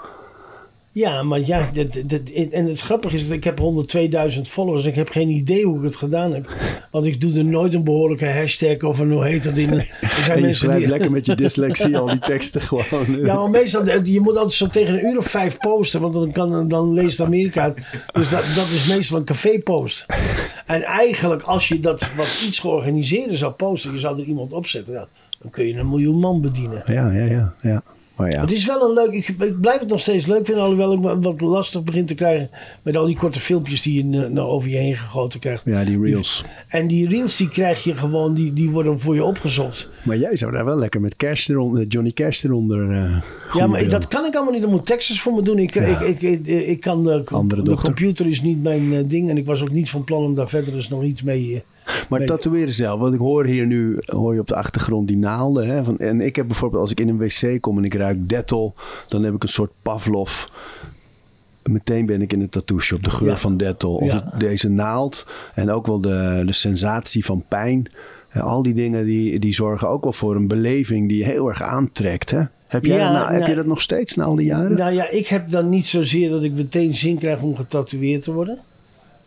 Ja, 0.93 1.23
maar 1.23 1.39
ja, 1.39 1.69
dat, 1.73 1.93
dat, 2.05 2.21
en 2.51 2.65
het 2.65 2.81
grappige 2.81 3.15
is 3.15 3.23
dat 3.23 3.31
ik 3.31 3.43
heb 3.43 3.59
102.000 4.35 4.41
followers. 4.41 4.85
Ik 4.85 4.95
heb 4.95 5.09
geen 5.09 5.29
idee 5.29 5.65
hoe 5.65 5.77
ik 5.77 5.83
het 5.83 5.95
gedaan 5.95 6.33
heb. 6.33 6.49
Want 6.91 7.05
ik 7.05 7.21
doe 7.21 7.37
er 7.37 7.45
nooit 7.45 7.73
een 7.73 7.83
behoorlijke 7.83 8.29
hashtag 8.29 8.81
of 8.81 8.99
een 8.99 9.11
hoe 9.11 9.25
heet 9.25 9.43
dat 9.43 9.55
ding. 9.55 9.71
Er 9.71 9.85
zijn 9.99 10.29
En 10.29 10.35
je 10.35 10.41
mensen 10.41 10.55
schrijft 10.55 10.79
die... 10.79 10.89
lekker 10.89 11.11
met 11.11 11.25
je 11.25 11.35
dyslexie 11.35 11.97
al 11.97 12.05
die 12.05 12.19
teksten 12.19 12.61
gewoon. 12.71 13.25
Ja, 13.25 13.35
maar 13.35 13.49
meestal, 13.49 13.85
je 14.03 14.19
moet 14.19 14.35
altijd 14.35 14.53
zo 14.53 14.67
tegen 14.67 14.93
een 14.93 15.05
uur 15.05 15.17
of 15.17 15.25
vijf 15.25 15.57
posten, 15.57 16.01
want 16.01 16.13
dan, 16.13 16.31
kan, 16.31 16.67
dan 16.67 16.93
leest 16.93 17.19
Amerika 17.19 17.63
het. 17.63 17.77
Dus 18.13 18.29
dat, 18.29 18.43
dat 18.55 18.67
is 18.69 18.87
meestal 18.87 19.17
een 19.17 19.25
café-post. 19.25 20.05
En 20.65 20.81
eigenlijk, 20.83 21.41
als 21.41 21.67
je 21.67 21.79
dat 21.79 22.09
wat 22.15 22.39
iets 22.45 22.59
georganiseerder 22.59 23.37
zou 23.37 23.51
posten, 23.51 23.93
je 23.93 23.99
zou 23.99 24.19
er 24.19 24.25
iemand 24.25 24.53
opzetten, 24.53 24.93
ja, 24.93 25.07
dan 25.41 25.51
kun 25.51 25.67
je 25.67 25.73
een 25.73 25.89
miljoen 25.89 26.19
man 26.19 26.41
bedienen. 26.41 26.83
Ja, 26.85 27.11
ja, 27.11 27.25
ja. 27.25 27.53
ja. 27.61 27.83
Maar 28.21 28.31
ja. 28.31 28.41
Het 28.41 28.51
is 28.51 28.65
wel 28.65 28.81
een 28.89 28.93
leuk, 28.93 29.11
ik, 29.11 29.27
ik 29.27 29.59
blijf 29.61 29.79
het 29.79 29.89
nog 29.89 29.99
steeds 29.99 30.25
leuk 30.25 30.45
vinden, 30.45 30.63
alhoewel 30.63 30.93
ik 30.93 31.23
wat 31.23 31.41
lastig 31.41 31.83
begin 31.83 32.05
te 32.05 32.15
krijgen 32.15 32.49
met 32.81 32.97
al 32.97 33.05
die 33.05 33.15
korte 33.15 33.39
filmpjes 33.39 33.81
die 33.81 33.93
je 34.05 34.27
nou 34.29 34.47
over 34.49 34.69
je 34.69 34.75
heen 34.77 34.95
gegoten 34.95 35.39
krijgt. 35.39 35.65
Ja, 35.65 35.83
die 35.83 36.01
reels. 36.01 36.43
En 36.67 36.87
die 36.87 37.07
reels 37.09 37.37
die 37.37 37.49
krijg 37.49 37.83
je 37.83 37.95
gewoon, 37.97 38.33
die, 38.33 38.53
die 38.53 38.69
worden 38.69 38.99
voor 38.99 39.15
je 39.15 39.23
opgezocht. 39.23 39.89
Maar 40.03 40.17
jij 40.17 40.35
zou 40.35 40.51
daar 40.51 40.65
wel 40.65 40.77
lekker 40.77 41.01
met 41.01 41.15
Cash 41.15 41.47
eronder, 41.49 41.85
Johnny 41.87 42.11
Cash 42.11 42.43
eronder. 42.43 42.91
eh, 42.91 43.21
Ja, 43.53 43.67
maar 43.67 43.81
ik- 43.81 43.89
dat 43.89 44.07
kan 44.07 44.25
ik 44.25 44.33
allemaal 44.35 44.53
niet. 44.53 44.61
Dat 44.61 44.71
moet 44.71 44.85
Texas 44.85 45.21
voor 45.21 45.33
me 45.33 45.41
doen. 45.41 45.59
Ik, 45.59 45.73
Ja. 45.73 45.99
ik, 45.99 46.21
ik, 46.21 46.21
ik, 46.47 46.67
ik 46.67 46.79
kan 46.81 47.03
de, 47.03 47.21
Andere 47.25 47.61
de 47.63 47.75
computer 47.75 48.27
is 48.27 48.41
niet 48.41 48.63
mijn 48.63 48.93
eh, 48.93 48.99
ding. 49.05 49.29
En 49.29 49.37
ik 49.37 49.45
was 49.45 49.61
ook 49.61 49.71
niet 49.71 49.89
van 49.89 50.03
plan 50.03 50.23
om 50.23 50.35
daar 50.35 50.49
verder 50.49 50.75
eens 50.75 50.89
nog 50.89 51.03
iets 51.03 51.21
mee... 51.21 51.53
eh, 51.55 51.61
Maar 52.09 52.19
mee- 52.19 52.27
tatoeëren 52.27 52.73
zelf, 52.73 52.99
want 52.99 53.13
ik 53.13 53.19
hoor 53.19 53.45
hier 53.45 53.65
nu, 53.65 53.97
hoor 54.05 54.33
je 54.33 54.39
op 54.39 54.47
de 54.47 54.55
achtergrond 54.55 55.07
die 55.07 55.17
naalden. 55.17 55.67
Hè, 55.67 55.83
van, 55.83 55.97
en 55.99 56.21
ik 56.21 56.35
heb 56.35 56.47
bijvoorbeeld, 56.47 56.81
als 56.81 56.91
ik 56.91 56.99
in 56.99 57.09
een 57.09 57.17
wc 57.17 57.61
kom 57.61 57.77
en 57.77 57.83
ik 57.85 57.93
ruik 57.93 58.29
Dettol, 58.29 58.73
dan 59.07 59.23
heb 59.23 59.33
ik 59.33 59.43
een 59.43 59.49
soort 59.49 59.71
Pavlov. 59.81 60.45
Meteen 61.63 62.05
ben 62.05 62.21
ik 62.21 62.33
in 62.33 62.39
de 62.39 62.49
tattoo 62.49 62.79
shop, 62.79 63.03
de 63.03 63.09
geur 63.09 63.27
Ja. 63.29 63.37
van 63.37 63.57
Dettol. 63.57 63.95
Of 63.95 64.11
Ja. 64.13 64.23
het- 64.29 64.39
deze 64.39 64.69
naald 64.69 65.27
en 65.55 65.71
ook 65.71 65.87
wel 65.87 66.01
de, 66.01 66.43
de 66.45 66.53
sensatie 66.53 67.25
van 67.25 67.43
pijn. 67.47 67.91
Al 68.33 68.61
die 68.63 68.73
dingen 68.73 69.05
die, 69.05 69.39
die 69.39 69.53
zorgen 69.53 69.89
ook 69.89 70.03
wel 70.03 70.13
voor 70.13 70.35
een 70.35 70.47
beleving 70.47 71.07
die 71.07 71.17
je 71.17 71.23
heel 71.25 71.47
erg 71.49 71.61
aantrekt. 71.61 72.31
Hè? 72.31 72.41
Heb, 72.67 72.85
jij 72.85 72.97
Ja, 72.97 73.11
nou- 73.11 73.25
heb 73.25 73.33
je 73.39 73.39
nou- 73.43 73.55
dat 73.55 73.65
nog 73.65 73.81
steeds 73.81 74.15
na 74.15 74.23
al 74.23 74.35
die 74.35 74.45
jaren? 74.45 74.77
Nou 74.77 74.93
ja, 74.93 75.09
ik 75.09 75.27
heb 75.27 75.49
dan 75.51 75.69
niet 75.69 75.85
zozeer 75.85 76.29
dat 76.29 76.43
ik 76.43 76.51
meteen 76.51 76.95
zin 76.95 77.17
krijg 77.17 77.41
om 77.41 77.55
getatoeëerd 77.55 78.23
te 78.23 78.31
worden. 78.31 78.57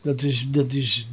Dat 0.04 0.22
is, 0.22 0.46
dat 0.50 0.72
is, 0.72 1.06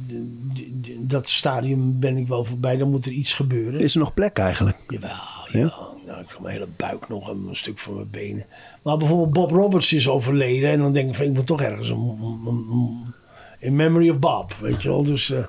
dat 0.98 1.28
stadium 1.28 2.00
ben 2.00 2.16
ik 2.16 2.28
wel 2.28 2.44
voorbij. 2.44 2.76
Dan 2.76 2.90
moet 2.90 3.06
er 3.06 3.12
iets 3.12 3.34
gebeuren. 3.34 3.80
Is 3.80 3.94
er 3.94 4.00
nog 4.00 4.14
plek 4.14 4.38
eigenlijk? 4.38 4.76
Jawel, 4.88 5.10
jawel. 5.52 6.00
Nou, 6.06 6.20
ik 6.20 6.28
heb 6.28 6.40
mijn 6.40 6.54
hele 6.54 6.68
buik 6.76 7.08
nog 7.08 7.30
en 7.30 7.44
een 7.48 7.56
stuk 7.56 7.78
van 7.78 7.94
mijn 7.94 8.10
benen. 8.10 8.46
Maar 8.82 8.96
bijvoorbeeld 8.96 9.32
Bob 9.32 9.50
Roberts 9.50 9.92
is 9.92 10.08
overleden. 10.08 10.70
En 10.70 10.78
dan 10.78 10.92
denk 10.92 11.08
ik 11.08 11.14
van, 11.14 11.26
ik 11.26 11.32
moet 11.32 11.46
toch 11.46 11.62
ergens 11.62 11.88
een... 11.88 13.14
in 13.58 13.76
memory 13.76 14.10
of 14.10 14.18
Bob, 14.18 14.52
weet 14.60 14.82
je 14.82 14.88
wel. 14.88 15.02
Dus, 15.02 15.30
eh, 15.30 15.44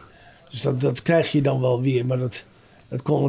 dus 0.51 0.61
dat, 0.61 0.81
dat 0.81 1.01
krijg 1.01 1.31
je 1.31 1.41
dan 1.41 1.61
wel 1.61 1.81
weer. 1.81 2.05
Maar 2.05 2.17
dat, 2.17 2.43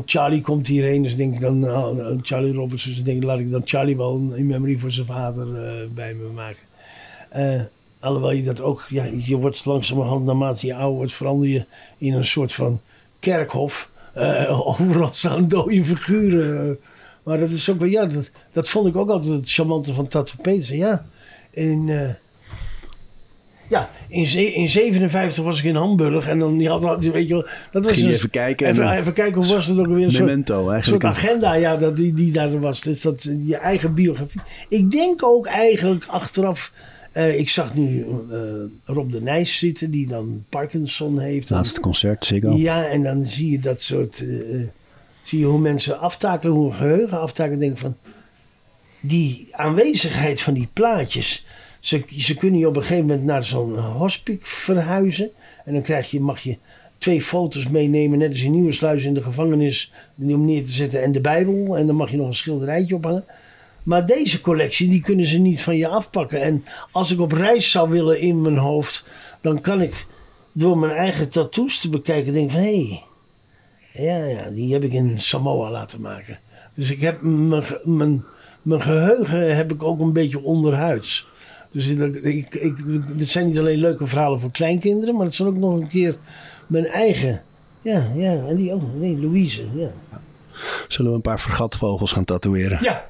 Charlie 0.04 0.40
komt 0.40 0.66
hierheen. 0.66 1.02
Dus 1.02 1.16
denk 1.16 1.34
ik 1.34 1.40
dan, 1.40 1.58
nou, 1.58 2.18
Charlie 2.22 2.52
Roberts. 2.52 2.84
Dus 2.84 3.02
denk 3.02 3.16
ik, 3.16 3.24
laat 3.24 3.38
ik 3.38 3.50
dan 3.50 3.62
Charlie 3.64 3.96
wel 3.96 4.32
in 4.34 4.46
memory 4.46 4.78
voor 4.78 4.92
zijn 4.92 5.06
vader 5.06 5.64
eh, 5.64 5.88
bij 5.94 6.14
me 6.14 6.28
maken. 6.34 6.62
Alhoewel 8.04 8.32
je 8.32 8.44
dat 8.44 8.60
ook, 8.60 8.84
ja, 8.88 9.04
je 9.24 9.36
wordt 9.36 9.64
langzamerhand 9.64 10.24
naarmate 10.24 10.66
je 10.66 10.74
ouder 10.74 10.96
wordt, 10.96 11.12
verander 11.12 11.48
je 11.48 11.64
in 11.98 12.12
een 12.12 12.24
soort 12.24 12.52
van 12.52 12.80
kerkhof. 13.18 13.90
Eh, 14.12 14.66
overal 14.68 15.10
staan 15.12 15.48
dode 15.48 15.84
figuren. 15.84 16.78
maar 17.22 17.38
dat 17.38 17.50
is 17.50 17.70
ook 17.70 17.78
wel, 17.78 17.88
ja, 17.88 18.06
dat, 18.06 18.30
dat 18.52 18.68
vond 18.68 18.86
ik 18.86 18.96
ook 18.96 19.08
altijd 19.08 19.32
het 19.32 19.52
charmante 19.52 19.94
van 19.94 20.06
Tattoo 20.06 20.42
Petersen. 20.42 20.76
Ja, 20.76 21.04
in, 21.50 21.88
eh, 21.88 22.08
ja, 23.68 23.90
in, 24.08 24.54
in 24.54 24.68
57 24.68 25.44
was 25.44 25.58
ik 25.58 25.64
in 25.64 25.74
Hamburg 25.74 26.28
en 26.28 26.38
dan 26.38 26.58
die 26.58 26.68
had, 26.68 27.04
weet 27.04 27.28
je 27.28 27.34
wel, 27.34 27.46
dat 27.72 27.84
was 27.84 27.92
Ging 27.92 28.12
even 28.12 28.30
kijken 28.30 28.66
en 28.66 28.72
Even, 28.72 28.92
even 28.92 29.12
kijken, 29.12 29.42
hoe 29.42 29.54
was 29.54 29.66
het 29.66 29.78
ook 29.78 29.86
weer? 29.86 30.06
Een 30.06 30.12
Memento 30.12 30.66
een 30.66 30.72
eigenlijk. 30.72 31.02
soort 31.02 31.14
agenda, 31.14 31.54
ja, 31.54 31.76
dat, 31.76 31.96
die, 31.96 32.14
die 32.14 32.32
daar 32.32 32.60
was. 32.60 32.80
Dus 32.80 33.00
dat, 33.00 33.22
je 33.22 33.56
eigen 33.56 33.94
biografie. 33.94 34.40
Ik 34.68 34.90
denk 34.90 35.22
ook 35.22 35.46
eigenlijk 35.46 36.04
achteraf. 36.06 36.72
Eh, 37.14 37.38
ik 37.38 37.48
zag 37.48 37.74
nu 37.74 38.00
eh, 38.30 38.38
Rob 38.84 39.12
de 39.12 39.22
Nijs 39.22 39.58
zitten, 39.58 39.90
die 39.90 40.06
dan 40.06 40.44
Parkinson 40.48 41.18
heeft. 41.18 41.50
Laatste 41.50 41.80
concert, 41.80 42.24
Ziggo. 42.24 42.56
ja, 42.56 42.86
en 42.86 43.02
dan 43.02 43.26
zie 43.26 43.50
je 43.50 43.58
dat 43.58 43.80
soort. 43.82 44.20
eh, 44.20 44.60
zie 45.24 45.38
je 45.38 45.44
hoe 45.44 45.60
mensen 45.60 45.98
aftakelen, 45.98 46.54
hoe 46.54 46.68
hun 46.70 46.78
geheugen 46.78 47.20
aftakelen. 47.20 47.58
Denk 47.58 47.78
van. 47.78 47.96
Die 49.00 49.48
aanwezigheid 49.50 50.40
van 50.40 50.54
die 50.54 50.68
plaatjes. 50.72 51.46
Ze, 51.80 52.04
ze 52.18 52.34
kunnen 52.36 52.58
je 52.58 52.68
op 52.68 52.76
een 52.76 52.82
gegeven 52.82 53.06
moment 53.06 53.24
naar 53.24 53.44
zo'n 53.44 53.78
hospice 53.78 54.38
verhuizen. 54.42 55.30
En 55.64 55.72
dan 55.72 55.82
krijg 55.82 56.10
je, 56.10 56.20
mag 56.20 56.40
je 56.40 56.56
twee 56.98 57.22
foto's 57.22 57.68
meenemen, 57.68 58.18
net 58.18 58.30
als 58.30 58.42
in 58.42 58.50
Nieuwersluis 58.52 59.04
in 59.04 59.14
de 59.14 59.22
gevangenis, 59.22 59.92
om 60.18 60.44
neer 60.44 60.64
te 60.64 60.72
zetten 60.72 61.02
en 61.02 61.12
de 61.12 61.20
Bijbel. 61.20 61.76
En 61.78 61.86
dan 61.86 61.96
mag 61.96 62.10
je 62.10 62.16
nog 62.16 62.26
een 62.26 62.34
schilderijtje 62.34 62.94
ophangen. 62.94 63.24
Maar 63.84 64.06
deze 64.06 64.40
collectie, 64.40 64.88
die 64.88 65.00
kunnen 65.00 65.26
ze 65.26 65.38
niet 65.38 65.62
van 65.62 65.76
je 65.76 65.88
afpakken. 65.88 66.42
En 66.42 66.64
als 66.90 67.10
ik 67.10 67.20
op 67.20 67.32
reis 67.32 67.70
zou 67.70 67.90
willen 67.90 68.20
in 68.20 68.42
mijn 68.42 68.56
hoofd, 68.56 69.04
dan 69.40 69.60
kan 69.60 69.82
ik 69.82 70.06
door 70.52 70.78
mijn 70.78 70.92
eigen 70.92 71.28
tattoos 71.28 71.80
te 71.80 71.88
bekijken, 71.88 72.32
denk 72.32 72.50
van 72.50 72.60
hé, 72.60 72.86
hey, 72.86 73.02
ja, 74.04 74.24
ja, 74.24 74.50
die 74.50 74.72
heb 74.72 74.82
ik 74.82 74.92
in 74.92 75.20
Samoa 75.20 75.70
laten 75.70 76.00
maken. 76.00 76.38
Dus 76.74 76.90
ik 76.90 77.00
heb 77.00 77.20
mijn, 77.20 77.64
mijn, 77.84 78.24
mijn 78.62 78.82
geheugen 78.82 79.56
heb 79.56 79.72
ik 79.72 79.82
ook 79.82 80.00
een 80.00 80.12
beetje 80.12 80.42
onderhuids. 80.42 81.26
Dus 81.70 81.86
ik, 81.86 82.54
ik, 82.54 82.76
dit 83.18 83.28
zijn 83.28 83.46
niet 83.46 83.58
alleen 83.58 83.78
leuke 83.78 84.06
verhalen 84.06 84.40
voor 84.40 84.50
kleinkinderen, 84.50 85.14
maar 85.16 85.26
het 85.26 85.34
zijn 85.34 85.48
ook 85.48 85.56
nog 85.56 85.74
een 85.74 85.88
keer 85.88 86.16
mijn 86.66 86.86
eigen. 86.86 87.42
Ja, 87.82 88.10
ja, 88.14 88.46
en 88.46 88.56
die 88.56 88.72
ook. 88.72 88.82
Nee, 88.94 89.20
Louise. 89.20 89.62
Ja. 89.74 89.90
Zullen 90.88 91.10
we 91.10 91.16
een 91.16 91.22
paar 91.22 91.40
vergatvogels 91.40 92.12
gaan 92.12 92.24
tatoeëren? 92.24 92.78
ja. 92.82 93.04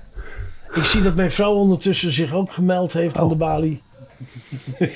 Ik 0.75 0.85
zie 0.85 1.03
dat 1.03 1.15
mijn 1.15 1.33
vrouw 1.33 1.53
ondertussen 1.55 2.13
zich 2.13 2.33
ook 2.33 2.53
gemeld 2.53 2.93
heeft 2.93 3.17
aan 3.17 3.25
Oh. 3.25 3.31
de 3.31 3.37
balie. 3.37 3.83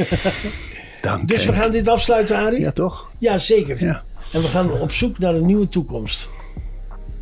Dank 1.02 1.28
Dus 1.28 1.46
we 1.46 1.52
gaan 1.52 1.70
dit 1.70 1.88
afsluiten, 1.88 2.36
Arie? 2.36 2.60
Ja, 2.60 2.72
toch? 2.72 3.10
Ja, 3.18 3.38
zeker. 3.38 3.84
Ja. 3.84 4.02
En 4.32 4.42
we 4.42 4.48
gaan 4.48 4.72
op 4.72 4.92
zoek 4.92 5.18
naar 5.18 5.34
een 5.34 5.46
nieuwe 5.46 5.68
toekomst. 5.68 6.28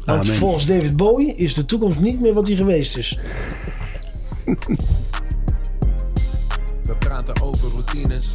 Want 0.04 0.20
Amen. 0.22 0.34
volgens 0.34 0.66
David 0.66 0.96
Bowie 0.96 1.34
is 1.34 1.54
de 1.54 1.64
toekomst 1.64 2.00
niet 2.00 2.20
meer 2.20 2.34
wat 2.34 2.46
die 2.46 2.56
geweest 2.56 2.96
is. 2.96 3.18
We 6.82 6.96
praten 6.98 7.42
over 7.42 7.70
routines. 7.70 8.34